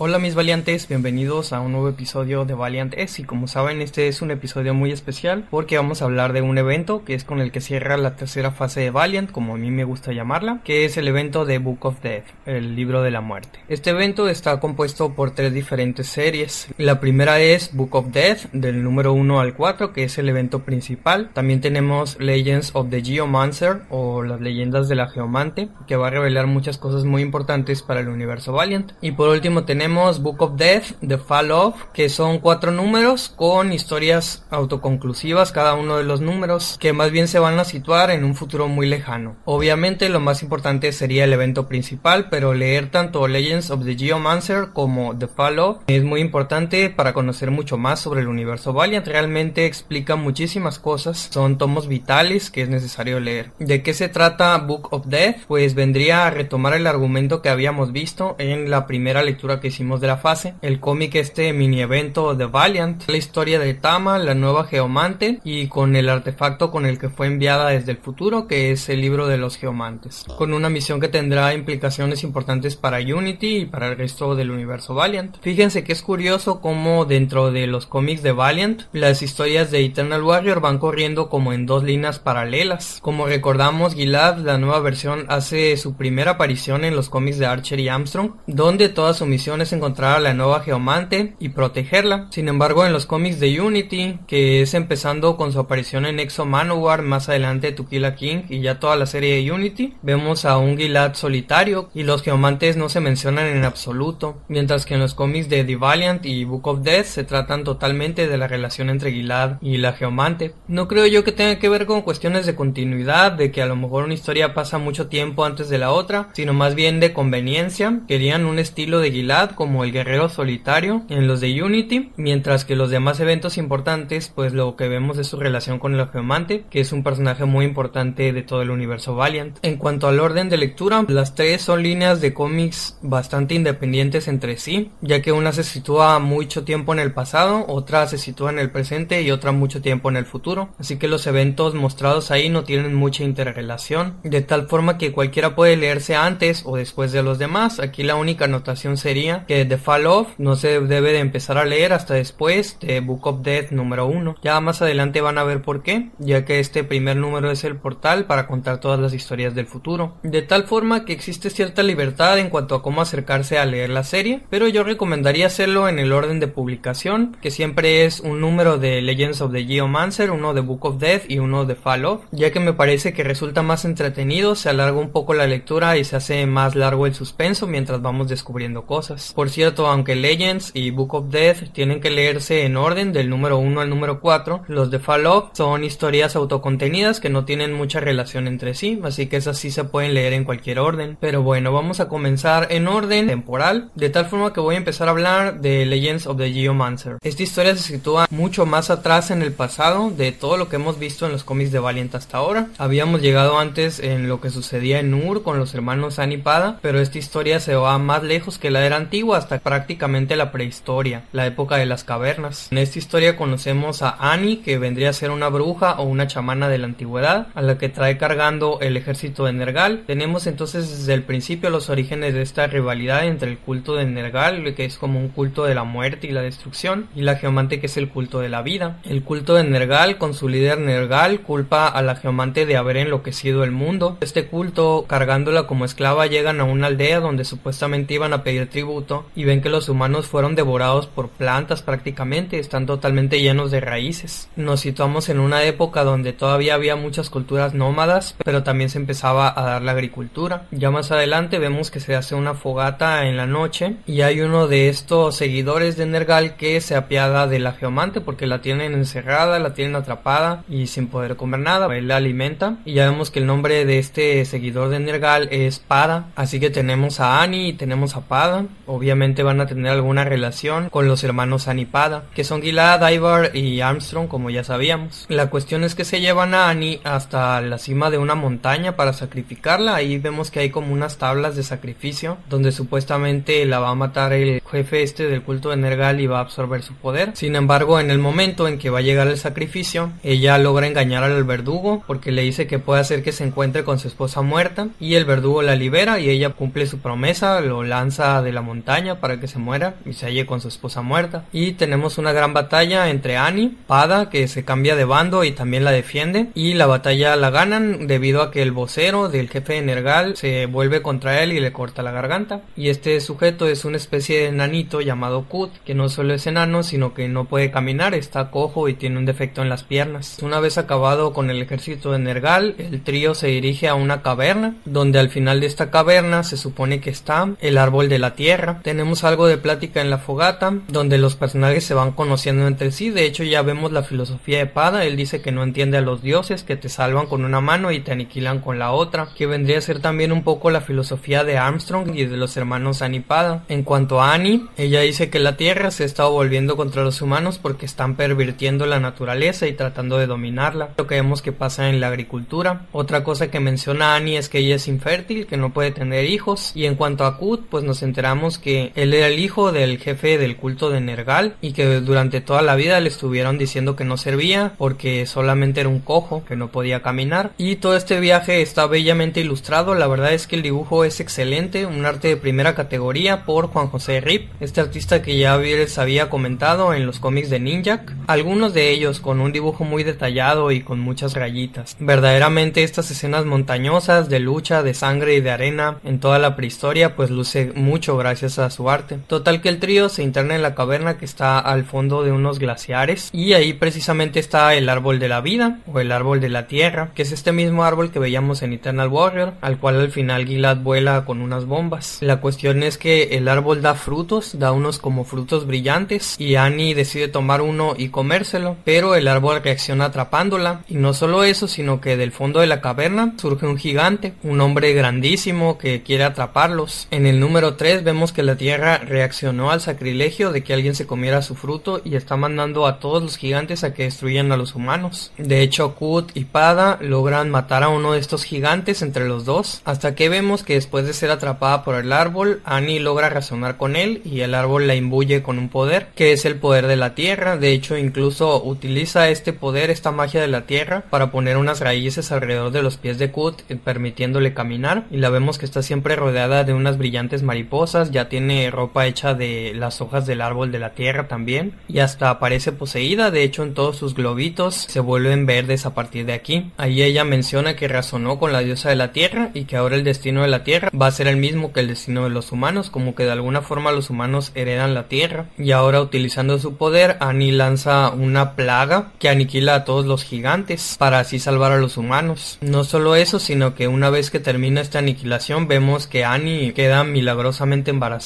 Hola 0.00 0.20
mis 0.20 0.36
valiantes, 0.36 0.86
bienvenidos 0.86 1.52
a 1.52 1.60
un 1.60 1.72
nuevo 1.72 1.88
episodio 1.88 2.44
de 2.44 2.54
Valiant 2.54 2.94
S 2.96 3.20
y 3.20 3.24
como 3.24 3.48
saben 3.48 3.82
este 3.82 4.06
es 4.06 4.22
un 4.22 4.30
episodio 4.30 4.72
muy 4.72 4.92
especial 4.92 5.48
porque 5.50 5.76
vamos 5.76 6.00
a 6.00 6.04
hablar 6.04 6.32
de 6.32 6.40
un 6.40 6.56
evento 6.56 7.04
que 7.04 7.14
es 7.14 7.24
con 7.24 7.40
el 7.40 7.50
que 7.50 7.60
cierra 7.60 7.96
la 7.96 8.14
tercera 8.14 8.52
fase 8.52 8.78
de 8.80 8.90
Valiant, 8.92 9.32
como 9.32 9.54
a 9.54 9.58
mí 9.58 9.72
me 9.72 9.82
gusta 9.82 10.12
llamarla, 10.12 10.60
que 10.62 10.84
es 10.84 10.96
el 10.98 11.08
evento 11.08 11.44
de 11.44 11.58
Book 11.58 11.84
of 11.84 12.00
Death, 12.00 12.26
el 12.46 12.76
libro 12.76 13.02
de 13.02 13.10
la 13.10 13.20
muerte. 13.22 13.58
Este 13.68 13.90
evento 13.90 14.28
está 14.28 14.60
compuesto 14.60 15.14
por 15.14 15.32
tres 15.32 15.52
diferentes 15.52 16.06
series. 16.06 16.68
La 16.78 17.00
primera 17.00 17.40
es 17.40 17.74
Book 17.74 17.96
of 17.96 18.12
Death, 18.12 18.52
del 18.52 18.84
número 18.84 19.12
1 19.14 19.40
al 19.40 19.54
4, 19.54 19.92
que 19.92 20.04
es 20.04 20.16
el 20.18 20.28
evento 20.28 20.60
principal. 20.60 21.30
También 21.34 21.60
tenemos 21.60 22.20
Legends 22.20 22.70
of 22.74 22.88
the 22.90 23.02
Geomancer 23.02 23.82
o 23.90 24.22
las 24.22 24.40
leyendas 24.40 24.88
de 24.88 24.94
la 24.94 25.08
Geomante, 25.08 25.70
que 25.88 25.96
va 25.96 26.06
a 26.06 26.10
revelar 26.10 26.46
muchas 26.46 26.78
cosas 26.78 27.02
muy 27.02 27.20
importantes 27.22 27.82
para 27.82 27.98
el 27.98 28.08
universo 28.08 28.52
Valiant. 28.52 28.92
Y 29.00 29.10
por 29.10 29.30
último 29.30 29.64
tenemos 29.64 29.87
Book 29.88 30.42
of 30.42 30.56
Death, 30.56 30.92
The 31.06 31.16
Fall 31.16 31.50
of, 31.50 31.74
que 31.94 32.10
son 32.10 32.40
cuatro 32.40 32.70
números 32.70 33.32
con 33.34 33.72
historias 33.72 34.44
autoconclusivas 34.50 35.50
cada 35.50 35.74
uno 35.74 35.96
de 35.96 36.04
los 36.04 36.20
números, 36.20 36.76
que 36.78 36.92
más 36.92 37.10
bien 37.10 37.26
se 37.26 37.38
van 37.38 37.58
a 37.58 37.64
situar 37.64 38.10
en 38.10 38.24
un 38.24 38.34
futuro 38.34 38.68
muy 38.68 38.86
lejano. 38.86 39.36
Obviamente 39.46 40.10
lo 40.10 40.20
más 40.20 40.42
importante 40.42 40.92
sería 40.92 41.24
el 41.24 41.32
evento 41.32 41.68
principal, 41.68 42.28
pero 42.28 42.52
leer 42.52 42.90
tanto 42.90 43.26
Legends 43.26 43.70
of 43.70 43.84
the 43.84 43.96
Geomancer 43.96 44.68
como 44.74 45.16
The 45.16 45.26
Fall 45.26 45.58
of 45.58 45.78
es 45.86 46.04
muy 46.04 46.20
importante 46.20 46.90
para 46.90 47.14
conocer 47.14 47.50
mucho 47.50 47.78
más 47.78 48.00
sobre 48.00 48.20
el 48.20 48.28
universo 48.28 48.74
Valiant. 48.74 49.06
Realmente 49.06 49.64
explica 49.64 50.16
muchísimas 50.16 50.78
cosas, 50.78 51.28
son 51.32 51.56
tomos 51.56 51.88
vitales 51.88 52.50
que 52.50 52.62
es 52.62 52.68
necesario 52.68 53.20
leer. 53.20 53.52
¿De 53.58 53.82
qué 53.82 53.94
se 53.94 54.08
trata 54.08 54.58
Book 54.58 54.88
of 54.92 55.06
Death? 55.06 55.46
Pues 55.48 55.74
vendría 55.74 56.26
a 56.26 56.30
retomar 56.30 56.74
el 56.74 56.86
argumento 56.86 57.40
que 57.40 57.48
habíamos 57.48 57.92
visto 57.92 58.36
en 58.38 58.70
la 58.70 58.86
primera 58.86 59.22
lectura 59.22 59.60
que 59.60 59.70
de 59.78 60.06
la 60.08 60.16
fase, 60.16 60.54
el 60.60 60.80
cómic 60.80 61.14
este 61.14 61.52
mini 61.52 61.80
evento 61.82 62.34
de 62.34 62.46
Valiant, 62.46 63.08
la 63.08 63.16
historia 63.16 63.60
de 63.60 63.74
Tama, 63.74 64.18
la 64.18 64.34
nueva 64.34 64.64
Geomante 64.64 65.38
y 65.44 65.68
con 65.68 65.94
el 65.94 66.08
artefacto 66.08 66.72
con 66.72 66.84
el 66.84 66.98
que 66.98 67.10
fue 67.10 67.28
enviada 67.28 67.68
desde 67.68 67.92
el 67.92 67.98
futuro 67.98 68.48
que 68.48 68.72
es 68.72 68.88
el 68.88 69.00
libro 69.00 69.28
de 69.28 69.38
los 69.38 69.56
Geomantes, 69.56 70.24
con 70.36 70.52
una 70.52 70.68
misión 70.68 70.98
que 70.98 71.06
tendrá 71.06 71.54
implicaciones 71.54 72.24
importantes 72.24 72.74
para 72.74 72.98
Unity 72.98 73.58
y 73.58 73.66
para 73.66 73.86
el 73.86 73.96
resto 73.96 74.34
del 74.34 74.50
universo 74.50 74.94
Valiant. 74.94 75.36
Fíjense 75.42 75.84
que 75.84 75.92
es 75.92 76.02
curioso 76.02 76.60
cómo 76.60 77.04
dentro 77.04 77.52
de 77.52 77.68
los 77.68 77.86
cómics 77.86 78.24
de 78.24 78.32
Valiant 78.32 78.82
las 78.92 79.22
historias 79.22 79.70
de 79.70 79.84
Eternal 79.84 80.24
Warrior 80.24 80.60
van 80.60 80.78
corriendo 80.78 81.28
como 81.28 81.52
en 81.52 81.66
dos 81.66 81.84
líneas 81.84 82.18
paralelas. 82.18 82.98
Como 83.00 83.26
recordamos, 83.26 83.94
Gilad, 83.94 84.38
la 84.38 84.58
nueva 84.58 84.80
versión, 84.80 85.26
hace 85.28 85.76
su 85.76 85.94
primera 85.94 86.32
aparición 86.32 86.84
en 86.84 86.96
los 86.96 87.08
cómics 87.08 87.38
de 87.38 87.46
Archer 87.46 87.78
y 87.78 87.88
Armstrong, 87.88 88.32
donde 88.48 88.88
toda 88.88 89.14
su 89.14 89.26
misión 89.26 89.60
es 89.60 89.67
encontrar 89.72 90.16
a 90.16 90.20
la 90.20 90.34
nueva 90.34 90.60
Geomante 90.60 91.34
y 91.38 91.50
protegerla. 91.50 92.28
Sin 92.30 92.48
embargo, 92.48 92.86
en 92.86 92.92
los 92.92 93.06
cómics 93.06 93.40
de 93.40 93.60
Unity, 93.60 94.18
que 94.26 94.62
es 94.62 94.74
empezando 94.74 95.36
con 95.36 95.52
su 95.52 95.60
aparición 95.60 96.06
en 96.06 96.20
Exo 96.20 96.44
Manowar, 96.44 97.02
más 97.02 97.28
adelante 97.28 97.72
To 97.72 97.86
Kill 97.86 98.04
a 98.04 98.14
King 98.14 98.42
y 98.48 98.60
ya 98.60 98.80
toda 98.80 98.96
la 98.96 99.06
serie 99.06 99.36
de 99.36 99.52
Unity, 99.52 99.94
vemos 100.02 100.44
a 100.44 100.58
un 100.58 100.76
Gilad 100.76 101.14
solitario 101.14 101.90
y 101.94 102.02
los 102.02 102.22
Geomantes 102.22 102.76
no 102.76 102.88
se 102.88 103.00
mencionan 103.00 103.46
en 103.46 103.64
absoluto, 103.64 104.38
mientras 104.48 104.86
que 104.86 104.94
en 104.94 105.00
los 105.00 105.14
cómics 105.14 105.48
de 105.48 105.64
The 105.64 105.76
Valiant 105.76 106.24
y 106.26 106.44
Book 106.44 106.66
of 106.66 106.82
Death 106.82 107.06
se 107.06 107.24
tratan 107.24 107.64
totalmente 107.64 108.28
de 108.28 108.38
la 108.38 108.48
relación 108.48 108.90
entre 108.90 109.12
Gilad 109.12 109.58
y 109.60 109.78
la 109.78 109.92
Geomante. 109.92 110.54
No 110.66 110.88
creo 110.88 111.06
yo 111.06 111.24
que 111.24 111.32
tenga 111.32 111.58
que 111.58 111.68
ver 111.68 111.86
con 111.86 112.02
cuestiones 112.02 112.46
de 112.46 112.54
continuidad, 112.54 113.32
de 113.32 113.50
que 113.50 113.62
a 113.62 113.66
lo 113.66 113.76
mejor 113.76 114.04
una 114.04 114.14
historia 114.14 114.54
pasa 114.54 114.78
mucho 114.78 115.08
tiempo 115.08 115.44
antes 115.44 115.68
de 115.68 115.78
la 115.78 115.92
otra, 115.92 116.30
sino 116.32 116.52
más 116.52 116.74
bien 116.74 117.00
de 117.00 117.12
conveniencia. 117.12 118.00
Querían 118.08 118.46
un 118.46 118.58
estilo 118.58 119.00
de 119.00 119.10
Gilad 119.10 119.52
como 119.58 119.82
el 119.82 119.90
guerrero 119.90 120.28
solitario 120.28 121.02
en 121.08 121.26
los 121.26 121.40
de 121.40 121.60
Unity, 121.60 122.12
mientras 122.16 122.64
que 122.64 122.76
los 122.76 122.90
demás 122.90 123.18
eventos 123.18 123.58
importantes, 123.58 124.32
pues 124.32 124.52
lo 124.52 124.76
que 124.76 124.86
vemos 124.86 125.18
es 125.18 125.26
su 125.26 125.36
relación 125.36 125.80
con 125.80 125.98
el 125.98 126.06
Geomante, 126.06 126.64
que 126.70 126.78
es 126.78 126.92
un 126.92 127.02
personaje 127.02 127.44
muy 127.44 127.64
importante 127.64 128.32
de 128.32 128.42
todo 128.44 128.62
el 128.62 128.70
universo 128.70 129.16
Valiant. 129.16 129.58
En 129.62 129.76
cuanto 129.76 130.06
al 130.06 130.20
orden 130.20 130.48
de 130.48 130.58
lectura, 130.58 131.04
las 131.08 131.34
tres 131.34 131.62
son 131.62 131.82
líneas 131.82 132.20
de 132.20 132.32
cómics 132.32 132.98
bastante 133.02 133.56
independientes 133.56 134.28
entre 134.28 134.58
sí, 134.58 134.92
ya 135.00 135.22
que 135.22 135.32
una 135.32 135.50
se 135.50 135.64
sitúa 135.64 136.20
mucho 136.20 136.62
tiempo 136.62 136.92
en 136.92 137.00
el 137.00 137.12
pasado, 137.12 137.64
otra 137.66 138.06
se 138.06 138.16
sitúa 138.16 138.50
en 138.50 138.60
el 138.60 138.70
presente 138.70 139.22
y 139.22 139.32
otra 139.32 139.50
mucho 139.50 139.82
tiempo 139.82 140.08
en 140.08 140.18
el 140.18 140.24
futuro, 140.24 140.68
así 140.78 140.98
que 140.98 141.08
los 141.08 141.26
eventos 141.26 141.74
mostrados 141.74 142.30
ahí 142.30 142.48
no 142.48 142.62
tienen 142.62 142.94
mucha 142.94 143.24
interrelación, 143.24 144.18
de 144.22 144.40
tal 144.40 144.68
forma 144.68 144.98
que 144.98 145.10
cualquiera 145.10 145.56
puede 145.56 145.76
leerse 145.76 146.14
antes 146.14 146.62
o 146.64 146.76
después 146.76 147.10
de 147.10 147.24
los 147.24 147.40
demás. 147.40 147.80
Aquí 147.80 148.04
la 148.04 148.14
única 148.14 148.44
anotación 148.44 148.96
sería 148.96 149.44
que 149.48 149.64
The 149.64 149.78
Fall 149.78 150.06
of 150.06 150.28
no 150.38 150.54
se 150.54 150.80
debe 150.80 151.12
de 151.12 151.20
empezar 151.20 151.56
a 151.58 151.64
leer 151.64 151.94
hasta 151.94 152.14
después 152.14 152.78
de 152.80 153.00
Book 153.00 153.26
of 153.26 153.40
Death 153.42 153.70
número 153.70 154.06
1. 154.06 154.36
Ya 154.42 154.60
más 154.60 154.82
adelante 154.82 155.22
van 155.22 155.38
a 155.38 155.44
ver 155.44 155.62
por 155.62 155.82
qué, 155.82 156.10
ya 156.18 156.44
que 156.44 156.60
este 156.60 156.84
primer 156.84 157.16
número 157.16 157.50
es 157.50 157.64
el 157.64 157.76
portal 157.76 158.26
para 158.26 158.46
contar 158.46 158.78
todas 158.78 159.00
las 159.00 159.14
historias 159.14 159.54
del 159.54 159.66
futuro. 159.66 160.18
De 160.22 160.42
tal 160.42 160.64
forma 160.64 161.04
que 161.06 161.14
existe 161.14 161.48
cierta 161.48 161.82
libertad 161.82 162.38
en 162.38 162.50
cuanto 162.50 162.74
a 162.74 162.82
cómo 162.82 163.00
acercarse 163.00 163.58
a 163.58 163.64
leer 163.64 163.88
la 163.88 164.04
serie, 164.04 164.42
pero 164.50 164.68
yo 164.68 164.84
recomendaría 164.84 165.46
hacerlo 165.46 165.88
en 165.88 165.98
el 165.98 166.12
orden 166.12 166.40
de 166.40 166.48
publicación, 166.48 167.36
que 167.40 167.50
siempre 167.50 168.04
es 168.04 168.20
un 168.20 168.40
número 168.42 168.76
de 168.76 169.00
Legends 169.00 169.40
of 169.40 169.52
the 169.52 169.64
Geomancer, 169.64 170.30
uno 170.30 170.52
de 170.52 170.60
Book 170.60 170.84
of 170.84 170.98
Death 170.98 171.22
y 171.28 171.38
uno 171.38 171.64
de 171.64 171.74
Fall 171.74 172.04
of, 172.04 172.24
ya 172.32 172.52
que 172.52 172.60
me 172.60 172.74
parece 172.74 173.14
que 173.14 173.24
resulta 173.24 173.62
más 173.62 173.86
entretenido, 173.86 174.54
se 174.54 174.68
alarga 174.68 174.98
un 174.98 175.10
poco 175.10 175.32
la 175.32 175.46
lectura 175.46 175.96
y 175.96 176.04
se 176.04 176.16
hace 176.16 176.44
más 176.44 176.74
largo 176.74 177.06
el 177.06 177.14
suspenso 177.14 177.66
mientras 177.66 178.02
vamos 178.02 178.28
descubriendo 178.28 178.84
cosas. 178.84 179.27
Por 179.34 179.50
cierto, 179.50 179.86
aunque 179.86 180.16
Legends 180.16 180.70
y 180.74 180.90
Book 180.90 181.14
of 181.14 181.30
Death 181.30 181.72
tienen 181.72 182.00
que 182.00 182.10
leerse 182.10 182.64
en 182.64 182.76
orden 182.76 183.12
del 183.12 183.30
número 183.30 183.58
1 183.58 183.80
al 183.80 183.90
número 183.90 184.20
4, 184.20 184.62
los 184.68 184.90
de 184.90 184.98
Fall 184.98 185.18
son 185.52 185.84
historias 185.84 186.36
autocontenidas 186.36 187.20
que 187.20 187.28
no 187.28 187.44
tienen 187.44 187.72
mucha 187.72 187.98
relación 187.98 188.46
entre 188.46 188.74
sí, 188.74 189.00
así 189.02 189.26
que 189.26 189.36
esas 189.36 189.58
sí 189.58 189.70
se 189.70 189.84
pueden 189.84 190.14
leer 190.14 190.32
en 190.32 190.44
cualquier 190.44 190.78
orden. 190.78 191.16
Pero 191.20 191.42
bueno, 191.42 191.72
vamos 191.72 192.00
a 192.00 192.08
comenzar 192.08 192.68
en 192.70 192.86
orden 192.86 193.26
temporal, 193.26 193.90
de 193.94 194.10
tal 194.10 194.26
forma 194.26 194.52
que 194.52 194.60
voy 194.60 194.76
a 194.76 194.78
empezar 194.78 195.08
a 195.08 195.10
hablar 195.10 195.60
de 195.60 195.84
Legends 195.86 196.26
of 196.26 196.36
the 196.36 196.52
Geomancer. 196.52 197.18
Esta 197.22 197.42
historia 197.42 197.74
se 197.74 197.82
sitúa 197.82 198.26
mucho 198.30 198.64
más 198.64 198.90
atrás 198.90 199.30
en 199.30 199.42
el 199.42 199.52
pasado 199.52 200.10
de 200.10 200.30
todo 200.32 200.56
lo 200.56 200.68
que 200.68 200.76
hemos 200.76 200.98
visto 200.98 201.26
en 201.26 201.32
los 201.32 201.44
cómics 201.44 201.72
de 201.72 201.80
Valiant 201.80 202.14
hasta 202.14 202.38
ahora. 202.38 202.68
Habíamos 202.78 203.20
llegado 203.20 203.58
antes 203.58 203.98
en 203.98 204.28
lo 204.28 204.40
que 204.40 204.50
sucedía 204.50 205.00
en 205.00 205.14
Ur 205.14 205.42
con 205.42 205.58
los 205.58 205.74
hermanos 205.74 206.18
Anipada, 206.18 206.78
pero 206.80 207.00
esta 207.00 207.18
historia 207.18 207.58
se 207.60 207.74
va 207.74 207.98
más 207.98 208.22
lejos 208.22 208.58
que 208.58 208.70
la 208.70 208.86
era 208.86 208.96
antigua 208.96 209.17
hasta 209.34 209.58
prácticamente 209.58 210.36
la 210.36 210.52
prehistoria, 210.52 211.24
la 211.32 211.46
época 211.46 211.76
de 211.76 211.86
las 211.86 212.04
cavernas. 212.04 212.68
En 212.70 212.78
esta 212.78 212.98
historia 212.98 213.36
conocemos 213.36 214.02
a 214.02 214.16
Annie, 214.18 214.58
que 214.58 214.78
vendría 214.78 215.10
a 215.10 215.12
ser 215.12 215.30
una 215.30 215.48
bruja 215.48 215.98
o 215.98 216.04
una 216.04 216.26
chamana 216.26 216.68
de 216.68 216.78
la 216.78 216.86
antigüedad, 216.86 217.48
a 217.54 217.62
la 217.62 217.78
que 217.78 217.88
trae 217.88 218.16
cargando 218.16 218.78
el 218.80 218.96
ejército 218.96 219.44
de 219.44 219.52
Nergal. 219.52 220.04
Tenemos 220.06 220.46
entonces 220.46 220.88
desde 220.90 221.14
el 221.14 221.22
principio 221.22 221.70
los 221.70 221.90
orígenes 221.90 222.34
de 222.34 222.42
esta 222.42 222.66
rivalidad 222.66 223.24
entre 223.24 223.50
el 223.50 223.58
culto 223.58 223.94
de 223.96 224.06
Nergal, 224.06 224.74
que 224.74 224.84
es 224.84 224.98
como 224.98 225.18
un 225.18 225.28
culto 225.28 225.64
de 225.64 225.74
la 225.74 225.84
muerte 225.84 226.26
y 226.26 226.32
la 226.32 226.42
destrucción, 226.42 227.08
y 227.14 227.22
la 227.22 227.36
Geomante, 227.36 227.80
que 227.80 227.86
es 227.86 227.96
el 227.96 228.08
culto 228.08 228.40
de 228.40 228.48
la 228.48 228.62
vida. 228.62 229.00
El 229.04 229.22
culto 229.22 229.54
de 229.54 229.64
Nergal, 229.64 230.18
con 230.18 230.34
su 230.34 230.48
líder 230.48 230.78
Nergal, 230.78 231.40
culpa 231.40 231.88
a 231.88 232.02
la 232.02 232.16
Geomante 232.16 232.66
de 232.66 232.76
haber 232.76 232.96
enloquecido 232.96 233.64
el 233.64 233.70
mundo. 233.70 234.16
Este 234.20 234.46
culto, 234.46 235.04
cargándola 235.08 235.66
como 235.66 235.84
esclava, 235.84 236.26
llegan 236.26 236.60
a 236.60 236.64
una 236.64 236.86
aldea 236.86 237.20
donde 237.20 237.44
supuestamente 237.44 238.14
iban 238.14 238.32
a 238.32 238.42
pedir 238.42 238.68
tributo 238.68 239.07
y 239.34 239.44
ven 239.44 239.60
que 239.60 239.68
los 239.68 239.88
humanos 239.88 240.26
fueron 240.26 240.54
devorados 240.54 241.06
por 241.06 241.28
plantas 241.28 241.82
prácticamente, 241.82 242.58
están 242.58 242.86
totalmente 242.86 243.40
llenos 243.40 243.70
de 243.70 243.80
raíces. 243.80 244.48
Nos 244.56 244.80
situamos 244.80 245.28
en 245.28 245.40
una 245.40 245.64
época 245.64 246.04
donde 246.04 246.32
todavía 246.32 246.74
había 246.74 246.96
muchas 246.96 247.30
culturas 247.30 247.74
nómadas, 247.74 248.36
pero 248.44 248.62
también 248.62 248.90
se 248.90 248.98
empezaba 248.98 249.52
a 249.54 249.62
dar 249.62 249.82
la 249.82 249.92
agricultura. 249.92 250.66
Ya 250.70 250.90
más 250.90 251.10
adelante 251.10 251.58
vemos 251.58 251.90
que 251.90 252.00
se 252.00 252.14
hace 252.14 252.34
una 252.34 252.54
fogata 252.54 253.26
en 253.26 253.36
la 253.36 253.46
noche 253.46 253.96
y 254.06 254.20
hay 254.22 254.40
uno 254.40 254.68
de 254.68 254.88
estos 254.88 255.36
seguidores 255.36 255.96
de 255.96 256.06
Nergal 256.06 256.56
que 256.56 256.80
se 256.80 256.94
apiada 256.94 257.46
de 257.46 257.58
la 257.58 257.72
geomante 257.72 258.20
porque 258.20 258.46
la 258.46 258.60
tienen 258.60 258.94
encerrada, 258.94 259.58
la 259.58 259.74
tienen 259.74 259.96
atrapada 259.96 260.64
y 260.68 260.86
sin 260.86 261.08
poder 261.08 261.36
comer 261.36 261.60
nada. 261.60 261.94
Él 261.96 262.08
la 262.08 262.16
alimenta 262.16 262.78
y 262.84 262.94
ya 262.94 263.10
vemos 263.10 263.30
que 263.30 263.38
el 263.40 263.46
nombre 263.46 263.84
de 263.84 263.98
este 263.98 264.44
seguidor 264.44 264.90
de 264.90 265.00
Nergal 265.00 265.48
es 265.50 265.78
Pada, 265.78 266.30
así 266.36 266.60
que 266.60 266.70
tenemos 266.70 267.20
a 267.20 267.42
Annie 267.42 267.68
y 267.68 267.72
tenemos 267.72 268.16
a 268.16 268.22
Pada. 268.22 268.66
Obviamente 268.98 269.44
van 269.44 269.60
a 269.60 269.66
tener 269.66 269.92
alguna 269.92 270.24
relación 270.24 270.90
con 270.90 271.06
los 271.06 271.22
hermanos 271.22 271.68
Anipada, 271.68 272.24
que 272.34 272.42
son 272.42 272.62
Gilad, 272.62 273.08
Ivar 273.12 273.54
y 273.54 273.80
Armstrong, 273.80 274.26
como 274.26 274.50
ya 274.50 274.64
sabíamos. 274.64 275.24
La 275.28 275.50
cuestión 275.50 275.84
es 275.84 275.94
que 275.94 276.04
se 276.04 276.20
llevan 276.20 276.52
a 276.52 276.68
Annie 276.68 277.00
hasta 277.04 277.60
la 277.60 277.78
cima 277.78 278.10
de 278.10 278.18
una 278.18 278.34
montaña 278.34 278.96
para 278.96 279.12
sacrificarla. 279.12 279.94
Ahí 279.94 280.18
vemos 280.18 280.50
que 280.50 280.58
hay 280.58 280.70
como 280.70 280.92
unas 280.92 281.16
tablas 281.16 281.54
de 281.54 281.62
sacrificio 281.62 282.38
donde 282.50 282.72
supuestamente 282.72 283.64
la 283.66 283.78
va 283.78 283.90
a 283.90 283.94
matar 283.94 284.32
el 284.32 284.60
jefe 284.68 285.04
este 285.04 285.28
del 285.28 285.42
culto 285.42 285.70
de 285.70 285.76
Nergal 285.76 286.20
y 286.20 286.26
va 286.26 286.38
a 286.38 286.42
absorber 286.42 286.82
su 286.82 286.94
poder. 286.94 287.36
Sin 287.36 287.54
embargo, 287.54 288.00
en 288.00 288.10
el 288.10 288.18
momento 288.18 288.66
en 288.66 288.78
que 288.78 288.90
va 288.90 288.98
a 288.98 289.02
llegar 289.02 289.28
el 289.28 289.38
sacrificio, 289.38 290.10
ella 290.24 290.58
logra 290.58 290.88
engañar 290.88 291.22
al 291.22 291.44
verdugo 291.44 292.02
porque 292.04 292.32
le 292.32 292.42
dice 292.42 292.66
que 292.66 292.80
puede 292.80 293.00
hacer 293.00 293.22
que 293.22 293.30
se 293.30 293.44
encuentre 293.44 293.84
con 293.84 294.00
su 294.00 294.08
esposa 294.08 294.42
muerta 294.42 294.88
y 294.98 295.14
el 295.14 295.24
verdugo 295.24 295.62
la 295.62 295.76
libera 295.76 296.18
y 296.18 296.30
ella 296.30 296.50
cumple 296.50 296.88
su 296.88 296.98
promesa, 296.98 297.60
lo 297.60 297.84
lanza 297.84 298.42
de 298.42 298.50
la 298.50 298.60
montaña 298.60 298.87
para 299.20 299.38
que 299.38 299.48
se 299.48 299.58
muera 299.58 299.96
y 300.06 300.14
se 300.14 300.24
halle 300.24 300.46
con 300.46 300.62
su 300.62 300.68
esposa 300.68 301.02
muerta. 301.02 301.44
Y 301.52 301.72
tenemos 301.72 302.16
una 302.16 302.32
gran 302.32 302.54
batalla 302.54 303.10
entre 303.10 303.36
Annie, 303.36 303.76
Pada, 303.86 304.30
que 304.30 304.48
se 304.48 304.64
cambia 304.64 304.96
de 304.96 305.04
bando 305.04 305.44
y 305.44 305.52
también 305.52 305.84
la 305.84 305.90
defiende. 305.90 306.48
Y 306.54 306.72
la 306.72 306.86
batalla 306.86 307.36
la 307.36 307.50
ganan 307.50 308.06
debido 308.06 308.40
a 308.40 308.50
que 308.50 308.62
el 308.62 308.72
vocero 308.72 309.28
del 309.28 309.50
jefe 309.50 309.74
de 309.74 309.82
Nergal 309.82 310.36
se 310.38 310.64
vuelve 310.64 311.02
contra 311.02 311.42
él 311.42 311.52
y 311.52 311.60
le 311.60 311.70
corta 311.70 312.02
la 312.02 312.12
garganta. 312.12 312.62
Y 312.76 312.88
este 312.88 313.20
sujeto 313.20 313.68
es 313.68 313.84
una 313.84 313.98
especie 313.98 314.38
de 314.38 314.46
enanito 314.46 315.02
llamado 315.02 315.44
Kut, 315.44 315.70
que 315.84 315.94
no 315.94 316.08
solo 316.08 316.32
es 316.32 316.46
enano, 316.46 316.82
sino 316.82 317.12
que 317.12 317.28
no 317.28 317.44
puede 317.44 317.70
caminar, 317.70 318.14
está 318.14 318.50
cojo 318.50 318.88
y 318.88 318.94
tiene 318.94 319.18
un 319.18 319.26
defecto 319.26 319.60
en 319.60 319.68
las 319.68 319.82
piernas. 319.82 320.38
Una 320.40 320.60
vez 320.60 320.78
acabado 320.78 321.34
con 321.34 321.50
el 321.50 321.60
ejército 321.60 322.12
de 322.12 322.20
Nergal, 322.20 322.74
el 322.78 323.02
trío 323.02 323.34
se 323.34 323.48
dirige 323.48 323.88
a 323.88 323.94
una 323.94 324.22
caverna, 324.22 324.76
donde 324.86 325.18
al 325.18 325.28
final 325.28 325.60
de 325.60 325.66
esta 325.66 325.90
caverna 325.90 326.42
se 326.42 326.56
supone 326.56 327.00
que 327.00 327.10
está 327.10 327.50
el 327.60 327.76
árbol 327.76 328.08
de 328.08 328.18
la 328.18 328.34
tierra. 328.34 328.77
Tenemos 328.82 329.24
algo 329.24 329.46
de 329.46 329.58
plática 329.58 330.00
en 330.00 330.10
la 330.10 330.18
fogata, 330.18 330.72
donde 330.88 331.18
los 331.18 331.36
personajes 331.36 331.84
se 331.84 331.94
van 331.94 332.12
conociendo 332.12 332.66
entre 332.66 332.92
sí. 332.92 333.10
De 333.10 333.24
hecho, 333.24 333.44
ya 333.44 333.62
vemos 333.62 333.92
la 333.92 334.02
filosofía 334.02 334.58
de 334.58 334.66
Pada. 334.66 335.04
Él 335.04 335.16
dice 335.16 335.40
que 335.40 335.52
no 335.52 335.62
entiende 335.62 335.98
a 335.98 336.02
los 336.02 336.22
dioses, 336.22 336.62
que 336.62 336.76
te 336.76 336.88
salvan 336.88 337.26
con 337.26 337.44
una 337.44 337.60
mano 337.60 337.92
y 337.92 338.00
te 338.00 338.12
aniquilan 338.12 338.60
con 338.60 338.78
la 338.78 338.92
otra, 338.92 339.28
que 339.36 339.46
vendría 339.46 339.78
a 339.78 339.82
ser 339.82 340.00
también 340.00 340.32
un 340.32 340.42
poco 340.42 340.70
la 340.70 340.80
filosofía 340.80 341.44
de 341.44 341.58
Armstrong 341.58 342.14
y 342.14 342.26
de 342.26 342.36
los 342.36 342.56
hermanos 342.56 343.02
Anipada. 343.02 343.64
En 343.68 343.82
cuanto 343.82 344.20
a 344.20 344.34
Annie, 344.34 344.66
ella 344.76 345.00
dice 345.00 345.30
que 345.30 345.38
la 345.38 345.56
tierra 345.56 345.90
se 345.90 346.04
está 346.04 346.26
volviendo 346.26 346.76
contra 346.76 347.02
los 347.02 347.22
humanos 347.22 347.58
porque 347.58 347.86
están 347.86 348.16
pervirtiendo 348.16 348.86
la 348.86 349.00
naturaleza 349.00 349.66
y 349.66 349.72
tratando 349.72 350.18
de 350.18 350.26
dominarla. 350.26 350.90
Lo 350.96 351.06
que 351.06 351.16
vemos 351.16 351.42
que 351.42 351.52
pasa 351.52 351.88
en 351.88 352.00
la 352.00 352.08
agricultura. 352.08 352.86
Otra 352.92 353.24
cosa 353.24 353.50
que 353.50 353.60
menciona 353.60 354.14
Annie 354.14 354.36
es 354.36 354.48
que 354.48 354.58
ella 354.58 354.76
es 354.76 354.88
infértil, 354.88 355.46
que 355.46 355.56
no 355.56 355.72
puede 355.72 355.90
tener 355.90 356.24
hijos. 356.24 356.72
Y 356.74 356.86
en 356.86 356.94
cuanto 356.94 357.24
a 357.24 357.36
Kut, 357.38 357.66
pues 357.68 357.84
nos 357.84 358.02
enteramos 358.02 358.58
que 358.58 358.67
él 358.94 359.14
era 359.14 359.28
el 359.28 359.38
hijo 359.38 359.72
del 359.72 359.98
jefe 359.98 360.38
del 360.38 360.56
culto 360.56 360.90
de 360.90 361.00
Nergal 361.00 361.54
y 361.60 361.72
que 361.72 362.00
durante 362.00 362.40
toda 362.40 362.62
la 362.62 362.76
vida 362.76 363.00
le 363.00 363.08
estuvieron 363.08 363.58
diciendo 363.58 363.96
que 363.96 364.04
no 364.04 364.16
servía 364.16 364.72
porque 364.78 365.26
solamente 365.26 365.80
era 365.80 365.88
un 365.88 366.00
cojo, 366.00 366.44
que 366.44 366.56
no 366.56 366.68
podía 366.68 367.02
caminar. 367.02 367.52
Y 367.58 367.76
todo 367.76 367.96
este 367.96 368.20
viaje 368.20 368.62
está 368.62 368.86
bellamente 368.86 369.40
ilustrado. 369.40 369.94
La 369.94 370.06
verdad 370.06 370.32
es 370.32 370.46
que 370.46 370.56
el 370.56 370.62
dibujo 370.62 371.04
es 371.04 371.20
excelente, 371.20 371.86
un 371.86 372.04
arte 372.04 372.28
de 372.28 372.36
primera 372.36 372.74
categoría 372.74 373.44
por 373.44 373.68
Juan 373.68 373.88
José 373.88 374.20
Rip, 374.20 374.50
este 374.60 374.80
artista 374.80 375.22
que 375.22 375.38
ya 375.38 375.56
les 375.56 375.98
había 375.98 376.30
comentado 376.30 376.94
en 376.94 377.06
los 377.06 377.18
cómics 377.20 377.50
de 377.50 377.60
Ninjak, 377.60 378.14
algunos 378.26 378.74
de 378.74 378.90
ellos 378.90 379.20
con 379.20 379.40
un 379.40 379.52
dibujo 379.52 379.84
muy 379.84 380.04
detallado 380.04 380.70
y 380.72 380.82
con 380.82 381.00
muchas 381.00 381.34
rayitas. 381.34 381.96
Verdaderamente 381.98 382.82
estas 382.82 383.10
escenas 383.10 383.44
montañosas 383.44 384.28
de 384.28 384.40
lucha, 384.40 384.82
de 384.82 384.94
sangre 384.94 385.34
y 385.34 385.40
de 385.40 385.50
arena 385.50 385.98
en 386.04 386.20
toda 386.20 386.38
la 386.38 386.56
prehistoria 386.56 387.16
pues 387.16 387.30
luce 387.30 387.72
mucho 387.74 388.16
gracias 388.16 388.57
a 388.58 388.70
su 388.70 388.90
arte. 388.90 389.18
Total 389.26 389.60
que 389.60 389.68
el 389.68 389.78
trío 389.78 390.08
se 390.08 390.22
interna 390.22 390.54
en 390.54 390.62
la 390.62 390.74
caverna 390.74 391.18
que 391.18 391.24
está 391.24 391.58
al 391.58 391.84
fondo 391.84 392.22
de 392.22 392.32
unos 392.32 392.58
glaciares 392.58 393.30
y 393.32 393.52
ahí 393.52 393.72
precisamente 393.72 394.40
está 394.40 394.74
el 394.74 394.88
árbol 394.88 395.18
de 395.18 395.28
la 395.28 395.40
vida 395.40 395.80
o 395.86 396.00
el 396.00 396.12
árbol 396.12 396.40
de 396.40 396.48
la 396.48 396.66
tierra, 396.66 397.10
que 397.14 397.22
es 397.22 397.32
este 397.32 397.52
mismo 397.52 397.84
árbol 397.84 398.10
que 398.10 398.18
veíamos 398.18 398.62
en 398.62 398.72
Eternal 398.72 399.08
Warrior, 399.08 399.54
al 399.60 399.78
cual 399.78 400.00
al 400.00 400.10
final 400.10 400.46
Gilad 400.46 400.78
vuela 400.78 401.24
con 401.24 401.40
unas 401.40 401.64
bombas. 401.64 402.18
La 402.20 402.40
cuestión 402.40 402.82
es 402.82 402.98
que 402.98 403.36
el 403.36 403.48
árbol 403.48 403.82
da 403.82 403.94
frutos, 403.94 404.58
da 404.58 404.72
unos 404.72 404.98
como 404.98 405.24
frutos 405.24 405.66
brillantes 405.66 406.36
y 406.38 406.56
Annie 406.56 406.94
decide 406.94 407.28
tomar 407.28 407.60
uno 407.60 407.94
y 407.96 408.08
comérselo, 408.08 408.76
pero 408.84 409.14
el 409.14 409.28
árbol 409.28 409.62
reacciona 409.62 410.06
atrapándola 410.06 410.82
y 410.88 410.94
no 410.94 411.14
solo 411.14 411.44
eso, 411.44 411.68
sino 411.68 412.00
que 412.00 412.16
del 412.16 412.32
fondo 412.32 412.60
de 412.60 412.66
la 412.66 412.80
caverna 412.80 413.34
surge 413.36 413.66
un 413.66 413.78
gigante, 413.78 414.34
un 414.42 414.60
hombre 414.60 414.92
grandísimo 414.92 415.78
que 415.78 416.02
quiere 416.02 416.24
atraparlos. 416.24 417.08
En 417.10 417.26
el 417.26 417.40
número 417.40 417.74
3 417.74 418.04
vemos 418.04 418.32
que 418.32 418.37
la 418.42 418.56
Tierra 418.56 418.98
reaccionó 418.98 419.70
al 419.70 419.80
sacrilegio 419.80 420.52
de 420.52 420.62
que 420.62 420.74
alguien 420.74 420.94
se 420.94 421.06
comiera 421.06 421.42
su 421.42 421.54
fruto 421.54 422.00
y 422.04 422.16
está 422.16 422.36
mandando 422.36 422.86
a 422.86 422.98
todos 422.98 423.22
los 423.22 423.36
gigantes 423.36 423.84
a 423.84 423.94
que 423.94 424.04
destruyan 424.04 424.52
a 424.52 424.56
los 424.56 424.74
humanos. 424.74 425.32
De 425.38 425.62
hecho, 425.62 425.94
Kut 425.94 426.30
y 426.34 426.44
Pada 426.44 426.98
logran 427.00 427.50
matar 427.50 427.82
a 427.82 427.88
uno 427.88 428.12
de 428.12 428.20
estos 428.20 428.44
gigantes 428.44 429.02
entre 429.02 429.28
los 429.28 429.44
dos, 429.44 429.82
hasta 429.84 430.14
que 430.14 430.28
vemos 430.28 430.62
que 430.62 430.74
después 430.74 431.06
de 431.06 431.12
ser 431.12 431.30
atrapada 431.30 431.84
por 431.84 431.94
el 431.94 432.12
árbol, 432.12 432.60
Annie 432.64 433.00
logra 433.00 433.28
razonar 433.28 433.76
con 433.76 433.96
él 433.96 434.22
y 434.24 434.40
el 434.40 434.54
árbol 434.54 434.86
la 434.86 434.94
imbuye 434.94 435.42
con 435.42 435.58
un 435.58 435.68
poder, 435.68 436.08
que 436.14 436.32
es 436.32 436.44
el 436.44 436.56
poder 436.56 436.86
de 436.86 436.96
la 436.96 437.14
tierra. 437.14 437.56
De 437.56 437.72
hecho, 437.72 437.96
incluso 437.96 438.62
utiliza 438.62 439.28
este 439.28 439.52
poder, 439.52 439.90
esta 439.90 440.10
magia 440.10 440.40
de 440.40 440.48
la 440.48 440.62
tierra, 440.62 441.04
para 441.10 441.30
poner 441.30 441.56
unas 441.56 441.80
raíces 441.80 442.32
alrededor 442.32 442.70
de 442.70 442.82
los 442.82 442.96
pies 442.96 443.18
de 443.18 443.30
Kut, 443.30 443.62
eh, 443.68 443.76
permitiéndole 443.76 444.54
caminar. 444.54 445.06
Y 445.10 445.18
la 445.18 445.30
vemos 445.30 445.58
que 445.58 445.66
está 445.66 445.82
siempre 445.82 446.16
rodeada 446.16 446.64
de 446.64 446.74
unas 446.74 446.98
brillantes 446.98 447.42
mariposas, 447.42 448.10
ya 448.10 448.27
tiene 448.28 448.70
ropa 448.70 449.06
hecha 449.06 449.34
de 449.34 449.72
las 449.74 450.00
hojas 450.00 450.26
del 450.26 450.40
árbol 450.40 450.72
de 450.72 450.78
la 450.78 450.90
tierra 450.90 451.28
también, 451.28 451.74
y 451.88 452.00
hasta 452.00 452.30
aparece 452.30 452.72
poseída. 452.72 453.30
De 453.30 453.42
hecho, 453.42 453.62
en 453.62 453.74
todos 453.74 453.96
sus 453.96 454.14
globitos 454.14 454.74
se 454.74 455.00
vuelven 455.00 455.46
verdes 455.46 455.86
a 455.86 455.94
partir 455.94 456.26
de 456.26 456.34
aquí. 456.34 456.70
Ahí 456.76 457.02
ella 457.02 457.24
menciona 457.24 457.76
que 457.76 457.88
razonó 457.88 458.38
con 458.38 458.52
la 458.52 458.60
diosa 458.60 458.90
de 458.90 458.96
la 458.96 459.12
tierra 459.12 459.50
y 459.54 459.64
que 459.64 459.76
ahora 459.76 459.96
el 459.96 460.04
destino 460.04 460.42
de 460.42 460.48
la 460.48 460.64
tierra 460.64 460.90
va 461.00 461.06
a 461.06 461.12
ser 461.12 461.28
el 461.28 461.36
mismo 461.36 461.72
que 461.72 461.80
el 461.80 461.88
destino 461.88 462.24
de 462.24 462.30
los 462.30 462.52
humanos, 462.52 462.90
como 462.90 463.14
que 463.14 463.24
de 463.24 463.32
alguna 463.32 463.62
forma 463.62 463.92
los 463.92 464.10
humanos 464.10 464.52
heredan 464.54 464.94
la 464.94 465.08
tierra. 465.08 465.46
Y 465.56 465.72
ahora 465.72 466.00
utilizando 466.00 466.58
su 466.58 466.76
poder, 466.76 467.16
Annie 467.20 467.52
lanza 467.52 468.10
una 468.10 468.54
plaga 468.54 469.12
que 469.18 469.28
aniquila 469.28 469.74
a 469.74 469.84
todos 469.84 470.06
los 470.06 470.24
gigantes 470.24 470.96
para 470.98 471.20
así 471.20 471.38
salvar 471.38 471.72
a 471.72 471.78
los 471.78 471.96
humanos. 471.96 472.58
No 472.60 472.84
solo 472.84 473.16
eso, 473.16 473.38
sino 473.38 473.74
que 473.74 473.88
una 473.88 474.10
vez 474.10 474.30
que 474.30 474.40
termina 474.40 474.80
esta 474.80 474.98
aniquilación 474.98 475.68
vemos 475.68 476.06
que 476.06 476.24
Annie 476.24 476.72
queda 476.72 477.04
milagrosamente 477.04 477.90
embarazada 477.90 478.17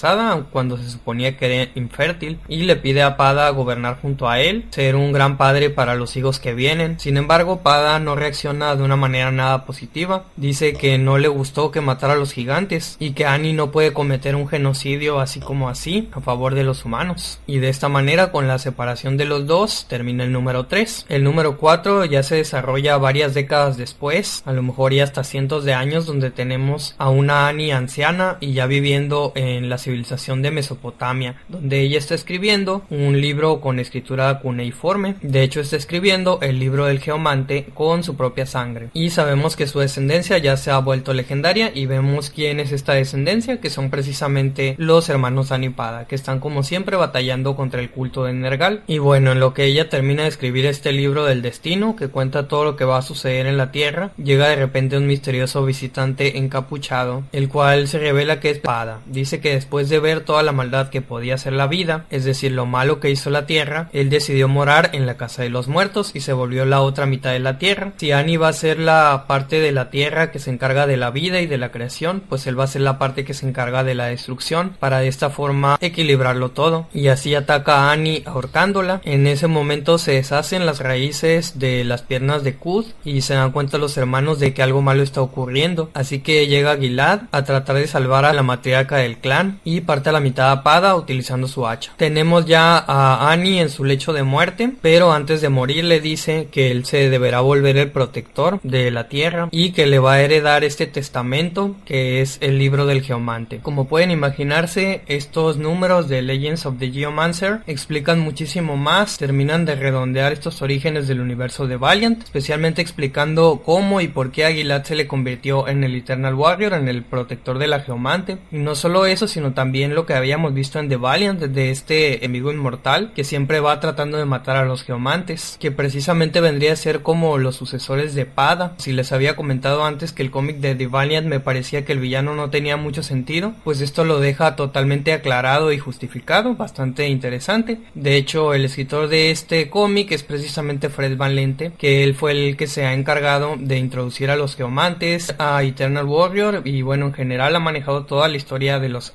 cuando 0.50 0.76
se 0.76 0.90
suponía 0.90 1.36
que 1.36 1.46
era 1.46 1.70
infértil 1.74 2.38
y 2.48 2.62
le 2.62 2.76
pide 2.76 3.02
a 3.02 3.16
Pada 3.16 3.48
gobernar 3.50 3.98
junto 4.00 4.28
a 4.28 4.40
él, 4.40 4.66
ser 4.70 4.96
un 4.96 5.12
gran 5.12 5.36
padre 5.36 5.70
para 5.70 5.94
los 5.94 6.16
hijos 6.16 6.40
que 6.40 6.54
vienen. 6.54 6.98
Sin 6.98 7.16
embargo, 7.16 7.60
Pada 7.62 7.98
no 7.98 8.14
reacciona 8.14 8.74
de 8.76 8.82
una 8.82 8.96
manera 8.96 9.30
nada 9.30 9.64
positiva. 9.64 10.24
Dice 10.36 10.74
que 10.74 10.98
no 10.98 11.18
le 11.18 11.28
gustó 11.28 11.70
que 11.70 11.80
matara 11.80 12.14
a 12.14 12.16
los 12.16 12.32
gigantes 12.32 12.96
y 12.98 13.12
que 13.12 13.26
Annie 13.26 13.52
no 13.52 13.70
puede 13.70 13.92
cometer 13.92 14.36
un 14.36 14.48
genocidio 14.48 15.20
así 15.20 15.40
como 15.40 15.68
así 15.68 16.08
a 16.12 16.20
favor 16.20 16.54
de 16.54 16.64
los 16.64 16.84
humanos. 16.84 17.40
Y 17.46 17.58
de 17.58 17.68
esta 17.68 17.88
manera, 17.88 18.32
con 18.32 18.48
la 18.48 18.58
separación 18.58 19.16
de 19.16 19.24
los 19.24 19.46
dos, 19.46 19.86
termina 19.88 20.24
el 20.24 20.32
número 20.32 20.66
3. 20.66 21.06
El 21.08 21.24
número 21.24 21.58
4 21.58 22.04
ya 22.04 22.22
se 22.22 22.36
desarrolla 22.36 22.98
varias 22.98 23.34
décadas 23.34 23.76
después, 23.76 24.42
a 24.46 24.52
lo 24.52 24.62
mejor 24.62 24.92
ya 24.92 25.04
hasta 25.04 25.24
cientos 25.24 25.64
de 25.64 25.74
años, 25.74 26.06
donde 26.06 26.30
tenemos 26.30 26.94
a 26.98 27.10
una 27.10 27.48
Annie 27.48 27.72
anciana 27.72 28.36
y 28.40 28.52
ya 28.52 28.66
viviendo 28.66 29.32
en 29.34 29.68
la 29.68 29.78
civilización 29.82 30.42
de 30.42 30.50
Mesopotamia, 30.50 31.36
donde 31.48 31.80
ella 31.80 31.98
está 31.98 32.14
escribiendo 32.14 32.84
un 32.90 33.20
libro 33.20 33.60
con 33.60 33.78
escritura 33.78 34.38
cuneiforme. 34.40 35.16
De 35.22 35.42
hecho, 35.42 35.60
está 35.60 35.76
escribiendo 35.76 36.38
el 36.42 36.58
libro 36.58 36.86
del 36.86 37.00
geomante 37.00 37.66
con 37.74 38.02
su 38.04 38.16
propia 38.16 38.46
sangre. 38.46 38.88
Y 38.94 39.10
sabemos 39.10 39.56
que 39.56 39.66
su 39.66 39.80
descendencia 39.80 40.38
ya 40.38 40.56
se 40.56 40.70
ha 40.70 40.78
vuelto 40.78 41.12
legendaria 41.12 41.70
y 41.74 41.86
vemos 41.86 42.30
quién 42.30 42.60
es 42.60 42.72
esta 42.72 42.94
descendencia, 42.94 43.60
que 43.60 43.70
son 43.70 43.90
precisamente 43.90 44.74
los 44.78 45.08
hermanos 45.08 45.52
Anipada, 45.52 46.06
que 46.06 46.14
están 46.14 46.40
como 46.40 46.62
siempre 46.62 46.96
batallando 46.96 47.56
contra 47.56 47.80
el 47.80 47.90
culto 47.90 48.24
de 48.24 48.32
Nergal. 48.32 48.82
Y 48.86 48.98
bueno, 48.98 49.32
en 49.32 49.40
lo 49.40 49.54
que 49.54 49.64
ella 49.64 49.88
termina 49.88 50.22
de 50.22 50.28
escribir 50.28 50.66
este 50.66 50.92
libro 50.92 51.24
del 51.24 51.42
destino, 51.42 51.96
que 51.96 52.08
cuenta 52.08 52.48
todo 52.48 52.64
lo 52.64 52.76
que 52.76 52.84
va 52.84 52.98
a 52.98 53.02
suceder 53.02 53.46
en 53.46 53.56
la 53.56 53.72
Tierra, 53.72 54.12
llega 54.16 54.48
de 54.48 54.56
repente 54.56 54.96
un 54.96 55.06
misterioso 55.06 55.64
visitante 55.64 56.38
encapuchado, 56.38 57.24
el 57.32 57.48
cual 57.48 57.88
se 57.88 57.98
revela 57.98 58.40
que 58.40 58.50
es 58.50 58.58
Pada. 58.58 59.00
Dice 59.06 59.40
que 59.40 59.54
después 59.72 59.88
de 59.88 60.00
ver 60.00 60.20
toda 60.20 60.42
la 60.42 60.52
maldad 60.52 60.90
que 60.90 61.00
podía 61.00 61.36
hacer 61.36 61.54
la 61.54 61.66
vida, 61.66 62.04
es 62.10 62.26
decir, 62.26 62.52
lo 62.52 62.66
malo 62.66 63.00
que 63.00 63.08
hizo 63.08 63.30
la 63.30 63.46
Tierra, 63.46 63.88
él 63.94 64.10
decidió 64.10 64.46
morar 64.46 64.90
en 64.92 65.06
la 65.06 65.16
casa 65.16 65.44
de 65.44 65.48
los 65.48 65.66
muertos 65.66 66.10
y 66.12 66.20
se 66.20 66.34
volvió 66.34 66.66
la 66.66 66.82
otra 66.82 67.06
mitad 67.06 67.32
de 67.32 67.38
la 67.38 67.56
Tierra. 67.56 67.94
Si 67.96 68.12
Annie 68.12 68.36
va 68.36 68.48
a 68.48 68.52
ser 68.52 68.78
la 68.78 69.24
parte 69.26 69.60
de 69.60 69.72
la 69.72 69.88
Tierra 69.88 70.30
que 70.30 70.40
se 70.40 70.50
encarga 70.50 70.86
de 70.86 70.98
la 70.98 71.10
vida 71.10 71.40
y 71.40 71.46
de 71.46 71.56
la 71.56 71.70
creación, 71.70 72.22
pues 72.28 72.46
él 72.46 72.60
va 72.60 72.64
a 72.64 72.66
ser 72.66 72.82
la 72.82 72.98
parte 72.98 73.24
que 73.24 73.32
se 73.32 73.48
encarga 73.48 73.82
de 73.82 73.94
la 73.94 74.08
destrucción 74.08 74.76
para 74.78 74.98
de 74.98 75.08
esta 75.08 75.30
forma 75.30 75.78
equilibrarlo 75.80 76.50
todo. 76.50 76.88
Y 76.92 77.08
así 77.08 77.34
ataca 77.34 77.76
a 77.76 77.92
Annie 77.92 78.24
ahorcándola. 78.26 79.00
En 79.06 79.26
ese 79.26 79.46
momento 79.46 79.96
se 79.96 80.12
deshacen 80.12 80.66
las 80.66 80.80
raíces 80.80 81.58
de 81.58 81.82
las 81.84 82.02
piernas 82.02 82.44
de 82.44 82.56
Kud 82.56 82.84
y 83.06 83.22
se 83.22 83.32
dan 83.32 83.52
cuenta 83.52 83.78
los 83.78 83.96
hermanos 83.96 84.38
de 84.38 84.52
que 84.52 84.62
algo 84.62 84.82
malo 84.82 85.02
está 85.02 85.22
ocurriendo. 85.22 85.90
Así 85.94 86.18
que 86.18 86.46
llega 86.46 86.76
Gilad 86.76 87.22
a 87.32 87.44
tratar 87.44 87.76
de 87.76 87.86
salvar 87.86 88.26
a 88.26 88.34
la 88.34 88.42
matriarca 88.42 88.96
del 88.96 89.16
clan 89.16 89.61
y 89.64 89.82
parte 89.82 90.08
a 90.08 90.12
la 90.12 90.20
mitad 90.20 90.50
apada 90.50 90.94
utilizando 90.96 91.48
su 91.48 91.66
hacha. 91.66 91.92
Tenemos 91.96 92.46
ya 92.46 92.78
a 92.78 93.30
Annie 93.30 93.60
en 93.60 93.70
su 93.70 93.84
lecho 93.84 94.12
de 94.12 94.22
muerte, 94.22 94.72
pero 94.80 95.12
antes 95.12 95.40
de 95.40 95.48
morir 95.48 95.84
le 95.84 96.00
dice 96.00 96.48
que 96.50 96.70
él 96.70 96.84
se 96.84 97.10
deberá 97.10 97.40
volver 97.40 97.76
el 97.76 97.90
protector 97.90 98.60
de 98.62 98.90
la 98.90 99.08
tierra 99.08 99.48
y 99.50 99.72
que 99.72 99.86
le 99.86 99.98
va 99.98 100.14
a 100.14 100.20
heredar 100.20 100.64
este 100.64 100.86
testamento 100.86 101.76
que 101.84 102.20
es 102.20 102.38
el 102.40 102.58
libro 102.58 102.86
del 102.86 103.02
geomante. 103.02 103.60
Como 103.60 103.86
pueden 103.86 104.10
imaginarse, 104.10 105.02
estos 105.06 105.56
números 105.56 106.08
de 106.08 106.22
Legends 106.22 106.66
of 106.66 106.78
the 106.78 106.90
Geomancer 106.90 107.60
explican 107.66 108.20
muchísimo 108.20 108.76
más, 108.76 109.18
terminan 109.18 109.64
de 109.64 109.74
redondear 109.74 110.32
estos 110.32 110.62
orígenes 110.62 111.08
del 111.08 111.20
universo 111.20 111.66
de 111.66 111.76
Valiant, 111.76 112.22
especialmente 112.22 112.82
explicando 112.82 113.62
cómo 113.64 114.00
y 114.00 114.08
por 114.08 114.30
qué 114.30 114.44
Aguilat 114.44 114.86
se 114.86 114.94
le 114.94 115.06
convirtió 115.06 115.68
en 115.68 115.84
el 115.84 115.94
Eternal 115.94 116.34
Warrior, 116.34 116.74
en 116.74 116.88
el 116.88 117.02
protector 117.02 117.58
de 117.58 117.66
la 117.66 117.80
Geomante. 117.80 118.38
Y 118.50 118.58
no 118.58 118.74
solo 118.74 119.06
eso, 119.06 119.28
sino 119.28 119.51
también 119.54 119.94
lo 119.94 120.06
que 120.06 120.14
habíamos 120.14 120.54
visto 120.54 120.78
en 120.78 120.88
The 120.88 120.96
Valiant 120.96 121.40
de 121.40 121.70
este 121.70 122.24
enemigo 122.24 122.52
inmortal 122.52 123.12
que 123.14 123.24
siempre 123.24 123.60
va 123.60 123.80
tratando 123.80 124.18
de 124.18 124.24
matar 124.24 124.56
a 124.56 124.64
los 124.64 124.82
geomantes, 124.82 125.56
que 125.60 125.70
precisamente 125.70 126.40
vendría 126.40 126.72
a 126.72 126.76
ser 126.76 127.02
como 127.02 127.38
los 127.38 127.56
sucesores 127.56 128.14
de 128.14 128.26
Pada. 128.26 128.74
Si 128.78 128.92
les 128.92 129.12
había 129.12 129.36
comentado 129.36 129.84
antes 129.84 130.12
que 130.12 130.22
el 130.22 130.30
cómic 130.30 130.56
de 130.58 130.74
The 130.74 130.86
Valiant 130.86 131.26
me 131.26 131.40
parecía 131.40 131.84
que 131.84 131.92
el 131.92 132.00
villano 132.00 132.34
no 132.34 132.50
tenía 132.50 132.76
mucho 132.76 133.02
sentido, 133.02 133.54
pues 133.64 133.80
esto 133.80 134.04
lo 134.04 134.20
deja 134.20 134.56
totalmente 134.56 135.12
aclarado 135.12 135.72
y 135.72 135.78
justificado, 135.78 136.54
bastante 136.54 137.08
interesante. 137.08 137.78
De 137.94 138.16
hecho, 138.16 138.54
el 138.54 138.64
escritor 138.64 139.08
de 139.08 139.30
este 139.30 139.68
cómic 139.70 140.12
es 140.12 140.22
precisamente 140.22 140.88
Fred 140.88 141.16
Van 141.16 141.34
Lente, 141.34 141.72
que 141.78 142.04
él 142.04 142.14
fue 142.14 142.32
el 142.32 142.56
que 142.56 142.66
se 142.66 142.84
ha 142.84 142.94
encargado 142.94 143.56
de 143.58 143.78
introducir 143.78 144.30
a 144.30 144.36
los 144.36 144.56
geomantes, 144.56 145.34
a 145.38 145.62
Eternal 145.62 146.06
Warrior 146.06 146.62
y 146.64 146.82
bueno, 146.82 147.06
en 147.06 147.14
general 147.14 147.56
ha 147.56 147.60
manejado 147.60 148.04
toda 148.04 148.28
la 148.28 148.36
historia 148.36 148.78
de 148.78 148.88
los 148.88 149.12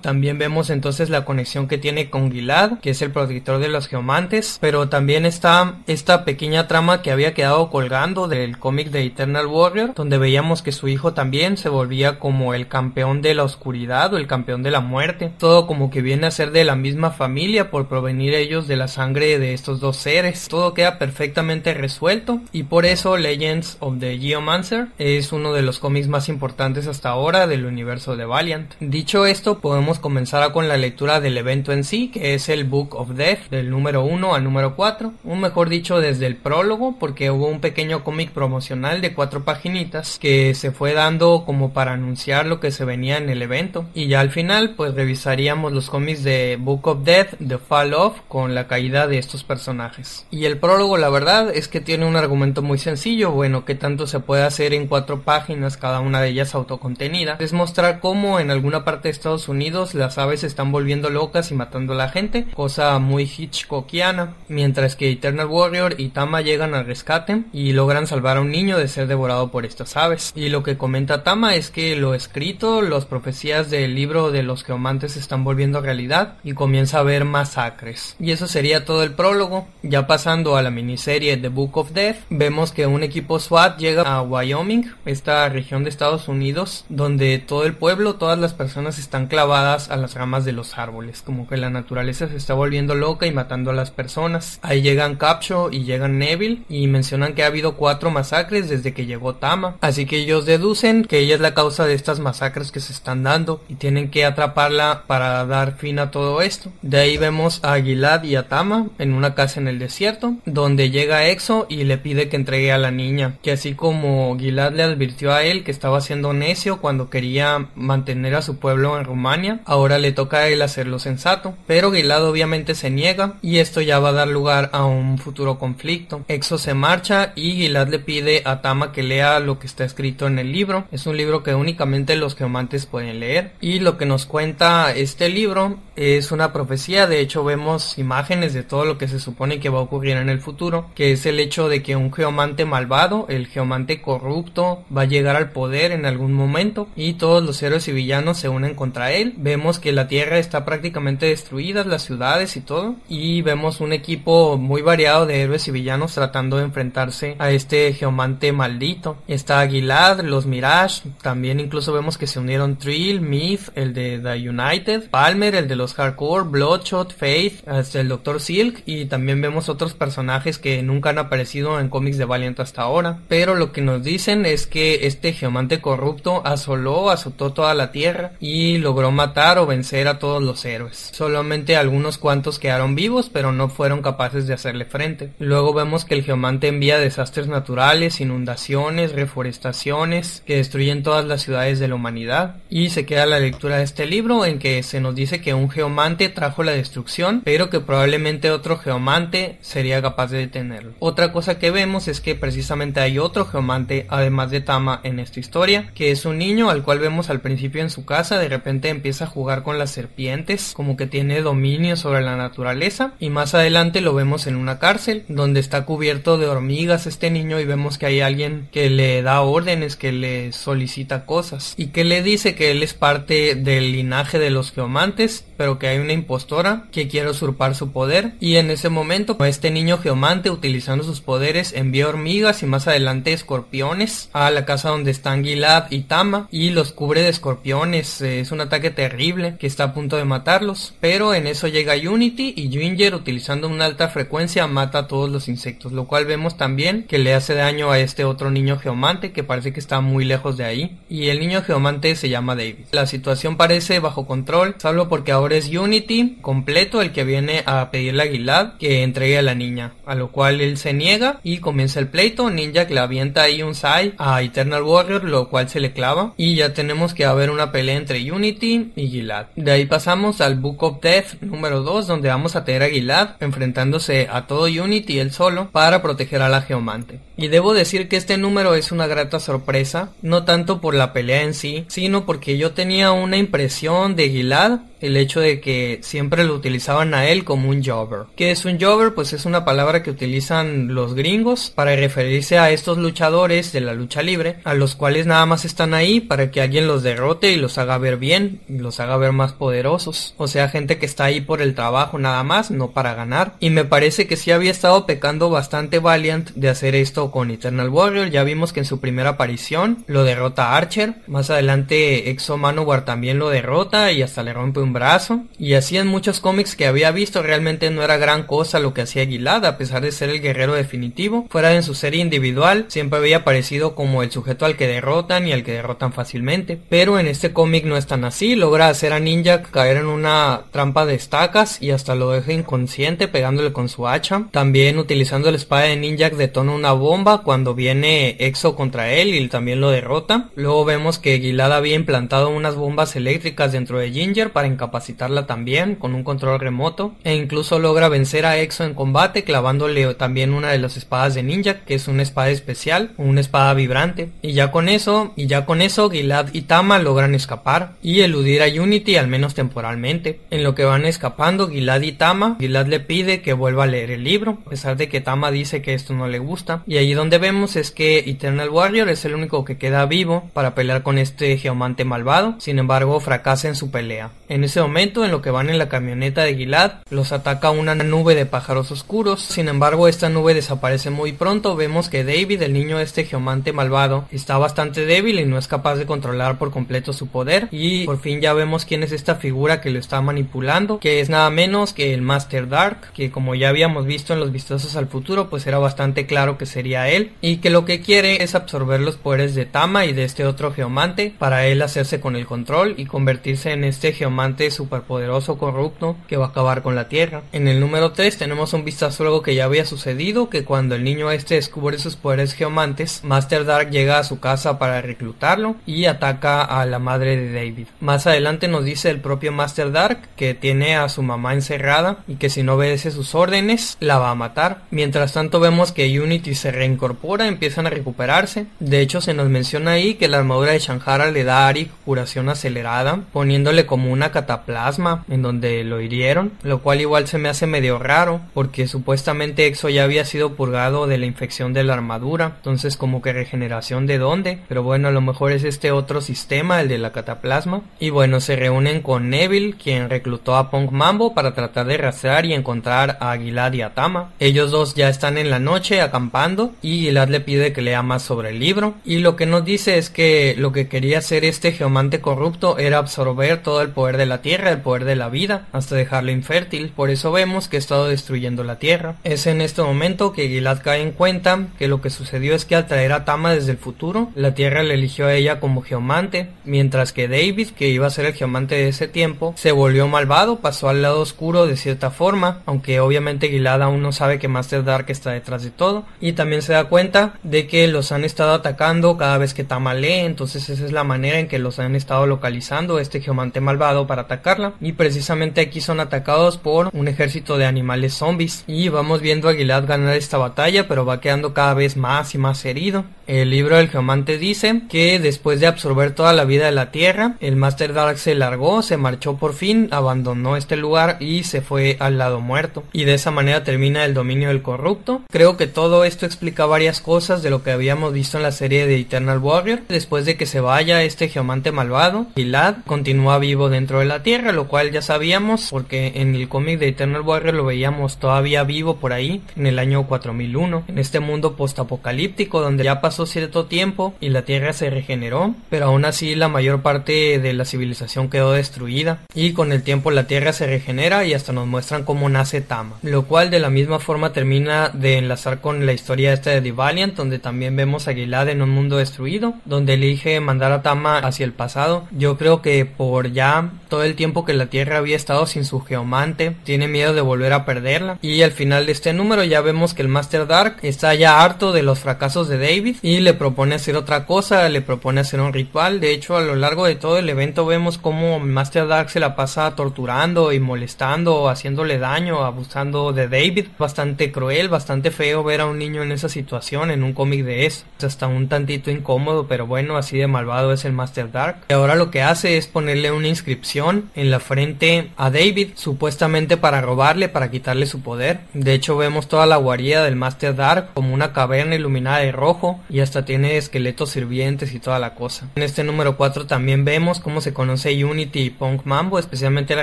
También 0.00 0.38
vemos 0.38 0.70
entonces 0.70 1.10
la 1.10 1.24
conexión 1.24 1.68
que 1.68 1.78
tiene 1.78 2.10
con 2.10 2.30
Gilad, 2.30 2.78
que 2.80 2.90
es 2.90 3.02
el 3.02 3.10
protector 3.10 3.58
de 3.58 3.68
los 3.68 3.88
geomantes, 3.88 4.58
pero 4.60 4.88
también 4.88 5.26
está 5.26 5.76
esta 5.86 6.24
pequeña 6.24 6.68
trama 6.68 7.02
que 7.02 7.10
había 7.10 7.34
quedado 7.34 7.70
colgando 7.70 8.28
del 8.28 8.58
cómic 8.58 8.90
de 8.90 9.04
Eternal 9.04 9.46
Warrior, 9.46 9.94
donde 9.94 10.18
veíamos 10.18 10.62
que 10.62 10.72
su 10.72 10.88
hijo 10.88 11.12
también 11.14 11.56
se 11.56 11.68
volvía 11.68 12.18
como 12.18 12.54
el 12.54 12.68
campeón 12.68 13.22
de 13.22 13.34
la 13.34 13.44
oscuridad 13.44 14.12
o 14.12 14.16
el 14.16 14.26
campeón 14.26 14.62
de 14.62 14.70
la 14.70 14.80
muerte. 14.80 15.32
Todo 15.38 15.66
como 15.66 15.90
que 15.90 16.02
viene 16.02 16.26
a 16.26 16.30
ser 16.30 16.50
de 16.50 16.64
la 16.64 16.76
misma 16.76 17.10
familia 17.10 17.70
por 17.70 17.88
provenir 17.88 18.34
ellos 18.34 18.66
de 18.66 18.76
la 18.76 18.88
sangre 18.88 19.38
de 19.38 19.54
estos 19.54 19.80
dos 19.80 19.96
seres. 19.96 20.48
Todo 20.48 20.74
queda 20.74 20.98
perfectamente 20.98 21.74
resuelto 21.74 22.40
y 22.52 22.64
por 22.64 22.86
eso 22.86 23.16
Legends 23.16 23.76
of 23.80 23.98
the 23.98 24.18
Geomancer 24.18 24.88
es 24.98 25.32
uno 25.32 25.52
de 25.52 25.62
los 25.62 25.78
cómics 25.78 26.08
más 26.08 26.28
importantes 26.28 26.86
hasta 26.86 27.10
ahora 27.10 27.46
del 27.46 27.66
universo 27.66 28.16
de 28.16 28.24
Valiant. 28.24 28.74
Dicho 28.80 29.26
esto, 29.26 29.45
podemos 29.54 29.98
comenzar 29.98 30.52
con 30.52 30.68
la 30.68 30.76
lectura 30.76 31.20
del 31.20 31.38
evento 31.38 31.72
en 31.72 31.84
sí, 31.84 32.08
que 32.08 32.34
es 32.34 32.48
el 32.48 32.64
Book 32.64 32.94
of 32.94 33.10
Death 33.10 33.48
del 33.50 33.70
número 33.70 34.04
1 34.04 34.34
al 34.34 34.44
número 34.44 34.76
4, 34.76 35.12
un 35.24 35.40
mejor 35.40 35.68
dicho 35.68 36.00
desde 36.00 36.26
el 36.26 36.36
prólogo 36.36 36.96
porque 36.98 37.30
hubo 37.30 37.46
un 37.46 37.60
pequeño 37.60 38.04
cómic 38.04 38.32
promocional 38.32 39.00
de 39.00 39.14
cuatro 39.14 39.44
paginitas 39.44 40.18
que 40.18 40.54
se 40.54 40.72
fue 40.72 40.92
dando 40.92 41.44
como 41.46 41.72
para 41.72 41.92
anunciar 41.92 42.46
lo 42.46 42.60
que 42.60 42.70
se 42.70 42.84
venía 42.84 43.18
en 43.18 43.30
el 43.30 43.40
evento. 43.40 43.86
Y 43.94 44.08
ya 44.08 44.20
al 44.20 44.30
final 44.30 44.74
pues 44.76 44.94
revisaríamos 44.94 45.72
los 45.72 45.88
cómics 45.88 46.24
de 46.24 46.58
Book 46.60 46.86
of 46.88 47.04
Death, 47.04 47.36
The 47.46 47.58
Fall 47.58 47.94
of 47.94 48.20
con 48.28 48.54
la 48.54 48.66
caída 48.66 49.06
de 49.06 49.18
estos 49.18 49.44
personajes. 49.44 50.26
Y 50.30 50.44
el 50.44 50.58
prólogo 50.58 50.96
la 50.96 51.08
verdad 51.08 51.50
es 51.54 51.68
que 51.68 51.80
tiene 51.80 52.04
un 52.04 52.16
argumento 52.16 52.62
muy 52.62 52.78
sencillo, 52.78 53.30
bueno, 53.30 53.64
que 53.64 53.74
tanto 53.74 54.06
se 54.06 54.20
puede 54.20 54.42
hacer 54.42 54.74
en 54.74 54.86
cuatro 54.86 55.22
páginas, 55.22 55.76
cada 55.76 56.00
una 56.00 56.20
de 56.20 56.30
ellas 56.30 56.54
autocontenida, 56.54 57.36
es 57.38 57.52
mostrar 57.52 58.00
cómo 58.00 58.40
en 58.40 58.50
alguna 58.50 58.84
parte 58.84 59.08
de 59.08 59.12
Estados 59.12 59.35
Unidos 59.48 59.94
las 59.94 60.18
aves 60.18 60.44
están 60.44 60.72
volviendo 60.72 61.10
locas 61.10 61.50
y 61.50 61.54
matando 61.54 61.92
a 61.92 61.96
la 61.96 62.08
gente, 62.08 62.46
cosa 62.54 62.98
muy 62.98 63.24
Hitchcockiana, 63.24 64.34
mientras 64.48 64.96
que 64.96 65.10
Eternal 65.10 65.46
Warrior 65.46 65.94
y 65.98 66.08
Tama 66.08 66.40
llegan 66.40 66.74
al 66.74 66.86
rescate 66.86 67.44
y 67.52 67.72
logran 67.72 68.06
salvar 68.06 68.38
a 68.38 68.40
un 68.40 68.50
niño 68.50 68.78
de 68.78 68.88
ser 68.88 69.06
devorado 69.06 69.50
por 69.50 69.66
estas 69.66 69.96
aves. 69.96 70.32
Y 70.34 70.48
lo 70.48 70.62
que 70.62 70.78
comenta 70.78 71.22
Tama 71.22 71.54
es 71.54 71.70
que 71.70 71.96
lo 71.96 72.14
escrito, 72.14 72.82
las 72.82 73.04
profecías 73.04 73.70
del 73.70 73.94
libro 73.94 74.30
de 74.30 74.42
los 74.42 74.64
geomantes 74.64 75.12
se 75.12 75.20
están 75.20 75.44
volviendo 75.44 75.80
realidad 75.80 76.38
y 76.42 76.52
comienza 76.54 76.98
a 76.98 77.00
haber 77.00 77.24
masacres. 77.24 78.16
Y 78.18 78.30
eso 78.30 78.46
sería 78.48 78.84
todo 78.84 79.02
el 79.02 79.12
prólogo. 79.12 79.68
Ya 79.82 80.06
pasando 80.06 80.56
a 80.56 80.62
la 80.62 80.70
miniserie 80.70 81.36
The 81.36 81.48
Book 81.48 81.76
of 81.76 81.92
Death, 81.92 82.16
vemos 82.30 82.72
que 82.72 82.86
un 82.86 83.02
equipo 83.02 83.38
SWAT 83.38 83.78
llega 83.78 84.02
a 84.02 84.22
Wyoming, 84.22 84.92
esta 85.04 85.48
región 85.48 85.84
de 85.84 85.90
Estados 85.90 86.28
Unidos, 86.28 86.84
donde 86.88 87.38
todo 87.38 87.64
el 87.64 87.74
pueblo, 87.74 88.14
todas 88.14 88.38
las 88.38 88.54
personas 88.54 88.98
están 88.98 89.25
clavadas 89.26 89.90
a 89.90 89.96
las 89.96 90.14
ramas 90.14 90.44
de 90.44 90.52
los 90.52 90.78
árboles, 90.78 91.22
como 91.22 91.46
que 91.46 91.56
la 91.56 91.70
naturaleza 91.70 92.28
se 92.28 92.36
está 92.36 92.54
volviendo 92.54 92.94
loca 92.94 93.26
y 93.26 93.32
matando 93.32 93.70
a 93.70 93.74
las 93.74 93.90
personas. 93.90 94.58
Ahí 94.62 94.82
llegan 94.82 95.16
Capshaw 95.16 95.70
y 95.72 95.84
llegan 95.84 96.18
Neville 96.18 96.62
y 96.68 96.86
mencionan 96.86 97.34
que 97.34 97.42
ha 97.42 97.46
habido 97.46 97.76
cuatro 97.76 98.10
masacres 98.10 98.68
desde 98.68 98.92
que 98.92 99.06
llegó 99.06 99.34
Tama, 99.34 99.76
así 99.80 100.06
que 100.06 100.18
ellos 100.18 100.46
deducen 100.46 101.04
que 101.04 101.18
ella 101.18 101.34
es 101.34 101.40
la 101.40 101.54
causa 101.54 101.86
de 101.86 101.94
estas 101.94 102.20
masacres 102.20 102.72
que 102.72 102.80
se 102.80 102.92
están 102.92 103.22
dando 103.22 103.62
y 103.68 103.74
tienen 103.74 104.10
que 104.10 104.24
atraparla 104.24 105.04
para 105.06 105.44
dar 105.46 105.76
fin 105.76 105.98
a 105.98 106.10
todo 106.10 106.42
esto. 106.42 106.70
De 106.82 106.98
ahí 106.98 107.16
vemos 107.16 107.60
a 107.64 107.80
Gilad 107.80 108.22
y 108.24 108.36
a 108.36 108.48
Tama 108.48 108.88
en 108.98 109.12
una 109.12 109.34
casa 109.34 109.60
en 109.60 109.68
el 109.68 109.78
desierto, 109.78 110.36
donde 110.44 110.90
llega 110.90 111.26
Exo 111.28 111.66
y 111.68 111.84
le 111.84 111.98
pide 111.98 112.28
que 112.28 112.36
entregue 112.36 112.72
a 112.72 112.78
la 112.78 112.90
niña, 112.90 113.36
que 113.42 113.52
así 113.52 113.74
como 113.74 114.36
Gilad 114.38 114.72
le 114.72 114.82
advirtió 114.82 115.32
a 115.32 115.42
él 115.42 115.64
que 115.64 115.70
estaba 115.70 116.00
siendo 116.00 116.32
necio 116.32 116.80
cuando 116.80 117.10
quería 117.10 117.68
mantener 117.74 118.34
a 118.34 118.42
su 118.42 118.58
pueblo 118.58 118.98
en 118.98 119.04
Rumania, 119.06 119.60
ahora 119.64 119.98
le 119.98 120.12
toca 120.12 120.38
a 120.38 120.48
él 120.48 120.62
hacerlo 120.62 120.98
sensato, 120.98 121.54
pero 121.66 121.92
Gilad 121.92 122.24
obviamente 122.24 122.74
se 122.74 122.90
niega 122.90 123.34
y 123.42 123.58
esto 123.58 123.80
ya 123.80 123.98
va 123.98 124.10
a 124.10 124.12
dar 124.12 124.28
lugar 124.28 124.70
a 124.72 124.84
un 124.84 125.18
futuro 125.18 125.58
conflicto. 125.58 126.24
Exo 126.28 126.58
se 126.58 126.74
marcha 126.74 127.32
y 127.34 127.52
Gilad 127.52 127.88
le 127.88 127.98
pide 127.98 128.42
a 128.44 128.60
Tama 128.60 128.92
que 128.92 129.02
lea 129.02 129.40
lo 129.40 129.58
que 129.58 129.66
está 129.66 129.84
escrito 129.84 130.26
en 130.26 130.38
el 130.38 130.52
libro. 130.52 130.86
Es 130.92 131.06
un 131.06 131.16
libro 131.16 131.42
que 131.42 131.54
únicamente 131.54 132.16
los 132.16 132.36
geomantes 132.36 132.86
pueden 132.86 133.20
leer 133.20 133.52
y 133.60 133.78
lo 133.78 133.96
que 133.96 134.06
nos 134.06 134.26
cuenta 134.26 134.92
este 134.94 135.28
libro 135.28 135.78
es 135.96 136.30
una 136.30 136.52
profecía, 136.52 137.06
de 137.06 137.20
hecho 137.20 137.42
vemos 137.44 137.98
imágenes 137.98 138.52
de 138.52 138.62
todo 138.62 138.84
lo 138.84 138.98
que 138.98 139.08
se 139.08 139.18
supone 139.18 139.60
que 139.60 139.70
va 139.70 139.78
a 139.78 139.82
ocurrir 139.82 140.16
en 140.16 140.28
el 140.28 140.40
futuro, 140.40 140.90
que 140.94 141.12
es 141.12 141.24
el 141.26 141.40
hecho 141.40 141.68
de 141.68 141.82
que 141.82 141.96
un 141.96 142.12
geomante 142.12 142.64
malvado, 142.64 143.26
el 143.28 143.46
geomante 143.46 144.02
corrupto, 144.02 144.84
va 144.94 145.02
a 145.02 145.06
llegar 145.06 145.36
al 145.36 145.50
poder 145.50 145.92
en 145.92 146.04
algún 146.04 146.32
momento 146.32 146.88
y 146.96 147.14
todos 147.14 147.42
los 147.42 147.62
héroes 147.62 147.88
y 147.88 147.92
villanos 147.92 148.38
se 148.38 148.48
unen 148.48 148.74
contra 148.74 148.95
él. 149.04 149.34
Vemos 149.36 149.78
que 149.78 149.92
la 149.92 150.08
Tierra 150.08 150.38
está 150.38 150.64
prácticamente 150.64 151.26
destruida, 151.26 151.84
las 151.84 152.02
ciudades 152.02 152.56
y 152.56 152.60
todo, 152.60 152.96
y 153.08 153.42
vemos 153.42 153.80
un 153.80 153.92
equipo 153.92 154.56
muy 154.56 154.82
variado 154.82 155.26
de 155.26 155.42
héroes 155.42 155.68
y 155.68 155.70
villanos 155.70 156.14
tratando 156.14 156.56
de 156.56 156.64
enfrentarse 156.64 157.36
a 157.38 157.50
este 157.50 157.92
geomante 157.92 158.52
maldito. 158.52 159.18
Está 159.28 159.60
Aguilar, 159.60 160.24
los 160.24 160.46
Mirage, 160.46 161.02
también 161.22 161.60
incluso 161.60 161.92
vemos 161.92 162.18
que 162.18 162.26
se 162.26 162.38
unieron 162.38 162.76
Trill, 162.76 163.20
Myth, 163.20 163.70
el 163.74 163.92
de 163.94 164.18
The 164.18 164.48
United, 164.48 165.10
Palmer, 165.10 165.54
el 165.54 165.68
de 165.68 165.76
los 165.76 165.94
Hardcore, 165.94 166.48
Bloodshot, 166.48 167.14
Faith, 167.14 167.66
hasta 167.68 168.00
el 168.00 168.08
Dr. 168.08 168.40
Silk 168.40 168.82
y 168.86 169.06
también 169.06 169.40
vemos 169.40 169.68
otros 169.68 169.94
personajes 169.94 170.58
que 170.58 170.82
nunca 170.82 171.10
han 171.10 171.18
aparecido 171.18 171.80
en 171.80 171.88
cómics 171.88 172.18
de 172.18 172.24
Valiant 172.24 172.60
hasta 172.60 172.82
ahora. 172.82 173.18
Pero 173.28 173.54
lo 173.54 173.72
que 173.72 173.82
nos 173.82 174.02
dicen 174.02 174.46
es 174.46 174.66
que 174.66 175.06
este 175.06 175.32
geomante 175.32 175.80
corrupto 175.80 176.42
asoló, 176.44 177.10
azotó 177.10 177.52
toda 177.52 177.74
la 177.74 177.92
tierra 177.92 178.32
y 178.40 178.78
logró 178.86 179.10
matar 179.10 179.58
o 179.58 179.66
vencer 179.66 180.06
a 180.06 180.20
todos 180.20 180.40
los 180.40 180.64
héroes. 180.64 181.10
Solamente 181.12 181.74
algunos 181.74 182.18
cuantos 182.18 182.60
quedaron 182.60 182.94
vivos, 182.94 183.28
pero 183.32 183.50
no 183.50 183.68
fueron 183.68 184.00
capaces 184.00 184.46
de 184.46 184.54
hacerle 184.54 184.84
frente. 184.84 185.32
Luego 185.40 185.74
vemos 185.74 186.04
que 186.04 186.14
el 186.14 186.22
geomante 186.22 186.68
envía 186.68 186.96
desastres 186.96 187.48
naturales, 187.48 188.20
inundaciones, 188.20 189.10
reforestaciones 189.10 190.40
que 190.46 190.58
destruyen 190.58 191.02
todas 191.02 191.24
las 191.24 191.42
ciudades 191.42 191.80
de 191.80 191.88
la 191.88 191.96
humanidad. 191.96 192.58
Y 192.70 192.90
se 192.90 193.06
queda 193.06 193.26
la 193.26 193.40
lectura 193.40 193.78
de 193.78 193.82
este 193.82 194.06
libro 194.06 194.44
en 194.44 194.60
que 194.60 194.80
se 194.84 195.00
nos 195.00 195.16
dice 195.16 195.40
que 195.40 195.52
un 195.52 195.68
geomante 195.68 196.28
trajo 196.28 196.62
la 196.62 196.70
destrucción, 196.70 197.42
pero 197.44 197.70
que 197.70 197.80
probablemente 197.80 198.52
otro 198.52 198.78
geomante 198.78 199.58
sería 199.62 200.00
capaz 200.00 200.28
de 200.28 200.38
detenerlo. 200.38 200.92
Otra 201.00 201.32
cosa 201.32 201.58
que 201.58 201.72
vemos 201.72 202.06
es 202.06 202.20
que 202.20 202.36
precisamente 202.36 203.00
hay 203.00 203.18
otro 203.18 203.46
geomante, 203.46 204.06
además 204.10 204.52
de 204.52 204.60
Tama, 204.60 205.00
en 205.02 205.18
esta 205.18 205.40
historia, 205.40 205.90
que 205.92 206.12
es 206.12 206.24
un 206.24 206.38
niño 206.38 206.70
al 206.70 206.84
cual 206.84 207.00
vemos 207.00 207.30
al 207.30 207.40
principio 207.40 207.82
en 207.82 207.90
su 207.90 208.04
casa, 208.04 208.38
de 208.38 208.48
repente 208.48 208.75
empieza 208.84 209.24
a 209.24 209.28
jugar 209.28 209.62
con 209.62 209.78
las 209.78 209.90
serpientes, 209.90 210.72
como 210.74 210.96
que 210.96 211.06
tiene 211.06 211.40
dominio 211.42 211.96
sobre 211.96 212.22
la 212.22 212.36
naturaleza, 212.36 213.12
y 213.18 213.30
más 213.30 213.54
adelante 213.54 214.00
lo 214.00 214.14
vemos 214.14 214.46
en 214.46 214.56
una 214.56 214.78
cárcel, 214.78 215.24
donde 215.28 215.60
está 215.60 215.84
cubierto 215.84 216.38
de 216.38 216.46
hormigas 216.46 217.06
este 217.06 217.30
niño 217.30 217.60
y 217.60 217.64
vemos 217.64 217.98
que 217.98 218.06
hay 218.06 218.20
alguien 218.20 218.68
que 218.72 218.90
le 218.90 219.22
da 219.22 219.40
órdenes, 219.40 219.96
que 219.96 220.12
le 220.12 220.52
solicita 220.52 221.26
cosas, 221.26 221.74
y 221.76 221.88
que 221.88 222.04
le 222.04 222.22
dice 222.22 222.54
que 222.54 222.70
él 222.70 222.82
es 222.82 222.94
parte 222.94 223.54
del 223.54 223.92
linaje 223.92 224.38
de 224.38 224.50
los 224.50 224.72
geomantes, 224.72 225.44
pero 225.56 225.78
que 225.78 225.88
hay 225.88 225.98
una 225.98 226.12
impostora 226.12 226.86
que 226.92 227.08
quiere 227.08 227.30
usurpar 227.30 227.74
su 227.74 227.92
poder, 227.92 228.34
y 228.40 228.56
en 228.56 228.70
ese 228.70 228.88
momento 228.88 229.36
este 229.44 229.70
niño 229.70 229.98
geomante 229.98 230.50
utilizando 230.50 231.04
sus 231.04 231.20
poderes 231.20 231.72
envía 231.72 232.08
hormigas 232.08 232.62
y 232.62 232.66
más 232.66 232.88
adelante 232.88 233.32
escorpiones 233.32 234.28
a 234.32 234.50
la 234.50 234.64
casa 234.64 234.90
donde 234.90 235.10
están 235.10 235.44
Gilad 235.44 235.90
y 235.90 236.02
Tama, 236.02 236.48
y 236.50 236.70
los 236.70 236.92
cubre 236.92 237.22
de 237.22 237.28
escorpiones, 237.28 238.20
es 238.20 238.52
un 238.52 238.60
ataque 238.60 238.90
terrible 238.90 239.56
que 239.58 239.66
está 239.66 239.84
a 239.84 239.94
punto 239.94 240.16
de 240.16 240.24
matarlos, 240.24 240.94
pero 241.00 241.34
en 241.34 241.46
eso 241.46 241.68
llega 241.68 241.94
Unity 241.94 242.54
y 242.56 242.68
Ginger 242.68 243.14
utilizando 243.14 243.68
una 243.68 243.84
alta 243.84 244.08
frecuencia 244.08 244.66
mata 244.66 244.98
a 244.98 245.06
todos 245.06 245.30
los 245.30 245.48
insectos, 245.48 245.92
lo 245.92 246.06
cual 246.06 246.26
vemos 246.26 246.56
también 246.56 247.04
que 247.04 247.18
le 247.18 247.34
hace 247.34 247.54
daño 247.54 247.90
a 247.90 247.98
este 247.98 248.24
otro 248.24 248.50
niño 248.50 248.78
geomante 248.78 249.32
que 249.32 249.44
parece 249.44 249.72
que 249.72 249.80
está 249.80 250.00
muy 250.00 250.24
lejos 250.24 250.56
de 250.56 250.64
ahí. 250.64 250.98
Y 251.08 251.28
el 251.28 251.40
niño 251.40 251.62
geomante 251.62 252.14
se 252.16 252.28
llama 252.28 252.56
David. 252.56 252.86
La 252.92 253.06
situación 253.06 253.56
parece 253.56 254.00
bajo 254.00 254.26
control, 254.26 254.74
salvo 254.78 255.08
porque 255.08 255.32
ahora 255.32 255.45
es 255.52 255.68
Unity 255.68 256.38
completo 256.40 257.02
el 257.02 257.12
que 257.12 257.24
viene 257.24 257.62
a 257.66 257.90
pedirle 257.90 258.22
a 258.22 258.26
Gilad 258.26 258.72
que 258.78 259.02
entregue 259.02 259.38
a 259.38 259.42
la 259.42 259.54
niña, 259.54 259.92
a 260.04 260.14
lo 260.14 260.28
cual 260.28 260.60
él 260.60 260.78
se 260.78 260.92
niega 260.92 261.40
y 261.42 261.58
comienza 261.58 262.00
el 262.00 262.08
pleito. 262.08 262.50
Ninja 262.50 262.84
le 262.84 263.00
avienta 263.00 263.42
ahí 263.42 263.62
un 263.62 263.74
Sai 263.74 264.14
a 264.18 264.42
Eternal 264.42 264.82
Warrior, 264.82 265.24
lo 265.24 265.48
cual 265.48 265.68
se 265.68 265.80
le 265.80 265.92
clava 265.92 266.34
y 266.36 266.56
ya 266.56 266.74
tenemos 266.74 267.14
que 267.14 267.24
haber 267.24 267.50
una 267.50 267.72
pelea 267.72 267.96
entre 267.96 268.30
Unity 268.30 268.92
y 268.96 269.08
Gilad. 269.08 269.46
De 269.56 269.70
ahí 269.70 269.86
pasamos 269.86 270.40
al 270.40 270.56
Book 270.56 270.82
of 270.82 271.00
Death 271.00 271.40
número 271.40 271.82
2 271.82 272.06
donde 272.06 272.28
vamos 272.28 272.56
a 272.56 272.64
tener 272.64 272.82
a 272.82 272.88
Gilad 272.88 273.30
enfrentándose 273.40 274.28
a 274.30 274.46
todo 274.46 274.64
Unity 274.64 275.18
él 275.18 275.32
solo 275.32 275.70
para 275.70 276.02
proteger 276.02 276.42
a 276.42 276.48
la 276.48 276.62
Geomante. 276.62 277.20
Y 277.36 277.48
debo 277.48 277.74
decir 277.74 278.08
que 278.08 278.16
este 278.16 278.38
número 278.38 278.74
es 278.74 278.92
una 278.92 279.06
grata 279.06 279.40
sorpresa, 279.40 280.10
no 280.22 280.44
tanto 280.44 280.80
por 280.80 280.94
la 280.94 281.12
pelea 281.12 281.42
en 281.42 281.54
sí, 281.54 281.84
sino 281.88 282.24
porque 282.24 282.56
yo 282.56 282.72
tenía 282.72 283.12
una 283.12 283.36
impresión 283.36 284.16
de 284.16 284.30
Gilad 284.30 284.80
el 285.00 285.16
hecho 285.16 285.40
de 285.40 285.60
que 285.60 286.00
siempre 286.02 286.44
lo 286.44 286.54
utilizaban 286.54 287.14
a 287.14 287.26
él 287.28 287.44
como 287.44 287.70
un 287.70 287.84
jobber. 287.84 288.26
¿Qué 288.36 288.50
es 288.50 288.64
un 288.64 288.80
jobber? 288.80 289.14
Pues 289.14 289.32
es 289.32 289.44
una 289.44 289.64
palabra 289.64 290.02
que 290.02 290.10
utilizan 290.10 290.94
los 290.94 291.14
gringos 291.14 291.70
para 291.74 291.96
referirse 291.96 292.58
a 292.58 292.70
estos 292.70 292.98
luchadores 292.98 293.72
de 293.72 293.80
la 293.80 293.94
lucha 293.94 294.22
libre, 294.22 294.56
a 294.64 294.74
los 294.74 294.94
cuales 294.94 295.26
nada 295.26 295.46
más 295.46 295.64
están 295.64 295.94
ahí 295.94 296.20
para 296.20 296.50
que 296.50 296.60
alguien 296.60 296.86
los 296.86 297.02
derrote 297.02 297.52
y 297.52 297.56
los 297.56 297.78
haga 297.78 297.98
ver 297.98 298.16
bien, 298.16 298.60
los 298.68 299.00
haga 299.00 299.16
ver 299.16 299.32
más 299.32 299.52
poderosos. 299.52 300.34
O 300.36 300.48
sea, 300.48 300.68
gente 300.68 300.98
que 300.98 301.06
está 301.06 301.24
ahí 301.24 301.40
por 301.40 301.62
el 301.62 301.74
trabajo 301.74 302.18
nada 302.18 302.42
más, 302.42 302.70
no 302.70 302.90
para 302.90 303.14
ganar. 303.14 303.54
Y 303.60 303.70
me 303.70 303.84
parece 303.84 304.26
que 304.26 304.36
sí 304.36 304.50
había 304.50 304.70
estado 304.70 305.06
pecando 305.06 305.50
bastante 305.50 305.98
Valiant 305.98 306.50
de 306.54 306.68
hacer 306.68 306.94
esto 306.94 307.30
con 307.30 307.50
Eternal 307.50 307.88
Warrior. 307.88 308.30
Ya 308.30 308.44
vimos 308.44 308.72
que 308.72 308.80
en 308.80 308.86
su 308.86 309.00
primera 309.00 309.30
aparición 309.30 310.04
lo 310.06 310.24
derrota 310.24 310.76
Archer. 310.76 311.14
Más 311.26 311.50
adelante 311.50 312.30
Exo 312.30 312.56
Manowar 312.56 313.04
también 313.04 313.38
lo 313.38 313.50
derrota 313.50 314.12
y 314.12 314.22
hasta 314.22 314.42
le 314.42 314.52
rompe 314.52 314.80
un 314.80 314.92
brazo. 314.96 315.44
Y 315.58 315.74
así 315.74 315.98
en 315.98 316.06
muchos 316.06 316.40
cómics 316.40 316.74
que 316.74 316.86
había 316.86 317.10
visto 317.10 317.42
realmente 317.42 317.90
no 317.90 318.02
era 318.02 318.16
gran 318.16 318.44
cosa 318.44 318.80
lo 318.80 318.94
que 318.94 319.02
hacía 319.02 319.26
Gilad 319.26 319.64
a 319.66 319.76
pesar 319.76 320.02
de 320.02 320.10
ser 320.10 320.30
el 320.30 320.40
guerrero 320.40 320.72
definitivo. 320.74 321.46
Fuera 321.50 321.68
de 321.68 321.82
su 321.82 321.94
serie 321.94 322.22
individual 322.22 322.86
siempre 322.88 323.18
había 323.18 323.38
aparecido 323.38 323.94
como 323.94 324.22
el 324.22 324.30
sujeto 324.30 324.64
al 324.64 324.76
que 324.76 324.88
derrotan 324.88 325.46
y 325.46 325.52
al 325.52 325.62
que 325.64 325.72
derrotan 325.72 326.12
fácilmente. 326.12 326.78
Pero 326.88 327.18
en 327.18 327.26
este 327.26 327.52
cómic 327.52 327.84
no 327.84 327.96
es 327.96 328.06
tan 328.06 328.24
así. 328.24 328.56
Logra 328.56 328.88
hacer 328.88 329.12
a 329.12 329.20
Ninja 329.20 329.62
caer 329.62 329.98
en 329.98 330.06
una 330.06 330.62
trampa 330.72 331.04
de 331.04 331.14
estacas 331.14 331.82
y 331.82 331.90
hasta 331.90 332.14
lo 332.14 332.30
deja 332.30 332.52
inconsciente 332.52 333.28
pegándole 333.28 333.72
con 333.72 333.88
su 333.88 334.08
hacha. 334.08 334.44
También 334.50 334.98
utilizando 334.98 335.50
la 335.50 335.56
espada 335.58 335.84
de 335.84 335.96
Ninja 335.96 336.30
detona 336.30 336.72
una 336.72 336.92
bomba 336.92 337.42
cuando 337.42 337.74
viene 337.74 338.36
Exo 338.38 338.74
contra 338.74 339.12
él 339.12 339.34
y 339.34 339.48
también 339.48 339.80
lo 339.80 339.90
derrota. 339.90 340.50
Luego 340.54 340.84
vemos 340.84 341.18
que 341.18 341.38
Gilad 341.38 341.72
había 341.72 341.94
implantado 341.94 342.48
unas 342.48 342.74
bombas 342.74 343.16
eléctricas 343.16 343.72
dentro 343.72 343.98
de 343.98 344.10
Ginger 344.10 344.52
para 344.52 344.66
capacitarla 344.76 345.46
también 345.46 345.94
con 345.94 346.14
un 346.14 346.24
control 346.24 346.60
remoto 346.60 347.14
e 347.24 347.34
incluso 347.34 347.78
logra 347.78 348.08
vencer 348.08 348.46
a 348.46 348.58
Exo 348.58 348.84
en 348.84 348.94
combate 348.94 349.44
clavándole 349.44 350.14
también 350.14 350.54
una 350.54 350.70
de 350.70 350.78
las 350.78 350.96
espadas 350.96 351.34
de 351.34 351.42
ninja 351.42 351.80
que 351.80 351.94
es 351.94 352.08
una 352.08 352.22
espada 352.22 352.50
especial, 352.50 353.12
una 353.16 353.40
espada 353.40 353.74
vibrante 353.74 354.30
y 354.42 354.52
ya 354.52 354.70
con 354.70 354.88
eso 354.88 355.32
y 355.36 355.46
ya 355.46 355.66
con 355.66 355.82
eso 355.82 356.10
Gilad 356.10 356.48
y 356.52 356.62
Tama 356.62 356.98
logran 356.98 357.34
escapar 357.34 357.94
y 358.02 358.20
eludir 358.20 358.62
a 358.62 358.66
Unity 358.66 359.16
al 359.16 359.28
menos 359.28 359.54
temporalmente. 359.54 360.40
En 360.50 360.62
lo 360.62 360.74
que 360.74 360.84
van 360.84 361.04
escapando 361.04 361.68
Gilad 361.68 362.00
y 362.02 362.12
Tama, 362.12 362.56
Gilad 362.58 362.86
le 362.86 363.00
pide 363.00 363.42
que 363.42 363.52
vuelva 363.52 363.84
a 363.84 363.86
leer 363.86 364.10
el 364.10 364.24
libro 364.24 364.58
a 364.66 364.70
pesar 364.70 364.96
de 364.96 365.08
que 365.08 365.20
Tama 365.20 365.50
dice 365.50 365.82
que 365.82 365.94
esto 365.94 366.14
no 366.14 366.28
le 366.28 366.38
gusta 366.38 366.82
y 366.86 366.96
ahí 366.96 367.14
donde 367.14 367.38
vemos 367.38 367.76
es 367.76 367.90
que 367.90 368.18
Eternal 368.18 368.70
Warrior 368.70 369.08
es 369.08 369.24
el 369.24 369.34
único 369.34 369.64
que 369.64 369.78
queda 369.78 370.06
vivo 370.06 370.48
para 370.52 370.74
pelear 370.74 371.02
con 371.02 371.18
este 371.18 371.56
geomante 371.58 372.04
malvado, 372.04 372.56
sin 372.58 372.78
embargo 372.78 373.20
fracasa 373.20 373.68
en 373.68 373.74
su 373.74 373.90
pelea. 373.90 374.30
En 374.48 374.64
ese 374.66 374.80
momento, 374.80 375.24
en 375.24 375.30
lo 375.30 375.42
que 375.42 375.50
van 375.50 375.70
en 375.70 375.78
la 375.78 375.88
camioneta 375.88 376.42
de 376.42 376.54
Gilad, 376.54 376.92
los 377.10 377.32
ataca 377.32 377.70
una 377.70 377.94
nube 377.94 378.34
de 378.34 378.46
pájaros 378.46 378.90
oscuros. 378.90 379.40
Sin 379.42 379.68
embargo, 379.68 380.08
esta 380.08 380.28
nube 380.28 380.54
desaparece 380.54 381.10
muy 381.10 381.32
pronto. 381.32 381.76
Vemos 381.76 382.08
que 382.08 382.24
David, 382.24 382.62
el 382.62 382.72
niño 382.72 383.00
este 383.00 383.24
geomante 383.24 383.72
malvado, 383.72 384.26
está 384.30 384.58
bastante 384.58 385.06
débil 385.06 385.40
y 385.40 385.46
no 385.46 385.58
es 385.58 385.68
capaz 385.68 385.96
de 385.96 386.06
controlar 386.06 386.58
por 386.58 386.70
completo 386.70 387.12
su 387.12 387.28
poder. 387.28 387.68
Y 387.70 388.04
por 388.04 388.20
fin 388.20 388.40
ya 388.40 388.52
vemos 388.52 388.84
quién 388.84 389.02
es 389.02 389.12
esta 389.12 389.36
figura 389.36 389.80
que 389.80 389.90
lo 389.90 389.98
está 389.98 390.20
manipulando, 390.20 390.98
que 390.98 391.20
es 391.20 391.28
nada 391.28 391.50
menos 391.50 391.92
que 391.92 392.12
el 392.12 392.22
Master 392.22 392.68
Dark, 392.68 393.12
que 393.12 393.30
como 393.30 393.54
ya 393.54 393.68
habíamos 393.68 394.06
visto 394.06 394.32
en 394.32 394.40
los 394.40 394.52
vistosos 394.52 394.96
al 394.96 395.06
futuro, 395.06 395.48
pues 395.48 395.66
era 395.66 395.78
bastante 395.78 396.26
claro 396.26 396.58
que 396.58 396.66
sería 396.66 397.08
él. 397.08 397.32
Y 397.40 397.58
que 397.58 397.70
lo 397.70 397.84
que 397.84 398.00
quiere 398.00 398.42
es 398.42 398.54
absorber 398.54 399.00
los 399.00 399.16
poderes 399.16 399.54
de 399.54 399.66
Tama 399.66 400.06
y 400.06 400.12
de 400.12 400.24
este 400.24 400.44
otro 400.44 400.72
geomante 400.72 401.34
para 401.38 401.66
él 401.66 401.82
hacerse 401.82 402.20
con 402.20 402.36
el 402.36 402.46
control 402.46 402.94
y 402.96 403.06
convertirse 403.06 403.72
en 403.72 403.84
este 403.84 404.12
geomante 404.12 404.55
superpoderoso 404.70 405.58
corrupto 405.58 406.16
que 406.28 406.36
va 406.36 406.46
a 406.46 406.48
acabar 406.48 406.82
con 406.82 406.94
la 406.94 407.08
Tierra. 407.08 407.42
En 407.52 407.68
el 407.68 407.80
número 407.80 408.12
3 408.12 408.38
tenemos 408.38 408.72
un 408.72 408.84
vistazo 408.84 409.22
a 409.22 409.26
algo 409.26 409.42
que 409.42 409.54
ya 409.54 409.64
había 409.64 409.84
sucedido, 409.84 410.50
que 410.50 410.64
cuando 410.64 410.94
el 410.94 411.04
niño 411.04 411.30
este 411.30 411.54
descubre 411.54 411.98
sus 411.98 412.16
poderes 412.16 412.54
geomantes, 412.54 413.20
Master 413.24 413.64
Dark 413.64 413.90
llega 413.90 414.18
a 414.18 414.24
su 414.24 414.40
casa 414.40 414.78
para 414.78 415.00
reclutarlo 415.00 415.76
y 415.86 416.06
ataca 416.06 416.62
a 416.62 416.84
la 416.86 416.98
madre 416.98 417.36
de 417.36 417.52
David. 417.52 417.86
Más 418.00 418.26
adelante 418.26 418.68
nos 418.68 418.84
dice 418.84 419.10
el 419.10 419.20
propio 419.20 419.52
Master 419.52 419.92
Dark 419.92 420.28
que 420.36 420.54
tiene 420.54 420.96
a 420.96 421.08
su 421.08 421.22
mamá 421.22 421.54
encerrada 421.54 422.18
y 422.26 422.36
que 422.36 422.50
si 422.50 422.62
no 422.62 422.74
obedece 422.74 423.10
sus 423.10 423.34
órdenes 423.34 423.96
la 424.00 424.18
va 424.18 424.30
a 424.30 424.34
matar. 424.34 424.82
Mientras 424.90 425.32
tanto 425.32 425.60
vemos 425.60 425.92
que 425.92 426.20
Unity 426.20 426.54
se 426.54 426.72
reincorpora, 426.72 427.46
empiezan 427.46 427.86
a 427.86 427.90
recuperarse. 427.90 428.66
De 428.80 429.00
hecho 429.00 429.20
se 429.20 429.34
nos 429.34 429.48
menciona 429.48 429.92
ahí 429.92 430.14
que 430.14 430.28
la 430.28 430.38
armadura 430.38 430.72
de 430.72 430.78
Shanghara 430.78 431.30
le 431.30 431.44
da 431.44 431.64
a 431.64 431.68
Arik 431.68 431.90
curación 432.04 432.48
acelerada, 432.48 433.20
poniéndole 433.32 433.86
como 433.86 434.12
una 434.12 434.30
cataplasma 434.46 435.24
en 435.28 435.42
donde 435.42 435.82
lo 435.82 436.00
hirieron, 436.00 436.52
lo 436.62 436.80
cual 436.80 437.00
igual 437.00 437.26
se 437.26 437.38
me 437.38 437.48
hace 437.48 437.66
medio 437.66 437.98
raro 437.98 438.40
porque 438.54 438.86
supuestamente 438.86 439.66
Exo 439.66 439.88
ya 439.88 440.04
había 440.04 440.24
sido 440.24 440.54
purgado 440.54 441.06
de 441.06 441.18
la 441.18 441.26
infección 441.26 441.72
de 441.72 441.82
la 441.82 441.94
armadura, 441.94 442.52
entonces 442.56 442.96
como 442.96 443.22
que 443.22 443.32
regeneración 443.32 444.06
de 444.06 444.18
dónde, 444.18 444.60
pero 444.68 444.82
bueno 444.82 445.08
a 445.08 445.10
lo 445.10 445.20
mejor 445.20 445.52
es 445.52 445.64
este 445.64 445.90
otro 445.90 446.20
sistema, 446.20 446.80
el 446.80 446.88
de 446.88 446.98
la 446.98 447.12
cataplasma, 447.12 447.82
y 447.98 448.10
bueno 448.10 448.40
se 448.40 448.54
reúnen 448.54 449.02
con 449.02 449.30
Neville 449.30 449.74
quien 449.82 450.08
reclutó 450.08 450.56
a 450.56 450.70
Punk 450.70 450.92
Mambo 450.92 451.34
para 451.34 451.54
tratar 451.54 451.86
de 451.86 451.96
rastrear 451.96 452.46
y 452.46 452.54
encontrar 452.54 453.18
a 453.20 453.36
Gilad 453.36 453.72
y 453.72 453.82
a 453.82 453.94
Tama. 453.94 454.32
Ellos 454.38 454.70
dos 454.70 454.94
ya 454.94 455.08
están 455.08 455.38
en 455.38 455.50
la 455.50 455.58
noche 455.58 456.00
acampando 456.00 456.72
y 456.82 457.00
Gilad 457.00 457.28
le 457.28 457.40
pide 457.40 457.72
que 457.72 457.82
lea 457.82 458.02
más 458.02 458.22
sobre 458.22 458.50
el 458.50 458.60
libro 458.60 458.94
y 459.04 459.18
lo 459.18 459.34
que 459.34 459.46
nos 459.46 459.64
dice 459.64 459.98
es 459.98 460.08
que 460.10 460.54
lo 460.56 460.70
que 460.72 460.88
quería 460.88 461.18
hacer 461.18 461.44
este 461.44 461.72
geomante 461.72 462.20
corrupto 462.20 462.78
era 462.78 462.98
absorber 462.98 463.62
todo 463.62 463.82
el 463.82 463.90
poder 463.90 464.16
de 464.16 464.26
la 464.26 464.35
tierra, 464.42 464.70
el 464.70 464.80
poder 464.80 465.04
de 465.04 465.16
la 465.16 465.28
vida, 465.28 465.66
hasta 465.72 465.94
dejarlo 465.94 466.30
infértil. 466.30 466.92
Por 466.94 467.10
eso 467.10 467.32
vemos 467.32 467.68
que 467.68 467.76
ha 467.76 467.78
estado 467.78 468.08
destruyendo 468.08 468.64
la 468.64 468.78
tierra. 468.78 469.16
Es 469.24 469.46
en 469.46 469.60
este 469.60 469.82
momento 469.82 470.32
que 470.32 470.48
Gilad 470.48 470.82
cae 470.82 471.02
en 471.02 471.12
cuenta 471.12 471.66
que 471.78 471.88
lo 471.88 472.00
que 472.00 472.10
sucedió 472.10 472.54
es 472.54 472.64
que 472.64 472.76
al 472.76 472.86
traer 472.86 473.12
a 473.12 473.24
Tama 473.24 473.52
desde 473.52 473.72
el 473.72 473.78
futuro, 473.78 474.30
la 474.34 474.54
tierra 474.54 474.82
le 474.82 474.94
eligió 474.94 475.26
a 475.26 475.34
ella 475.34 475.60
como 475.60 475.82
geomante, 475.82 476.50
mientras 476.64 477.12
que 477.12 477.28
David, 477.28 477.70
que 477.70 477.88
iba 477.88 478.06
a 478.06 478.10
ser 478.10 478.26
el 478.26 478.34
geomante 478.34 478.74
de 478.74 478.88
ese 478.88 479.08
tiempo, 479.08 479.54
se 479.56 479.72
volvió 479.72 480.08
malvado, 480.08 480.60
pasó 480.60 480.88
al 480.88 481.02
lado 481.02 481.20
oscuro 481.20 481.66
de 481.66 481.76
cierta 481.76 482.10
forma, 482.10 482.62
aunque 482.66 483.00
obviamente 483.00 483.48
Gilad 483.48 483.82
aún 483.82 484.02
no 484.02 484.12
sabe 484.12 484.38
que 484.38 484.48
Master 484.48 484.84
Dark 484.84 485.06
está 485.08 485.32
detrás 485.32 485.62
de 485.62 485.70
todo, 485.70 486.04
y 486.20 486.32
también 486.32 486.62
se 486.62 486.72
da 486.72 486.84
cuenta 486.84 487.34
de 487.42 487.66
que 487.66 487.86
los 487.88 488.12
han 488.12 488.24
estado 488.24 488.54
atacando 488.54 489.16
cada 489.16 489.38
vez 489.38 489.54
que 489.54 489.64
Tama 489.64 489.94
lee, 489.94 490.20
entonces 490.20 490.68
esa 490.68 490.84
es 490.84 490.92
la 490.92 491.04
manera 491.04 491.38
en 491.38 491.48
que 491.48 491.58
los 491.58 491.78
han 491.78 491.96
estado 491.96 492.26
localizando 492.26 492.98
este 492.98 493.20
geomante 493.20 493.60
malvado 493.60 494.06
para 494.06 494.25
atacarla 494.26 494.74
y 494.80 494.92
precisamente 494.92 495.60
aquí 495.60 495.80
son 495.80 496.00
atacados 496.00 496.58
por 496.58 496.90
un 496.92 497.08
ejército 497.08 497.56
de 497.56 497.66
animales 497.66 498.14
zombies 498.14 498.64
y 498.66 498.88
vamos 498.88 499.20
viendo 499.20 499.48
a 499.48 499.54
Gilad 499.54 499.86
ganar 499.86 500.16
esta 500.16 500.38
batalla 500.38 500.86
pero 500.88 501.06
va 501.06 501.20
quedando 501.20 501.54
cada 501.54 501.74
vez 501.74 501.96
más 501.96 502.34
y 502.34 502.38
más 502.38 502.64
herido. 502.64 503.04
El 503.26 503.50
libro 503.50 503.76
del 503.76 503.88
geomante 503.88 504.38
dice 504.38 504.82
que 504.88 505.18
después 505.18 505.58
de 505.58 505.66
absorber 505.66 506.12
toda 506.12 506.32
la 506.32 506.44
vida 506.44 506.66
de 506.66 506.72
la 506.72 506.92
tierra, 506.92 507.34
el 507.40 507.56
Master 507.56 507.92
Dark 507.92 508.18
se 508.18 508.36
largó, 508.36 508.82
se 508.82 508.96
marchó 508.96 509.36
por 509.36 509.54
fin, 509.54 509.88
abandonó 509.90 510.56
este 510.56 510.76
lugar 510.76 511.16
y 511.18 511.42
se 511.42 511.60
fue 511.60 511.96
al 511.98 512.18
lado 512.18 512.40
muerto. 512.40 512.84
Y 512.92 513.04
de 513.04 513.14
esa 513.14 513.32
manera 513.32 513.64
termina 513.64 514.04
el 514.04 514.14
dominio 514.14 514.48
del 514.48 514.62
corrupto. 514.62 515.22
Creo 515.30 515.56
que 515.56 515.66
todo 515.66 516.04
esto 516.04 516.24
explica 516.24 516.66
varias 516.66 517.00
cosas 517.00 517.42
de 517.42 517.50
lo 517.50 517.64
que 517.64 517.72
habíamos 517.72 518.12
visto 518.12 518.36
en 518.36 518.44
la 518.44 518.52
serie 518.52 518.86
de 518.86 519.00
Eternal 519.00 519.38
Warrior. 519.38 519.80
Después 519.88 520.24
de 520.24 520.36
que 520.36 520.46
se 520.46 520.60
vaya 520.60 521.02
este 521.02 521.28
geomante 521.28 521.72
malvado, 521.72 522.26
Gilad 522.36 522.76
continúa 522.86 523.38
vivo 523.38 523.68
dentro 523.68 523.98
de 523.98 524.04
la 524.04 524.15
tierra, 524.22 524.52
lo 524.52 524.68
cual 524.68 524.90
ya 524.90 525.02
sabíamos 525.02 525.68
porque 525.70 526.12
en 526.16 526.34
el 526.34 526.48
cómic 526.48 526.78
de 526.78 526.88
Eternal 526.88 527.22
Warrior 527.22 527.54
lo 527.54 527.64
veíamos 527.64 528.18
todavía 528.18 528.64
vivo 528.64 528.96
por 528.96 529.12
ahí 529.12 529.42
en 529.56 529.66
el 529.66 529.78
año 529.78 530.06
4001, 530.06 530.84
en 530.88 530.98
este 530.98 531.20
mundo 531.20 531.56
postapocalíptico 531.56 532.60
donde 532.60 532.84
ya 532.84 533.00
pasó 533.00 533.26
cierto 533.26 533.66
tiempo 533.66 534.14
y 534.20 534.28
la 534.30 534.42
Tierra 534.42 534.72
se 534.72 534.90
regeneró, 534.90 535.54
pero 535.70 535.86
aún 535.86 536.04
así 536.04 536.34
la 536.34 536.48
mayor 536.48 536.82
parte 536.82 537.38
de 537.38 537.52
la 537.52 537.64
civilización 537.64 538.30
quedó 538.30 538.52
destruida 538.52 539.20
y 539.34 539.52
con 539.52 539.72
el 539.72 539.82
tiempo 539.82 540.10
la 540.10 540.26
Tierra 540.26 540.52
se 540.52 540.66
regenera 540.66 541.24
y 541.24 541.34
hasta 541.34 541.52
nos 541.52 541.66
muestran 541.66 542.04
cómo 542.04 542.28
nace 542.28 542.60
Tama, 542.60 542.96
lo 543.02 543.24
cual 543.24 543.50
de 543.50 543.60
la 543.60 543.70
misma 543.70 543.98
forma 543.98 544.32
termina 544.32 544.88
de 544.88 545.18
enlazar 545.18 545.60
con 545.60 545.86
la 545.86 545.92
historia 545.92 546.32
esta 546.32 546.50
de 546.50 546.60
The 546.60 546.72
Valiant, 546.72 547.14
donde 547.14 547.38
también 547.38 547.76
vemos 547.76 548.08
a 548.08 548.14
Gilad 548.14 548.48
en 548.48 548.62
un 548.62 548.70
mundo 548.70 548.96
destruido, 548.96 549.54
donde 549.64 549.94
elige 549.94 550.40
mandar 550.40 550.72
a 550.72 550.82
Tama 550.82 551.18
hacia 551.18 551.44
el 551.44 551.52
pasado. 551.52 552.06
Yo 552.10 552.36
creo 552.38 552.62
que 552.62 552.84
por 552.84 553.32
ya 553.32 553.70
todo 553.88 554.02
el 554.06 554.16
tiempo 554.16 554.44
que 554.44 554.54
la 554.54 554.66
Tierra 554.66 554.98
había 554.98 555.16
estado 555.16 555.46
sin 555.46 555.64
su 555.64 555.80
geomante, 555.80 556.56
tiene 556.64 556.88
miedo 556.88 557.12
de 557.12 557.20
volver 557.20 557.52
a 557.52 557.64
perderla. 557.64 558.18
Y 558.22 558.42
al 558.42 558.52
final 558.52 558.86
de 558.86 558.92
este 558.92 559.12
número 559.12 559.44
ya 559.44 559.60
vemos 559.60 559.94
que 559.94 560.02
el 560.02 560.08
Master 560.08 560.46
Dark 560.46 560.78
está 560.82 561.14
ya 561.14 561.42
harto 561.42 561.72
de 561.72 561.82
los 561.82 561.98
fracasos 561.98 562.48
de 562.48 562.58
David 562.58 562.96
y 563.02 563.20
le 563.20 563.34
propone 563.34 563.74
hacer 563.74 563.96
otra 563.96 564.26
cosa, 564.26 564.68
le 564.68 564.80
propone 564.80 565.20
hacer 565.20 565.40
un 565.40 565.52
ritual, 565.52 566.00
de 566.00 566.12
hecho 566.12 566.36
a 566.36 566.42
lo 566.42 566.54
largo 566.54 566.86
de 566.86 566.94
todo 566.94 567.18
el 567.18 567.28
evento 567.28 567.66
vemos 567.66 567.98
como 567.98 568.40
Master 568.40 568.88
Dark 568.88 569.10
se 569.10 569.20
la 569.20 569.36
pasa 569.36 569.74
torturando 569.74 570.52
y 570.52 570.60
molestando, 570.60 571.48
haciéndole 571.48 571.98
daño, 571.98 572.44
abusando 572.44 573.12
de 573.12 573.28
David, 573.28 573.66
bastante 573.78 574.32
cruel, 574.32 574.68
bastante 574.68 575.10
feo 575.10 575.44
ver 575.44 575.60
a 575.60 575.66
un 575.66 575.78
niño 575.78 576.02
en 576.02 576.12
esa 576.12 576.28
situación 576.28 576.90
en 576.90 577.02
un 577.02 577.12
cómic 577.12 577.44
de 577.44 577.66
eso, 577.66 577.84
hasta 578.02 578.26
un 578.26 578.48
tantito 578.48 578.90
incómodo, 578.90 579.46
pero 579.46 579.66
bueno, 579.66 579.96
así 579.96 580.18
de 580.18 580.26
malvado 580.26 580.72
es 580.72 580.84
el 580.84 580.92
Master 580.92 581.30
Dark. 581.32 581.64
Y 581.68 581.72
ahora 581.72 581.94
lo 581.94 582.10
que 582.10 582.22
hace 582.22 582.56
es 582.56 582.66
ponerle 582.66 583.10
una 583.10 583.28
inscripción 583.28 583.85
en 583.90 584.30
la 584.30 584.40
frente 584.40 585.10
a 585.16 585.30
David, 585.30 585.70
supuestamente 585.74 586.56
para 586.56 586.80
robarle, 586.80 587.28
para 587.28 587.50
quitarle 587.50 587.86
su 587.86 588.00
poder. 588.00 588.40
De 588.54 588.74
hecho, 588.74 588.96
vemos 588.96 589.28
toda 589.28 589.46
la 589.46 589.56
guarida 589.56 590.04
del 590.04 590.16
Master 590.16 590.54
Dark 590.54 590.90
como 590.94 591.14
una 591.14 591.32
caverna 591.32 591.74
iluminada 591.74 592.18
de 592.18 592.32
rojo 592.32 592.80
y 592.88 593.00
hasta 593.00 593.24
tiene 593.24 593.56
esqueletos 593.56 594.10
sirvientes 594.10 594.72
y 594.74 594.80
toda 594.80 594.98
la 594.98 595.14
cosa. 595.14 595.48
En 595.56 595.62
este 595.62 595.84
número 595.84 596.16
4 596.16 596.46
también 596.46 596.84
vemos 596.84 597.20
cómo 597.20 597.40
se 597.40 597.52
conoce 597.52 598.04
Unity 598.04 598.40
y 598.40 598.50
Punk 598.50 598.84
Mambo, 598.84 599.18
especialmente 599.18 599.76
la 599.76 599.82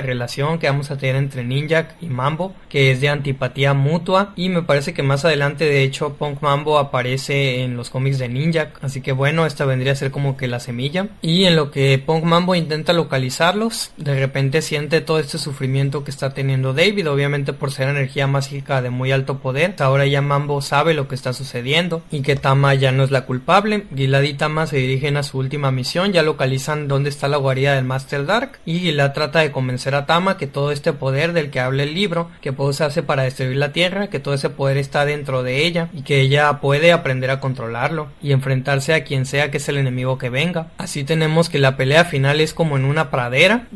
relación 0.00 0.58
que 0.58 0.68
vamos 0.68 0.90
a 0.90 0.98
tener 0.98 1.16
entre 1.16 1.44
Ninjak 1.44 1.94
y 2.00 2.06
Mambo, 2.06 2.54
que 2.68 2.90
es 2.90 3.00
de 3.00 3.08
antipatía 3.08 3.74
mutua 3.74 4.32
y 4.36 4.48
me 4.48 4.62
parece 4.62 4.94
que 4.94 5.02
más 5.02 5.24
adelante 5.24 5.64
de 5.64 5.82
hecho 5.82 6.14
Punk 6.14 6.42
Mambo 6.42 6.78
aparece 6.78 7.62
en 7.62 7.76
los 7.76 7.90
cómics 7.90 8.18
de 8.18 8.28
Ninjak, 8.28 8.82
así 8.82 9.00
que 9.00 9.12
bueno, 9.12 9.46
esta 9.46 9.64
vendría 9.64 9.92
a 9.92 9.96
ser 9.96 10.10
como 10.10 10.36
que 10.36 10.48
la 10.48 10.60
semilla. 10.60 11.08
Y 11.22 11.44
en 11.44 11.56
lo 11.56 11.70
que 11.70 11.98
Punk 11.98 12.24
Mambo 12.24 12.54
intenta 12.54 12.92
localizarlos, 12.92 13.92
de 13.96 14.18
repente 14.18 14.62
siente 14.62 15.00
todo 15.00 15.18
este 15.18 15.38
sufrimiento 15.38 16.04
que 16.04 16.10
está 16.10 16.30
teniendo 16.30 16.72
David, 16.72 17.10
obviamente 17.10 17.52
por 17.52 17.70
ser 17.70 17.88
energía 17.88 18.26
mágica 18.26 18.82
de 18.82 18.90
muy 18.90 19.12
alto 19.12 19.38
poder. 19.38 19.74
Ahora 19.78 20.06
ya 20.06 20.22
Mambo 20.22 20.60
sabe 20.62 20.94
lo 20.94 21.08
que 21.08 21.14
está 21.14 21.32
sucediendo 21.32 22.02
y 22.10 22.22
que 22.22 22.36
Tama 22.36 22.74
ya 22.74 22.92
no 22.92 23.04
es 23.04 23.10
la 23.10 23.26
culpable. 23.26 23.84
Gilad 23.94 24.22
y 24.22 24.34
Tama 24.34 24.66
se 24.66 24.76
dirigen 24.76 25.16
a 25.16 25.22
su 25.22 25.38
última 25.38 25.70
misión, 25.70 26.12
ya 26.12 26.22
localizan 26.22 26.88
dónde 26.88 27.10
está 27.10 27.28
la 27.28 27.36
guarida 27.36 27.74
del 27.74 27.84
Master 27.84 28.26
Dark 28.26 28.58
y 28.64 28.80
Gilad 28.80 29.12
trata 29.12 29.40
de 29.40 29.52
convencer 29.52 29.94
a 29.94 30.06
Tama 30.06 30.36
que 30.36 30.46
todo 30.46 30.72
este 30.72 30.92
poder 30.92 31.32
del 31.32 31.50
que 31.50 31.60
habla 31.60 31.82
el 31.82 31.94
libro, 31.94 32.30
que 32.40 32.52
puede 32.52 32.70
usarse 32.70 33.02
para 33.02 33.22
destruir 33.22 33.56
la 33.56 33.72
Tierra, 33.72 34.08
que 34.08 34.20
todo 34.20 34.34
ese 34.34 34.50
poder 34.50 34.76
está 34.76 35.04
dentro 35.04 35.42
de 35.42 35.64
ella 35.66 35.88
y 35.92 36.02
que 36.02 36.20
ella 36.20 36.60
puede 36.60 36.92
aprender 36.92 37.30
a 37.30 37.40
controlarlo 37.40 38.08
y 38.22 38.32
enfrentarse 38.32 38.94
a 38.94 39.04
quien 39.04 39.26
sea 39.26 39.50
que 39.50 39.58
es 39.58 39.68
el 39.68 39.76
enemigo 39.76 40.18
que 40.18 40.30
venga. 40.30 40.68
Así 40.78 41.04
tenemos 41.04 41.48
que 41.48 41.58
la 41.58 41.76
pelea 41.76 42.04
final 42.04 42.40
es 42.40 42.54
como 42.54 42.76
en 42.76 42.84
una 42.84 43.10
pradera, 43.10 43.66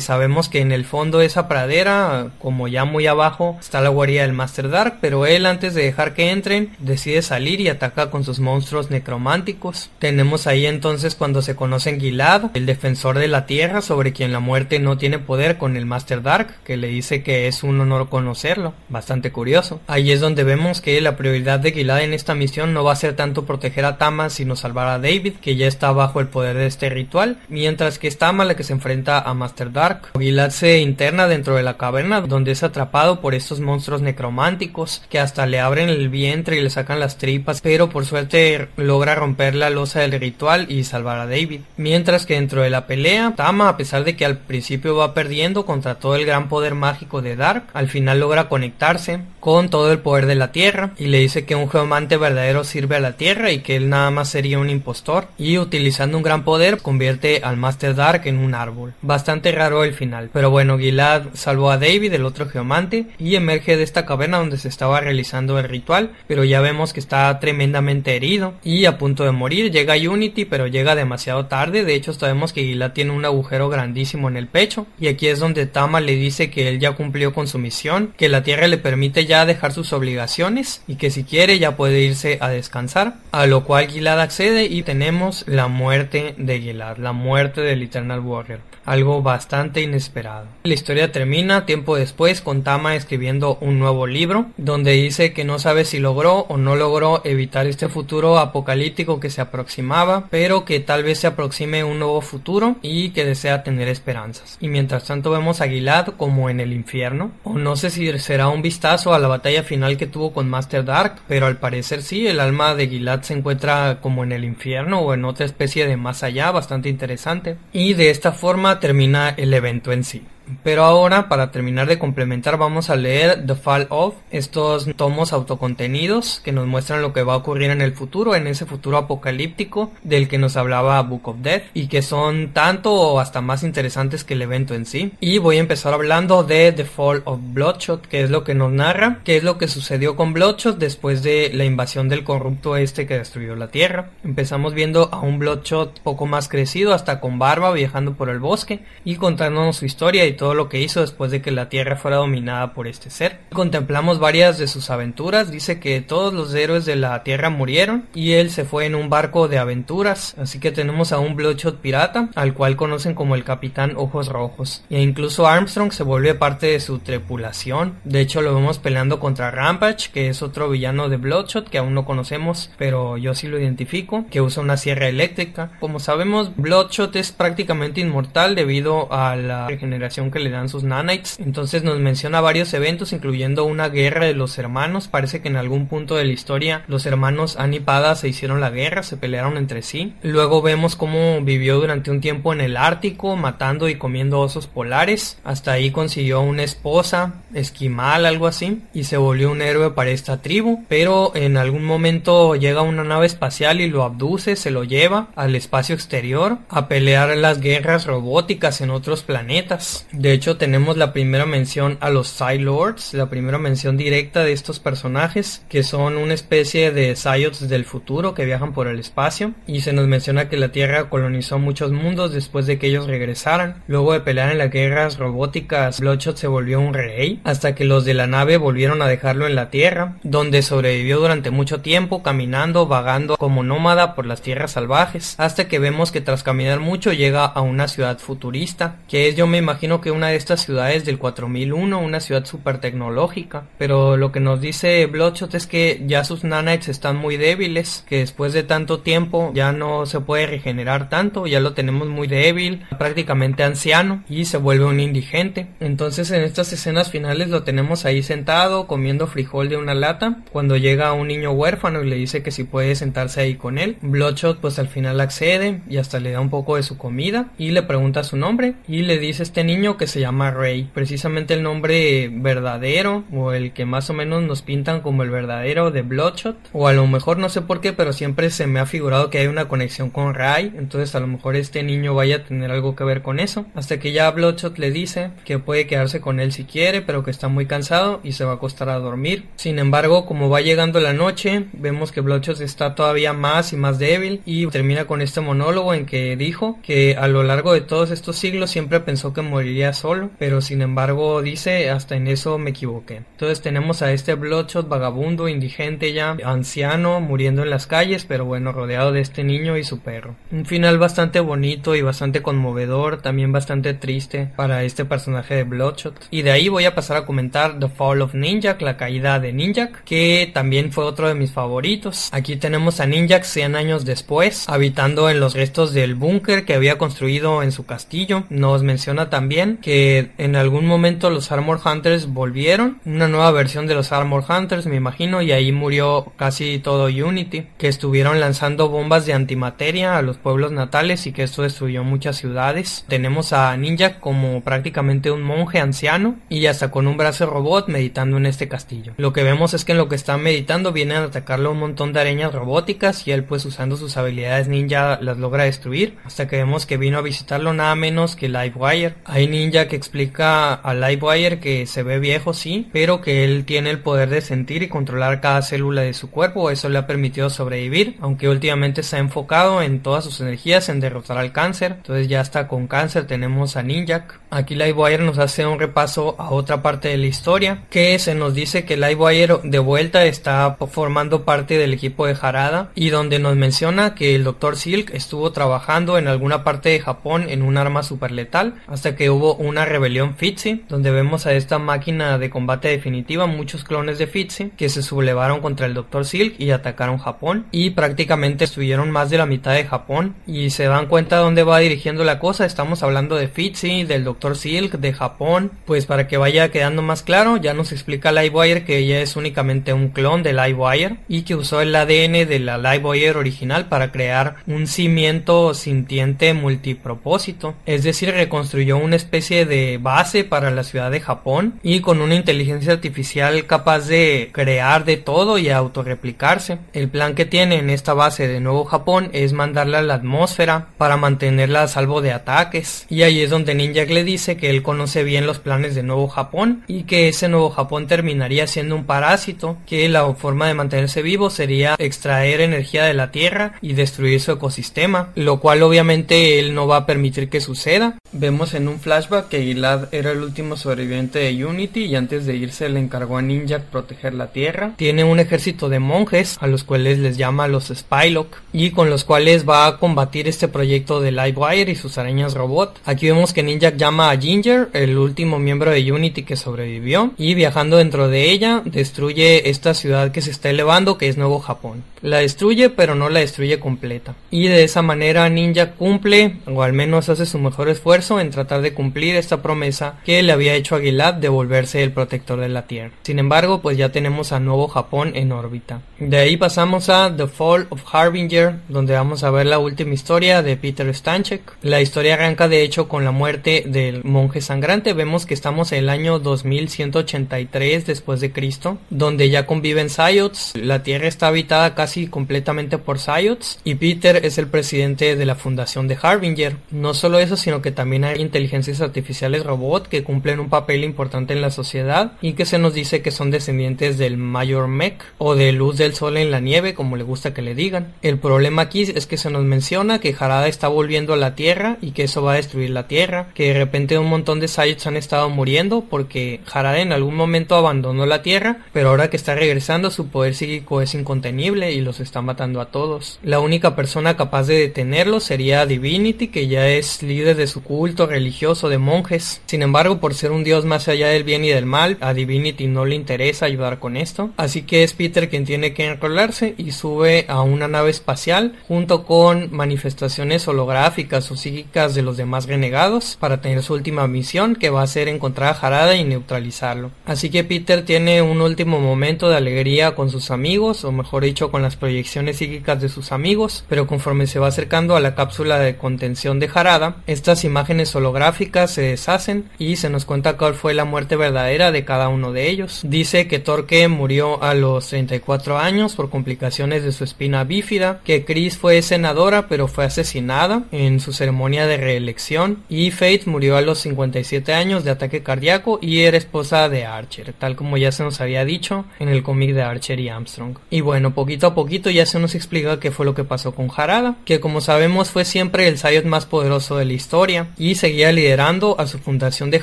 sabemos 0.00 0.48
que 0.48 0.60
en 0.60 0.72
el 0.72 0.84
fondo 0.84 1.18
de 1.18 1.26
esa 1.26 1.48
pradera, 1.48 2.28
como 2.38 2.68
ya 2.68 2.84
muy 2.84 3.06
abajo, 3.06 3.56
está 3.60 3.80
la 3.80 3.88
guarida 3.88 4.22
del 4.22 4.32
Master 4.32 4.70
Dark, 4.70 4.98
pero 5.00 5.26
él 5.26 5.46
antes 5.46 5.74
de 5.74 5.82
dejar 5.82 6.14
que 6.14 6.30
entren, 6.30 6.70
decide 6.78 7.22
salir 7.22 7.60
y 7.60 7.68
ataca 7.68 8.10
con 8.10 8.24
sus 8.24 8.40
monstruos 8.40 8.90
necrománticos. 8.90 9.90
Tenemos 9.98 10.46
ahí 10.46 10.66
entonces 10.66 11.14
cuando 11.14 11.42
se 11.42 11.56
conocen 11.56 12.00
Gilad, 12.00 12.50
el 12.54 12.66
defensor 12.66 13.18
de 13.18 13.28
la 13.28 13.46
tierra, 13.46 13.82
sobre 13.82 14.12
quien 14.12 14.32
la 14.32 14.40
muerte 14.40 14.78
no 14.78 14.98
tiene 14.98 15.18
poder 15.18 15.58
con 15.58 15.76
el 15.76 15.86
Master 15.86 16.22
Dark, 16.22 16.54
que 16.64 16.76
le 16.76 16.88
dice 16.88 17.22
que 17.22 17.48
es 17.48 17.62
un 17.62 17.80
honor 17.80 18.08
conocerlo. 18.08 18.74
Bastante 18.88 19.32
curioso. 19.32 19.80
Ahí 19.86 20.12
es 20.12 20.20
donde 20.20 20.44
vemos 20.44 20.80
que 20.80 21.00
la 21.00 21.16
prioridad 21.16 21.60
de 21.60 21.72
Gilad 21.72 22.02
en 22.02 22.14
esta 22.14 22.34
misión 22.34 22.72
no 22.72 22.84
va 22.84 22.92
a 22.92 22.96
ser 22.96 23.16
tanto 23.16 23.44
proteger 23.44 23.84
a 23.84 23.98
Tama, 23.98 24.30
sino 24.30 24.56
salvar 24.56 24.88
a 24.88 24.98
David, 24.98 25.34
que 25.40 25.56
ya 25.56 25.66
está 25.66 25.92
bajo 25.92 26.20
el 26.20 26.28
poder 26.28 26.56
de 26.56 26.66
este 26.66 26.88
ritual, 26.88 27.38
mientras 27.48 27.98
que 27.98 28.08
es 28.08 28.18
Tama 28.18 28.44
la 28.44 28.56
que 28.56 28.64
se 28.64 28.72
enfrenta 28.72 29.20
a 29.20 29.34
Master 29.34 29.57
Dark. 29.66 30.10
Gilad 30.18 30.50
se 30.50 30.78
interna 30.78 31.26
dentro 31.26 31.56
de 31.56 31.62
la 31.62 31.76
caverna, 31.76 32.20
donde 32.20 32.52
es 32.52 32.62
atrapado 32.62 33.20
por 33.20 33.34
estos 33.34 33.60
monstruos 33.60 34.00
necrománticos, 34.00 35.02
que 35.10 35.18
hasta 35.18 35.46
le 35.46 35.60
abren 35.60 35.88
el 35.88 36.08
vientre 36.08 36.56
y 36.56 36.62
le 36.62 36.70
sacan 36.70 37.00
las 37.00 37.18
tripas, 37.18 37.60
pero 37.60 37.90
por 37.90 38.06
suerte 38.06 38.68
logra 38.76 39.14
romper 39.14 39.54
la 39.54 39.70
losa 39.70 40.00
del 40.00 40.18
ritual 40.18 40.70
y 40.70 40.84
salvar 40.84 41.18
a 41.18 41.26
David. 41.26 41.60
Mientras 41.76 42.26
que 42.26 42.34
dentro 42.34 42.62
de 42.62 42.70
la 42.70 42.86
pelea, 42.86 43.34
Tama, 43.36 43.68
a 43.68 43.76
pesar 43.76 44.04
de 44.04 44.16
que 44.16 44.24
al 44.24 44.38
principio 44.38 44.96
va 44.96 45.14
perdiendo 45.14 45.66
contra 45.66 45.96
todo 45.96 46.16
el 46.16 46.24
gran 46.24 46.48
poder 46.48 46.74
mágico 46.74 47.22
de 47.22 47.36
Dark, 47.36 47.64
al 47.74 47.88
final 47.88 48.20
logra 48.20 48.48
conectarse 48.48 49.20
con 49.40 49.70
todo 49.70 49.90
el 49.92 49.98
poder 49.98 50.26
de 50.26 50.34
la 50.34 50.52
Tierra 50.52 50.90
y 50.98 51.06
le 51.06 51.18
dice 51.18 51.44
que 51.44 51.54
un 51.54 51.70
geomante 51.70 52.16
verdadero 52.16 52.64
sirve 52.64 52.96
a 52.96 53.00
la 53.00 53.16
Tierra 53.16 53.50
y 53.50 53.60
que 53.60 53.76
él 53.76 53.88
nada 53.88 54.10
más 54.10 54.28
sería 54.28 54.58
un 54.58 54.70
impostor 54.70 55.28
y 55.38 55.58
utilizando 55.58 56.16
un 56.16 56.22
gran 56.22 56.44
poder 56.44 56.78
convierte 56.78 57.40
al 57.42 57.56
Master 57.56 57.94
Dark 57.94 58.22
en 58.26 58.38
un 58.38 58.54
árbol. 58.54 58.94
Bastante 59.02 59.47
raro 59.52 59.84
el 59.84 59.94
final, 59.94 60.30
pero 60.32 60.50
bueno, 60.50 60.78
Gilad 60.78 61.28
salvó 61.34 61.70
a 61.70 61.78
David, 61.78 62.12
el 62.12 62.24
otro 62.24 62.48
geomante, 62.48 63.06
y 63.18 63.36
emerge 63.36 63.76
de 63.76 63.82
esta 63.82 64.06
caverna 64.06 64.38
donde 64.38 64.58
se 64.58 64.68
estaba 64.68 65.00
realizando 65.00 65.58
el 65.58 65.68
ritual, 65.68 66.12
pero 66.26 66.44
ya 66.44 66.60
vemos 66.60 66.92
que 66.92 67.00
está 67.00 67.38
tremendamente 67.40 68.16
herido 68.16 68.54
y 68.64 68.84
a 68.84 68.98
punto 68.98 69.24
de 69.24 69.32
morir. 69.32 69.70
Llega 69.70 69.94
Unity, 69.94 70.44
pero 70.44 70.66
llega 70.66 70.94
demasiado 70.94 71.46
tarde, 71.46 71.84
de 71.84 71.94
hecho 71.94 72.12
sabemos 72.12 72.52
que 72.52 72.64
Gilad 72.64 72.92
tiene 72.92 73.12
un 73.12 73.24
agujero 73.24 73.68
grandísimo 73.68 74.28
en 74.28 74.36
el 74.36 74.46
pecho 74.46 74.86
y 75.00 75.08
aquí 75.08 75.28
es 75.28 75.38
donde 75.38 75.66
Tama 75.66 76.00
le 76.00 76.14
dice 76.14 76.50
que 76.50 76.68
él 76.68 76.78
ya 76.78 76.92
cumplió 76.92 77.32
con 77.32 77.46
su 77.46 77.58
misión, 77.58 78.12
que 78.16 78.28
la 78.28 78.42
Tierra 78.42 78.68
le 78.68 78.78
permite 78.78 79.26
ya 79.26 79.46
dejar 79.46 79.72
sus 79.72 79.92
obligaciones 79.92 80.82
y 80.86 80.96
que 80.96 81.10
si 81.10 81.24
quiere 81.24 81.58
ya 81.58 81.76
puede 81.76 82.00
irse 82.00 82.38
a 82.40 82.48
descansar, 82.48 83.16
a 83.32 83.46
lo 83.46 83.64
cual 83.64 83.88
Gilad 83.88 84.20
accede 84.20 84.64
y 84.64 84.82
tenemos 84.82 85.44
la 85.46 85.68
muerte 85.68 86.34
de 86.36 86.60
Gilad, 86.60 86.98
la 86.98 87.12
muerte 87.12 87.60
del 87.60 87.82
Eternal 87.82 88.20
Warrior, 88.20 88.60
algo 88.84 89.22
bastante 89.22 89.37
inesperado. 89.76 90.46
La 90.64 90.74
historia 90.74 91.12
termina 91.12 91.66
tiempo 91.66 91.96
después 91.96 92.40
con 92.40 92.62
Tama 92.62 92.96
escribiendo 92.96 93.58
un 93.60 93.78
nuevo 93.78 94.06
libro 94.06 94.46
donde 94.56 94.92
dice 94.92 95.32
que 95.32 95.44
no 95.44 95.58
sabe 95.58 95.84
si 95.84 95.98
logró 95.98 96.46
o 96.48 96.56
no 96.56 96.76
logró 96.76 97.22
evitar 97.24 97.66
este 97.66 97.88
futuro 97.88 98.38
apocalíptico 98.38 99.20
que 99.20 99.30
se 99.30 99.40
aproximaba, 99.40 100.26
pero 100.30 100.64
que 100.64 100.80
tal 100.80 101.02
vez 101.02 101.20
se 101.20 101.26
aproxime 101.26 101.84
un 101.84 101.98
nuevo 101.98 102.20
futuro 102.20 102.76
y 102.82 103.10
que 103.10 103.24
desea 103.24 103.62
tener 103.62 103.88
esperanzas. 103.88 104.58
Y 104.60 104.68
mientras 104.68 105.04
tanto 105.04 105.30
vemos 105.30 105.60
a 105.60 105.68
Gilad 105.68 106.08
como 106.16 106.50
en 106.50 106.60
el 106.60 106.72
infierno, 106.72 107.32
o 107.44 107.58
no 107.58 107.76
sé 107.76 107.90
si 107.90 108.18
será 108.18 108.48
un 108.48 108.62
vistazo 108.62 109.14
a 109.14 109.18
la 109.18 109.28
batalla 109.28 109.62
final 109.62 109.96
que 109.96 110.06
tuvo 110.06 110.32
con 110.32 110.48
Master 110.48 110.84
Dark, 110.84 111.16
pero 111.28 111.46
al 111.46 111.58
parecer 111.58 112.02
sí, 112.02 112.26
el 112.26 112.40
alma 112.40 112.74
de 112.74 112.88
Gilad 112.88 113.22
se 113.22 113.34
encuentra 113.34 113.98
como 114.00 114.24
en 114.24 114.32
el 114.32 114.44
infierno 114.44 115.00
o 115.00 115.14
en 115.14 115.24
otra 115.24 115.46
especie 115.46 115.86
de 115.86 115.96
más 115.96 116.22
allá, 116.22 116.50
bastante 116.50 116.88
interesante. 116.88 117.56
Y 117.72 117.94
de 117.94 118.10
esta 118.10 118.32
forma 118.32 118.80
termina 118.80 119.27
el 119.36 119.52
evento 119.54 119.92
en 119.92 120.04
sí. 120.04 120.22
Pero 120.62 120.84
ahora, 120.84 121.28
para 121.28 121.50
terminar 121.50 121.86
de 121.86 121.98
complementar, 121.98 122.58
vamos 122.58 122.90
a 122.90 122.96
leer 122.96 123.46
The 123.46 123.54
Fall 123.54 123.86
of, 123.90 124.14
estos 124.30 124.86
tomos 124.96 125.32
autocontenidos 125.32 126.40
que 126.44 126.52
nos 126.52 126.66
muestran 126.66 127.02
lo 127.02 127.12
que 127.12 127.22
va 127.22 127.34
a 127.34 127.38
ocurrir 127.38 127.70
en 127.70 127.80
el 127.80 127.92
futuro, 127.92 128.34
en 128.34 128.46
ese 128.46 128.66
futuro 128.66 128.96
apocalíptico 128.96 129.92
del 130.02 130.28
que 130.28 130.38
nos 130.38 130.56
hablaba 130.56 131.02
Book 131.02 131.28
of 131.28 131.36
Death, 131.40 131.64
y 131.74 131.88
que 131.88 132.02
son 132.02 132.52
tanto 132.52 132.92
o 132.92 133.20
hasta 133.20 133.40
más 133.40 133.62
interesantes 133.62 134.24
que 134.24 134.34
el 134.34 134.42
evento 134.42 134.74
en 134.74 134.86
sí. 134.86 135.12
Y 135.20 135.38
voy 135.38 135.56
a 135.56 135.60
empezar 135.60 135.94
hablando 135.94 136.44
de 136.44 136.72
The 136.72 136.84
Fall 136.84 137.22
of 137.24 137.40
Bloodshot, 137.52 138.06
que 138.06 138.22
es 138.22 138.30
lo 138.30 138.44
que 138.44 138.54
nos 138.54 138.72
narra, 138.72 139.18
qué 139.24 139.36
es 139.36 139.44
lo 139.44 139.58
que 139.58 139.68
sucedió 139.68 140.16
con 140.16 140.32
Bloodshot 140.32 140.78
después 140.78 141.22
de 141.22 141.50
la 141.52 141.64
invasión 141.64 142.08
del 142.08 142.24
corrupto 142.24 142.76
este 142.76 143.06
que 143.06 143.18
destruyó 143.18 143.56
la 143.56 143.68
Tierra. 143.68 144.10
Empezamos 144.24 144.74
viendo 144.74 145.08
a 145.12 145.20
un 145.20 145.38
Bloodshot 145.38 146.00
poco 146.00 146.26
más 146.26 146.48
crecido, 146.48 146.94
hasta 146.94 147.20
con 147.20 147.38
barba, 147.38 147.72
viajando 147.72 148.14
por 148.14 148.28
el 148.28 148.38
bosque 148.38 148.80
y 149.04 149.16
contándonos 149.16 149.76
su 149.76 149.84
historia 149.84 150.26
y 150.26 150.32
todo 150.38 150.54
lo 150.54 150.70
que 150.70 150.80
hizo 150.80 151.02
después 151.02 151.30
de 151.30 151.42
que 151.42 151.50
la 151.50 151.68
Tierra 151.68 151.96
fuera 151.96 152.16
dominada 152.16 152.72
por 152.72 152.88
este 152.88 153.10
ser. 153.10 153.40
Contemplamos 153.52 154.18
varias 154.18 154.56
de 154.56 154.66
sus 154.66 154.88
aventuras, 154.88 155.50
dice 155.50 155.80
que 155.80 156.00
todos 156.00 156.32
los 156.32 156.54
héroes 156.54 156.86
de 156.86 156.96
la 156.96 157.22
Tierra 157.22 157.50
murieron 157.50 158.06
y 158.14 158.32
él 158.32 158.50
se 158.50 158.64
fue 158.64 158.86
en 158.86 158.94
un 158.94 159.10
barco 159.10 159.48
de 159.48 159.58
aventuras, 159.58 160.34
así 160.38 160.60
que 160.60 160.72
tenemos 160.72 161.12
a 161.12 161.18
un 161.18 161.36
Bloodshot 161.36 161.82
pirata, 161.82 162.30
al 162.34 162.54
cual 162.54 162.76
conocen 162.76 163.14
como 163.14 163.34
el 163.34 163.44
Capitán 163.44 163.92
Ojos 163.96 164.28
Rojos, 164.28 164.84
e 164.88 165.02
incluso 165.02 165.46
Armstrong 165.46 165.92
se 165.92 166.04
vuelve 166.04 166.34
parte 166.34 166.68
de 166.68 166.80
su 166.80 167.00
tripulación, 167.00 167.96
de 168.04 168.20
hecho 168.20 168.40
lo 168.40 168.54
vemos 168.54 168.78
peleando 168.78 169.20
contra 169.20 169.50
Rampage, 169.50 170.10
que 170.12 170.28
es 170.28 170.40
otro 170.40 170.70
villano 170.70 171.08
de 171.08 171.18
Bloodshot 171.18 171.68
que 171.68 171.78
aún 171.78 171.94
no 171.94 172.04
conocemos, 172.04 172.70
pero 172.78 173.16
yo 173.16 173.34
sí 173.34 173.48
lo 173.48 173.58
identifico, 173.58 174.24
que 174.30 174.40
usa 174.40 174.62
una 174.62 174.76
sierra 174.76 175.08
eléctrica. 175.08 175.72
Como 175.80 175.98
sabemos, 176.00 176.52
Bloodshot 176.56 177.16
es 177.16 177.32
prácticamente 177.32 178.00
inmortal 178.00 178.54
debido 178.54 179.12
a 179.12 179.36
la 179.36 179.66
regeneración 179.66 180.27
que 180.30 180.38
le 180.38 180.50
dan 180.50 180.68
sus 180.68 180.84
nanites. 180.84 181.38
Entonces 181.38 181.82
nos 181.82 181.98
menciona 181.98 182.40
varios 182.40 182.72
eventos, 182.74 183.12
incluyendo 183.12 183.64
una 183.64 183.88
guerra 183.88 184.26
de 184.26 184.34
los 184.34 184.58
hermanos. 184.58 185.08
Parece 185.08 185.40
que 185.40 185.48
en 185.48 185.56
algún 185.56 185.86
punto 185.86 186.16
de 186.16 186.24
la 186.24 186.32
historia 186.32 186.84
los 186.88 187.06
hermanos 187.06 187.56
Annie 187.58 187.80
Pada 187.80 188.14
se 188.14 188.28
hicieron 188.28 188.60
la 188.60 188.70
guerra, 188.70 189.02
se 189.02 189.16
pelearon 189.16 189.56
entre 189.56 189.82
sí. 189.82 190.14
Luego 190.22 190.62
vemos 190.62 190.96
cómo 190.96 191.40
vivió 191.42 191.80
durante 191.80 192.10
un 192.10 192.20
tiempo 192.20 192.52
en 192.52 192.60
el 192.60 192.76
Ártico, 192.76 193.36
matando 193.36 193.88
y 193.88 193.96
comiendo 193.96 194.40
osos 194.40 194.66
polares. 194.66 195.38
Hasta 195.44 195.72
ahí 195.72 195.90
consiguió 195.90 196.40
una 196.40 196.62
esposa, 196.62 197.42
esquimal, 197.54 198.26
algo 198.26 198.46
así, 198.46 198.82
y 198.94 199.04
se 199.04 199.16
volvió 199.16 199.50
un 199.50 199.62
héroe 199.62 199.90
para 199.90 200.10
esta 200.10 200.42
tribu. 200.42 200.84
Pero 200.88 201.32
en 201.34 201.56
algún 201.56 201.84
momento 201.84 202.54
llega 202.56 202.82
una 202.82 203.04
nave 203.04 203.26
espacial 203.26 203.80
y 203.80 203.88
lo 203.88 204.04
abduce, 204.04 204.56
se 204.56 204.70
lo 204.70 204.84
lleva 204.84 205.28
al 205.36 205.54
espacio 205.54 205.94
exterior 205.94 206.58
a 206.68 206.88
pelear 206.88 207.36
las 207.36 207.60
guerras 207.60 208.06
robóticas 208.06 208.80
en 208.80 208.90
otros 208.90 209.22
planetas. 209.22 210.06
De 210.18 210.32
hecho, 210.32 210.56
tenemos 210.56 210.96
la 210.96 211.12
primera 211.12 211.46
mención 211.46 211.96
a 212.00 212.10
los 212.10 212.40
Lords, 212.40 213.14
la 213.14 213.30
primera 213.30 213.56
mención 213.56 213.96
directa 213.96 214.42
de 214.42 214.50
estos 214.50 214.80
personajes, 214.80 215.64
que 215.68 215.84
son 215.84 216.16
una 216.16 216.34
especie 216.34 216.90
de 216.90 217.14
Psyots 217.14 217.68
del 217.68 217.84
futuro 217.84 218.34
que 218.34 218.44
viajan 218.44 218.72
por 218.72 218.88
el 218.88 218.98
espacio. 218.98 219.52
Y 219.68 219.82
se 219.82 219.92
nos 219.92 220.08
menciona 220.08 220.48
que 220.48 220.56
la 220.56 220.72
Tierra 220.72 221.08
colonizó 221.08 221.60
muchos 221.60 221.92
mundos 221.92 222.32
después 222.32 222.66
de 222.66 222.80
que 222.80 222.88
ellos 222.88 223.06
regresaran. 223.06 223.84
Luego 223.86 224.12
de 224.12 224.18
pelear 224.18 224.50
en 224.50 224.58
las 224.58 224.72
guerras 224.72 225.18
robóticas, 225.18 226.00
Bloodshot 226.00 226.36
se 226.36 226.48
volvió 226.48 226.80
un 226.80 226.94
rey, 226.94 227.40
hasta 227.44 227.76
que 227.76 227.84
los 227.84 228.04
de 228.04 228.14
la 228.14 228.26
nave 228.26 228.56
volvieron 228.56 229.00
a 229.02 229.06
dejarlo 229.06 229.46
en 229.46 229.54
la 229.54 229.70
Tierra, 229.70 230.16
donde 230.24 230.62
sobrevivió 230.62 231.20
durante 231.20 231.52
mucho 231.52 231.80
tiempo, 231.80 232.24
caminando, 232.24 232.88
vagando 232.88 233.36
como 233.36 233.62
nómada 233.62 234.16
por 234.16 234.26
las 234.26 234.42
tierras 234.42 234.72
salvajes, 234.72 235.36
hasta 235.38 235.68
que 235.68 235.78
vemos 235.78 236.10
que 236.10 236.20
tras 236.20 236.42
caminar 236.42 236.80
mucho 236.80 237.12
llega 237.12 237.44
a 237.44 237.60
una 237.60 237.86
ciudad 237.86 238.18
futurista, 238.18 238.96
que 239.06 239.28
es 239.28 239.36
yo 239.36 239.46
me 239.46 239.58
imagino 239.58 239.97
que 240.00 240.10
una 240.10 240.28
de 240.28 240.36
estas 240.36 240.64
ciudades 240.64 241.04
del 241.04 241.18
4001, 241.18 241.98
una 241.98 242.20
ciudad 242.20 242.44
súper 242.44 242.78
tecnológica, 242.78 243.64
pero 243.78 244.16
lo 244.16 244.32
que 244.32 244.40
nos 244.40 244.60
dice 244.60 245.06
Bloodshot 245.06 245.54
es 245.54 245.66
que 245.66 246.02
ya 246.06 246.24
sus 246.24 246.44
nanites 246.44 246.88
están 246.88 247.16
muy 247.16 247.36
débiles, 247.36 248.04
que 248.08 248.18
después 248.18 248.52
de 248.52 248.62
tanto 248.62 249.00
tiempo 249.00 249.52
ya 249.54 249.72
no 249.72 250.06
se 250.06 250.20
puede 250.20 250.46
regenerar 250.46 251.08
tanto, 251.08 251.46
ya 251.46 251.60
lo 251.60 251.74
tenemos 251.74 252.08
muy 252.08 252.28
débil, 252.28 252.86
prácticamente 252.98 253.62
anciano 253.62 254.22
y 254.28 254.44
se 254.44 254.58
vuelve 254.58 254.84
un 254.84 255.00
indigente. 255.00 255.68
Entonces 255.80 256.30
en 256.30 256.42
estas 256.42 256.72
escenas 256.72 257.10
finales 257.10 257.48
lo 257.48 257.62
tenemos 257.62 258.04
ahí 258.04 258.22
sentado 258.22 258.86
comiendo 258.86 259.26
frijol 259.26 259.68
de 259.68 259.76
una 259.76 259.94
lata 259.94 260.38
cuando 260.52 260.76
llega 260.76 261.12
un 261.12 261.28
niño 261.28 261.52
huérfano 261.52 262.02
y 262.02 262.08
le 262.08 262.16
dice 262.16 262.42
que 262.42 262.50
si 262.50 262.64
puede 262.64 262.94
sentarse 262.94 263.40
ahí 263.40 263.54
con 263.54 263.78
él. 263.78 263.96
Bloodshot 264.02 264.60
pues 264.60 264.78
al 264.78 264.88
final 264.88 265.20
accede 265.20 265.82
y 265.88 265.98
hasta 265.98 266.20
le 266.20 266.32
da 266.32 266.40
un 266.40 266.50
poco 266.50 266.76
de 266.76 266.82
su 266.82 266.98
comida 266.98 267.48
y 267.58 267.70
le 267.70 267.82
pregunta 267.82 268.24
su 268.24 268.36
nombre 268.36 268.74
y 268.86 269.02
le 269.02 269.18
dice 269.18 269.42
este 269.42 269.64
niño 269.64 269.87
que 269.96 270.06
se 270.06 270.20
llama 270.20 270.50
Ray, 270.50 270.90
precisamente 270.92 271.54
el 271.54 271.62
nombre 271.62 272.30
verdadero 272.32 273.24
o 273.32 273.52
el 273.52 273.72
que 273.72 273.84
más 273.84 274.10
o 274.10 274.14
menos 274.14 274.42
nos 274.42 274.62
pintan 274.62 275.00
como 275.00 275.22
el 275.22 275.30
verdadero 275.30 275.90
de 275.90 276.02
Bloodshot. 276.02 276.56
O 276.72 276.88
a 276.88 276.92
lo 276.92 277.06
mejor 277.06 277.38
no 277.38 277.48
sé 277.48 277.62
por 277.62 277.80
qué 277.80 277.92
pero 277.92 278.12
siempre 278.12 278.50
se 278.50 278.66
me 278.66 278.80
ha 278.80 278.86
figurado 278.86 279.30
que 279.30 279.38
hay 279.38 279.46
una 279.46 279.68
conexión 279.68 280.10
con 280.10 280.34
Ray 280.34 280.72
entonces 280.76 281.14
a 281.14 281.20
lo 281.20 281.26
mejor 281.26 281.56
este 281.56 281.82
niño 281.82 282.14
vaya 282.14 282.36
a 282.36 282.44
tener 282.44 282.70
algo 282.70 282.94
que 282.94 283.04
ver 283.04 283.22
con 283.22 283.40
eso. 283.40 283.66
Hasta 283.74 283.98
que 283.98 284.12
ya 284.12 284.30
Bloodshot 284.30 284.78
le 284.78 284.90
dice 284.90 285.30
que 285.44 285.58
puede 285.58 285.86
quedarse 285.86 286.20
con 286.20 286.40
él 286.40 286.52
si 286.52 286.64
quiere 286.64 287.02
pero 287.02 287.24
que 287.24 287.30
está 287.30 287.48
muy 287.48 287.66
cansado 287.66 288.20
y 288.22 288.32
se 288.32 288.44
va 288.44 288.52
a 288.52 288.54
acostar 288.56 288.88
a 288.88 288.98
dormir. 288.98 289.46
Sin 289.56 289.78
embargo 289.78 290.26
como 290.26 290.48
va 290.50 290.60
llegando 290.60 291.00
la 291.00 291.12
noche 291.12 291.66
vemos 291.72 292.12
que 292.12 292.20
Bloodshot 292.20 292.60
está 292.60 292.94
todavía 292.94 293.32
más 293.32 293.72
y 293.72 293.76
más 293.76 293.98
débil 293.98 294.42
y 294.44 294.66
termina 294.66 295.06
con 295.06 295.22
este 295.22 295.40
monólogo 295.40 295.94
en 295.94 296.06
que 296.06 296.36
dijo 296.36 296.78
que 296.82 297.16
a 297.16 297.28
lo 297.28 297.42
largo 297.42 297.72
de 297.72 297.80
todos 297.80 298.10
estos 298.10 298.36
siglos 298.36 298.70
siempre 298.70 299.00
pensó 299.00 299.32
que 299.32 299.42
moriría 299.42 299.77
solo, 299.92 300.30
pero 300.38 300.60
sin 300.60 300.82
embargo 300.82 301.42
dice 301.42 301.90
hasta 301.90 302.16
en 302.16 302.28
eso 302.28 302.58
me 302.58 302.70
equivoqué. 302.70 303.22
Entonces 303.32 303.60
tenemos 303.60 304.02
a 304.02 304.12
este 304.12 304.34
Bloodshot 304.34 304.88
vagabundo, 304.88 305.48
indigente 305.48 306.12
ya, 306.12 306.36
anciano, 306.44 307.20
muriendo 307.20 307.62
en 307.62 307.70
las 307.70 307.86
calles, 307.86 308.24
pero 308.24 308.44
bueno, 308.44 308.72
rodeado 308.72 309.12
de 309.12 309.20
este 309.20 309.44
niño 309.44 309.76
y 309.76 309.84
su 309.84 310.00
perro. 310.00 310.36
Un 310.50 310.66
final 310.66 310.98
bastante 310.98 311.40
bonito 311.40 311.94
y 311.94 312.02
bastante 312.02 312.42
conmovedor, 312.42 313.22
también 313.22 313.52
bastante 313.52 313.94
triste 313.94 314.50
para 314.56 314.84
este 314.84 315.04
personaje 315.04 315.54
de 315.54 315.64
Bloodshot. 315.64 316.14
Y 316.30 316.42
de 316.42 316.50
ahí 316.50 316.68
voy 316.68 316.84
a 316.84 316.94
pasar 316.94 317.16
a 317.18 317.26
comentar 317.26 317.78
The 317.78 317.88
Fall 317.88 318.22
of 318.22 318.34
Ninjak, 318.34 318.80
la 318.82 318.96
caída 318.96 319.38
de 319.38 319.52
Ninjak, 319.52 320.04
que 320.04 320.50
también 320.52 320.92
fue 320.92 321.04
otro 321.04 321.28
de 321.28 321.34
mis 321.34 321.52
favoritos. 321.52 322.28
Aquí 322.32 322.56
tenemos 322.56 323.00
a 323.00 323.06
Ninjak 323.06 323.44
100 323.44 323.76
años 323.76 324.04
después, 324.04 324.68
habitando 324.68 325.30
en 325.30 325.40
los 325.40 325.54
restos 325.54 325.92
del 325.92 326.14
búnker 326.14 326.64
que 326.64 326.74
había 326.74 326.98
construido 326.98 327.62
en 327.62 327.72
su 327.72 327.86
castillo. 327.86 328.44
Nos 328.48 328.82
menciona 328.82 329.30
también 329.30 329.67
que 329.76 330.32
en 330.38 330.56
algún 330.56 330.86
momento 330.86 331.30
los 331.30 331.52
Armor 331.52 331.80
Hunters 331.84 332.32
volvieron, 332.32 333.00
una 333.04 333.28
nueva 333.28 333.50
versión 333.50 333.86
de 333.86 333.94
los 333.94 334.12
Armor 334.12 334.44
Hunters 334.48 334.86
me 334.86 334.96
imagino, 334.96 335.42
y 335.42 335.52
ahí 335.52 335.70
murió 335.70 336.32
casi 336.36 336.78
todo 336.78 337.06
Unity, 337.06 337.66
que 337.78 337.88
estuvieron 337.88 338.40
lanzando 338.40 338.88
bombas 338.88 339.26
de 339.26 339.34
antimateria 339.34 340.16
a 340.16 340.22
los 340.22 340.38
pueblos 340.38 340.72
natales 340.72 341.26
y 341.26 341.32
que 341.32 341.42
esto 341.42 341.62
destruyó 341.62 342.04
muchas 342.04 342.36
ciudades. 342.36 343.04
Tenemos 343.08 343.52
a 343.52 343.76
Ninjak 343.76 344.20
como 344.20 344.62
prácticamente 344.62 345.30
un 345.30 345.42
monje 345.42 345.80
anciano 345.80 346.36
y 346.48 346.66
hasta 346.66 346.90
con 346.90 347.06
un 347.06 347.16
brazo 347.16 347.46
robot 347.46 347.88
meditando 347.88 348.36
en 348.36 348.46
este 348.46 348.68
castillo. 348.68 349.12
Lo 349.16 349.32
que 349.32 349.42
vemos 349.42 349.74
es 349.74 349.84
que 349.84 349.92
en 349.92 349.98
lo 349.98 350.08
que 350.08 350.16
está 350.16 350.36
meditando 350.38 350.92
vienen 350.92 351.18
a 351.18 351.24
atacarlo 351.24 351.72
un 351.72 351.78
montón 351.78 352.12
de 352.12 352.20
arañas 352.20 352.54
robóticas 352.54 353.26
y 353.26 353.32
él 353.32 353.44
pues 353.44 353.64
usando 353.64 353.96
sus 353.96 354.16
habilidades 354.16 354.68
ninja 354.68 355.18
las 355.20 355.38
logra 355.38 355.64
destruir 355.64 356.16
hasta 356.24 356.46
que 356.46 356.56
vemos 356.56 356.86
que 356.86 356.96
vino 356.96 357.18
a 357.18 357.22
visitarlo 357.22 357.72
nada 357.72 357.94
menos 357.94 358.36
que 358.36 358.48
Livewire. 358.48 359.14
Hay 359.24 359.46
ninja 359.58 359.88
que 359.88 359.96
explica 359.96 360.74
a 360.74 360.94
Livewire 360.94 361.58
que 361.58 361.86
se 361.86 362.02
ve 362.02 362.18
viejo 362.18 362.54
sí, 362.54 362.88
pero 362.92 363.20
que 363.20 363.44
él 363.44 363.64
tiene 363.64 363.90
el 363.90 364.00
poder 364.00 364.30
de 364.30 364.40
sentir 364.40 364.82
y 364.82 364.88
controlar 364.88 365.40
cada 365.40 365.62
célula 365.62 366.02
de 366.02 366.14
su 366.14 366.30
cuerpo, 366.30 366.70
eso 366.70 366.88
le 366.88 366.98
ha 366.98 367.06
permitido 367.06 367.50
sobrevivir, 367.50 368.16
aunque 368.20 368.48
últimamente 368.48 369.02
se 369.02 369.16
ha 369.16 369.20
enfocado 369.20 369.82
en 369.82 370.00
todas 370.00 370.24
sus 370.24 370.40
energías 370.40 370.88
en 370.88 371.00
derrotar 371.00 371.38
al 371.38 371.52
cáncer, 371.52 371.96
entonces 371.98 372.28
ya 372.28 372.40
está 372.40 372.68
con 372.68 372.86
cáncer 372.86 373.26
tenemos 373.26 373.76
a 373.76 373.82
Ninjak. 373.82 374.40
Aquí 374.50 374.74
Livewire 374.74 375.22
nos 375.22 375.38
hace 375.38 375.66
un 375.66 375.78
repaso 375.78 376.36
a 376.38 376.50
otra 376.50 376.82
parte 376.82 377.08
de 377.08 377.18
la 377.18 377.26
historia, 377.26 377.84
que 377.90 378.18
se 378.18 378.34
nos 378.34 378.54
dice 378.54 378.84
que 378.84 378.96
Livewire 378.96 379.60
de 379.64 379.78
vuelta 379.78 380.24
está 380.24 380.76
formando 380.90 381.44
parte 381.44 381.76
del 381.78 381.92
equipo 381.92 382.26
de 382.26 382.36
Harada 382.40 382.90
y 382.94 383.10
donde 383.10 383.38
nos 383.38 383.56
menciona 383.56 384.14
que 384.14 384.34
el 384.34 384.44
Dr. 384.44 384.76
Silk 384.76 385.12
estuvo 385.14 385.52
trabajando 385.52 386.18
en 386.18 386.28
alguna 386.28 386.64
parte 386.64 386.90
de 386.90 387.00
Japón 387.00 387.46
en 387.48 387.62
un 387.62 387.76
arma 387.76 388.02
super 388.02 388.30
letal 388.30 388.74
hasta 388.86 389.16
que 389.16 389.30
hubo 389.30 389.47
una 389.56 389.84
rebelión 389.84 390.34
Fitzy 390.34 390.84
donde 390.88 391.10
vemos 391.10 391.46
a 391.46 391.52
esta 391.52 391.78
máquina 391.78 392.38
de 392.38 392.50
combate 392.50 392.88
definitiva 392.88 393.46
muchos 393.46 393.84
clones 393.84 394.18
de 394.18 394.26
Fitzy 394.26 394.70
que 394.76 394.88
se 394.88 395.02
sublevaron 395.02 395.60
contra 395.60 395.86
el 395.86 395.94
Dr. 395.94 396.24
Silk 396.24 396.54
y 396.58 396.70
atacaron 396.70 397.18
Japón 397.18 397.66
y 397.70 397.90
prácticamente 397.90 398.64
estuvieron 398.64 399.10
más 399.10 399.30
de 399.30 399.38
la 399.38 399.46
mitad 399.46 399.74
de 399.74 399.84
Japón 399.84 400.34
y 400.46 400.70
se 400.70 400.84
dan 400.84 401.06
cuenta 401.06 401.36
dónde 401.36 401.62
va 401.62 401.78
dirigiendo 401.78 402.24
la 402.24 402.38
cosa 402.38 402.66
estamos 402.66 403.02
hablando 403.02 403.36
de 403.36 403.48
Fitzy 403.48 404.04
del 404.04 404.24
Dr. 404.24 404.56
Silk 404.56 404.98
de 404.98 405.12
Japón 405.12 405.72
pues 405.84 406.06
para 406.06 406.28
que 406.28 406.36
vaya 406.36 406.70
quedando 406.70 407.02
más 407.02 407.22
claro 407.22 407.56
ya 407.56 407.74
nos 407.74 407.92
explica 407.92 408.32
Livewire 408.32 408.84
que 408.84 408.98
ella 408.98 409.20
es 409.20 409.36
únicamente 409.36 409.92
un 409.92 410.08
clon 410.08 410.42
de 410.42 410.52
Livewire 410.52 411.18
y 411.28 411.42
que 411.42 411.54
usó 411.54 411.80
el 411.80 411.94
ADN 411.94 412.48
de 412.48 412.58
la 412.58 412.78
Livewire 412.78 413.36
original 413.38 413.88
para 413.88 414.12
crear 414.12 414.56
un 414.66 414.86
cimiento 414.86 415.74
sintiente 415.74 416.54
multipropósito, 416.54 417.74
es 417.86 418.04
decir, 418.04 418.30
reconstruyó 418.32 418.96
una 418.96 419.16
especie 419.16 419.37
de 419.38 419.98
base 420.00 420.44
para 420.44 420.70
la 420.70 420.82
ciudad 420.82 421.10
de 421.10 421.20
Japón 421.20 421.78
y 421.82 422.00
con 422.00 422.20
una 422.20 422.34
inteligencia 422.34 422.92
artificial 422.92 423.66
capaz 423.66 424.08
de 424.08 424.50
crear 424.52 425.04
de 425.04 425.16
todo 425.16 425.58
y 425.58 425.70
autorreplicarse. 425.70 426.78
El 426.92 427.08
plan 427.08 427.34
que 427.34 427.44
tiene 427.44 427.76
en 427.78 427.88
esta 427.88 428.14
base 428.14 428.48
de 428.48 428.60
Nuevo 428.60 428.84
Japón 428.84 429.30
es 429.32 429.52
mandarla 429.52 430.00
a 430.00 430.02
la 430.02 430.14
atmósfera 430.14 430.88
para 430.98 431.16
mantenerla 431.16 431.84
a 431.84 431.88
salvo 431.88 432.20
de 432.20 432.32
ataques 432.32 433.06
y 433.08 433.22
ahí 433.22 433.40
es 433.40 433.50
donde 433.50 433.74
Ninjak 433.74 434.10
le 434.10 434.24
dice 434.24 434.56
que 434.56 434.70
él 434.70 434.82
conoce 434.82 435.22
bien 435.22 435.46
los 435.46 435.60
planes 435.60 435.94
de 435.94 436.02
Nuevo 436.02 436.28
Japón 436.28 436.82
y 436.88 437.04
que 437.04 437.28
ese 437.28 437.48
Nuevo 437.48 437.70
Japón 437.70 438.08
terminaría 438.08 438.66
siendo 438.66 438.96
un 438.96 439.04
parásito, 439.04 439.78
que 439.86 440.08
la 440.08 440.34
forma 440.34 440.66
de 440.66 440.74
mantenerse 440.74 441.22
vivo 441.22 441.50
sería 441.50 441.94
extraer 441.98 442.60
energía 442.60 443.04
de 443.04 443.14
la 443.14 443.30
Tierra 443.30 443.74
y 443.80 443.92
destruir 443.92 444.40
su 444.40 444.52
ecosistema, 444.52 445.30
lo 445.34 445.60
cual 445.60 445.82
obviamente 445.82 446.58
él 446.58 446.74
no 446.74 446.86
va 446.86 446.96
a 446.96 447.06
permitir 447.06 447.48
que 447.48 447.60
suceda. 447.60 448.18
Vemos 448.32 448.74
en 448.74 448.88
un 448.88 448.98
que 449.28 449.62
Gilad 449.62 450.08
era 450.12 450.32
el 450.32 450.42
último 450.42 450.76
sobreviviente 450.76 451.38
de 451.40 451.64
Unity 451.64 452.04
y 452.06 452.16
antes 452.16 452.46
de 452.46 452.56
irse 452.56 452.88
le 452.88 452.98
encargó 452.98 453.36
a 453.36 453.42
Ninja 453.42 453.78
proteger 453.78 454.32
la 454.32 454.52
Tierra. 454.52 454.94
Tiene 454.96 455.22
un 455.22 455.38
ejército 455.38 455.90
de 455.90 455.98
monjes 455.98 456.56
a 456.60 456.66
los 456.66 456.82
cuales 456.82 457.18
les 457.18 457.36
llama 457.36 457.68
los 457.68 457.92
Spylock 457.94 458.56
y 458.72 458.90
con 458.90 459.10
los 459.10 459.24
cuales 459.24 459.68
va 459.68 459.86
a 459.86 459.98
combatir 459.98 460.48
este 460.48 460.66
proyecto 460.66 461.20
de 461.20 461.32
Livewire 461.32 461.92
y 461.92 461.94
sus 461.94 462.16
arañas 462.16 462.54
robot. 462.54 462.98
Aquí 463.04 463.26
vemos 463.26 463.52
que 463.52 463.62
Ninja 463.62 463.90
llama 463.94 464.30
a 464.30 464.38
Ginger, 464.38 464.88
el 464.94 465.18
último 465.18 465.58
miembro 465.58 465.90
de 465.90 466.10
Unity 466.10 466.44
que 466.44 466.56
sobrevivió 466.56 467.32
y 467.36 467.54
viajando 467.54 467.98
dentro 467.98 468.28
de 468.28 468.50
ella 468.50 468.80
destruye 468.86 469.68
esta 469.68 469.92
ciudad 469.92 470.32
que 470.32 470.40
se 470.40 470.50
está 470.50 470.70
elevando 470.70 471.18
que 471.18 471.28
es 471.28 471.36
Nuevo 471.36 471.58
Japón. 471.58 472.02
La 472.22 472.38
destruye 472.38 472.88
pero 472.88 473.14
no 473.14 473.28
la 473.28 473.40
destruye 473.40 473.78
completa. 473.78 474.34
Y 474.50 474.68
de 474.68 474.84
esa 474.84 475.02
manera 475.02 475.46
Ninja 475.50 475.92
cumple 475.92 476.56
o 476.66 476.82
al 476.82 476.94
menos 476.94 477.28
hace 477.28 477.44
su 477.44 477.58
mejor 477.58 477.90
esfuerzo 477.90 478.40
en 478.40 478.50
tratar 478.50 478.80
de 478.80 478.94
cumplir 478.94 479.07
cumplir 479.08 479.36
esta 479.36 479.62
promesa 479.62 480.16
que 480.24 480.42
le 480.42 480.52
había 480.52 480.74
hecho 480.74 480.96
a 480.96 481.32
de 481.32 481.48
volverse 481.48 482.02
el 482.02 482.12
protector 482.12 482.60
de 482.60 482.68
la 482.68 482.86
Tierra. 482.86 483.12
Sin 483.22 483.38
embargo, 483.38 483.80
pues 483.80 483.96
ya 483.96 484.10
tenemos 484.10 484.52
a 484.52 484.60
Nuevo 484.60 484.86
Japón 484.86 485.32
en 485.34 485.50
órbita. 485.50 486.02
De 486.18 486.36
ahí 486.36 486.56
pasamos 486.58 487.08
a 487.08 487.34
The 487.34 487.46
Fall 487.46 487.86
of 487.88 488.02
Harbinger, 488.12 488.76
donde 488.88 489.14
vamos 489.14 489.44
a 489.44 489.50
ver 489.50 489.66
la 489.66 489.78
última 489.78 490.12
historia 490.12 490.62
de 490.62 490.76
Peter 490.76 491.12
Stanchek. 491.14 491.78
La 491.80 492.02
historia 492.02 492.34
arranca 492.34 492.68
de 492.68 492.82
hecho 492.82 493.08
con 493.08 493.24
la 493.24 493.30
muerte 493.30 493.84
del 493.86 494.22
monje 494.24 494.60
sangrante. 494.60 495.14
Vemos 495.14 495.46
que 495.46 495.54
estamos 495.54 495.92
en 495.92 496.00
el 496.00 496.08
año 496.10 496.38
2183 496.38 498.06
después 498.06 498.40
de 498.40 498.52
Cristo, 498.52 498.98
donde 499.08 499.48
ya 499.48 499.64
conviven 499.64 500.10
Sayots. 500.10 500.74
La 500.76 501.02
Tierra 501.02 501.28
está 501.28 501.46
habitada 501.46 501.94
casi 501.94 502.26
completamente 502.26 502.98
por 502.98 503.18
Sayots 503.18 503.80
y 503.84 503.94
Peter 503.94 504.44
es 504.44 504.58
el 504.58 504.66
presidente 504.66 505.36
de 505.36 505.46
la 505.46 505.54
fundación 505.54 506.08
de 506.08 506.18
Harbinger. 506.20 506.76
No 506.90 507.14
solo 507.14 507.38
eso, 507.38 507.56
sino 507.56 507.80
que 507.80 507.92
también 507.92 508.24
hay 508.24 508.40
inteligencias 508.40 508.97
artificiales 509.00 509.64
robot 509.64 510.08
que 510.08 510.24
cumplen 510.24 510.60
un 510.60 510.68
papel 510.68 511.04
importante 511.04 511.52
en 511.52 511.62
la 511.62 511.70
sociedad 511.70 512.32
y 512.40 512.52
que 512.52 512.66
se 512.66 512.78
nos 512.78 512.94
dice 512.94 513.22
que 513.22 513.30
son 513.30 513.50
descendientes 513.50 514.18
del 514.18 514.36
Mayor 514.36 514.88
Mech 514.88 515.22
o 515.38 515.54
de 515.54 515.72
Luz 515.72 515.96
del 515.98 516.14
Sol 516.14 516.36
en 516.36 516.50
la 516.50 516.60
nieve, 516.60 516.94
como 516.94 517.16
le 517.16 517.24
gusta 517.24 517.54
que 517.54 517.62
le 517.62 517.74
digan. 517.74 518.14
El 518.22 518.38
problema 518.38 518.82
aquí 518.82 519.02
es 519.02 519.26
que 519.26 519.36
se 519.36 519.50
nos 519.50 519.64
menciona 519.64 520.20
que 520.20 520.34
Harada 520.38 520.68
está 520.68 520.88
volviendo 520.88 521.32
a 521.32 521.36
la 521.36 521.54
Tierra 521.54 521.98
y 522.00 522.12
que 522.12 522.24
eso 522.24 522.42
va 522.42 522.52
a 522.52 522.56
destruir 522.56 522.90
la 522.90 523.08
Tierra, 523.08 523.48
que 523.54 523.72
de 523.72 523.78
repente 523.78 524.18
un 524.18 524.28
montón 524.28 524.60
de 524.60 524.68
Saiyans 524.68 525.06
han 525.06 525.16
estado 525.16 525.48
muriendo 525.50 526.04
porque 526.08 526.60
Harada 526.72 527.00
en 527.00 527.12
algún 527.12 527.34
momento 527.34 527.74
abandonó 527.74 528.26
la 528.26 528.42
Tierra, 528.42 528.78
pero 528.92 529.10
ahora 529.10 529.30
que 529.30 529.36
está 529.36 529.54
regresando 529.54 530.10
su 530.10 530.28
poder 530.28 530.54
psíquico 530.54 531.00
es 531.00 531.14
incontenible 531.14 531.92
y 531.92 532.00
los 532.00 532.20
está 532.20 532.42
matando 532.42 532.80
a 532.80 532.86
todos. 532.86 533.38
La 533.42 533.60
única 533.60 533.96
persona 533.96 534.36
capaz 534.36 534.66
de 534.66 534.78
detenerlo 534.78 535.40
sería 535.40 535.86
Divinity, 535.86 536.48
que 536.48 536.68
ya 536.68 536.88
es 536.88 537.22
líder 537.22 537.56
de 537.56 537.66
su 537.66 537.82
culto 537.82 538.26
religioso 538.26 538.87
de 538.88 538.98
monjes. 538.98 539.60
Sin 539.66 539.82
embargo, 539.82 540.18
por 540.18 540.34
ser 540.34 540.52
un 540.52 540.64
dios 540.64 540.84
más 540.84 541.08
allá 541.08 541.28
del 541.28 541.44
bien 541.44 541.64
y 541.64 541.68
del 541.68 541.86
mal, 541.86 542.16
a 542.20 542.34
Divinity 542.34 542.86
no 542.86 543.04
le 543.04 543.14
interesa 543.14 543.66
ayudar 543.66 543.98
con 543.98 544.16
esto, 544.16 544.50
así 544.56 544.82
que 544.82 545.02
es 545.02 545.12
Peter 545.12 545.48
quien 545.48 545.64
tiene 545.64 545.94
que 545.94 546.06
enrolarse 546.06 546.74
y 546.78 546.92
sube 546.92 547.44
a 547.48 547.62
una 547.62 547.88
nave 547.88 548.10
espacial 548.10 548.74
junto 548.86 549.24
con 549.24 549.74
manifestaciones 549.74 550.66
holográficas 550.68 551.50
o 551.50 551.56
psíquicas 551.56 552.14
de 552.14 552.22
los 552.22 552.36
demás 552.36 552.66
renegados 552.66 553.36
para 553.40 553.60
tener 553.60 553.82
su 553.82 553.94
última 553.94 554.26
misión 554.26 554.76
que 554.76 554.90
va 554.90 555.02
a 555.02 555.06
ser 555.06 555.28
encontrar 555.28 555.74
a 555.74 555.78
Harada 555.78 556.16
y 556.16 556.24
neutralizarlo. 556.24 557.10
Así 557.26 557.50
que 557.50 557.64
Peter 557.64 558.04
tiene 558.04 558.42
un 558.42 558.60
último 558.60 559.00
momento 559.00 559.48
de 559.48 559.56
alegría 559.56 560.14
con 560.14 560.30
sus 560.30 560.50
amigos, 560.50 561.04
o 561.04 561.12
mejor 561.12 561.44
dicho 561.44 561.70
con 561.70 561.82
las 561.82 561.96
proyecciones 561.96 562.56
psíquicas 562.56 563.00
de 563.00 563.08
sus 563.08 563.32
amigos, 563.32 563.84
pero 563.88 564.06
conforme 564.06 564.46
se 564.46 564.58
va 564.58 564.68
acercando 564.68 565.16
a 565.16 565.20
la 565.20 565.34
cápsula 565.34 565.78
de 565.78 565.96
contención 565.96 566.60
de 566.60 566.70
Harada, 566.72 567.16
estas 567.26 567.64
imágenes 567.64 568.14
holográficas 568.14 568.77
se 568.86 569.02
deshacen 569.02 569.68
y 569.78 569.96
se 569.96 570.10
nos 570.10 570.24
cuenta 570.24 570.56
cuál 570.56 570.74
fue 570.74 570.94
la 570.94 571.04
muerte 571.04 571.36
verdadera 571.36 571.90
de 571.90 572.04
cada 572.04 572.28
uno 572.28 572.52
de 572.52 572.68
ellos. 572.70 573.00
Dice 573.04 573.48
que 573.48 573.58
Torque 573.58 574.06
murió 574.08 574.62
a 574.62 574.74
los 574.74 575.08
34 575.08 575.78
años 575.78 576.14
por 576.14 576.30
complicaciones 576.30 577.02
de 577.02 577.12
su 577.12 577.24
espina 577.24 577.64
bífida, 577.64 578.20
que 578.24 578.44
Chris 578.44 578.78
fue 578.78 579.02
senadora 579.02 579.66
pero 579.68 579.88
fue 579.88 580.04
asesinada 580.04 580.84
en 580.92 581.20
su 581.20 581.32
ceremonia 581.32 581.86
de 581.86 581.96
reelección 581.96 582.84
y 582.88 583.10
Faith 583.10 583.46
murió 583.46 583.76
a 583.76 583.82
los 583.82 583.98
57 584.00 584.72
años 584.72 585.04
de 585.04 585.10
ataque 585.10 585.42
cardíaco 585.42 585.98
y 586.02 586.20
era 586.20 586.36
esposa 586.36 586.88
de 586.88 587.04
Archer, 587.04 587.54
tal 587.58 587.76
como 587.76 587.96
ya 587.96 588.12
se 588.12 588.22
nos 588.22 588.40
había 588.40 588.64
dicho 588.64 589.04
en 589.18 589.28
el 589.28 589.42
cómic 589.42 589.74
de 589.74 589.82
Archer 589.82 590.20
y 590.20 590.28
Armstrong. 590.28 590.76
Y 590.90 591.00
bueno, 591.00 591.34
poquito 591.34 591.66
a 591.66 591.74
poquito 591.74 592.10
ya 592.10 592.26
se 592.26 592.38
nos 592.38 592.54
explica 592.54 593.00
qué 593.00 593.10
fue 593.10 593.26
lo 593.26 593.34
que 593.34 593.44
pasó 593.44 593.74
con 593.74 593.90
Harada, 593.94 594.36
que 594.44 594.60
como 594.60 594.80
sabemos 594.80 595.30
fue 595.30 595.44
siempre 595.44 595.88
el 595.88 595.98
Sayot 595.98 596.24
más 596.24 596.46
poderoso 596.46 596.96
de 596.96 597.04
la 597.04 597.12
historia 597.12 597.68
y 597.78 597.94
seguía 597.94 598.32
liderando 598.32 598.67
a 598.68 599.06
su 599.06 599.18
fundación 599.18 599.70
de 599.70 599.80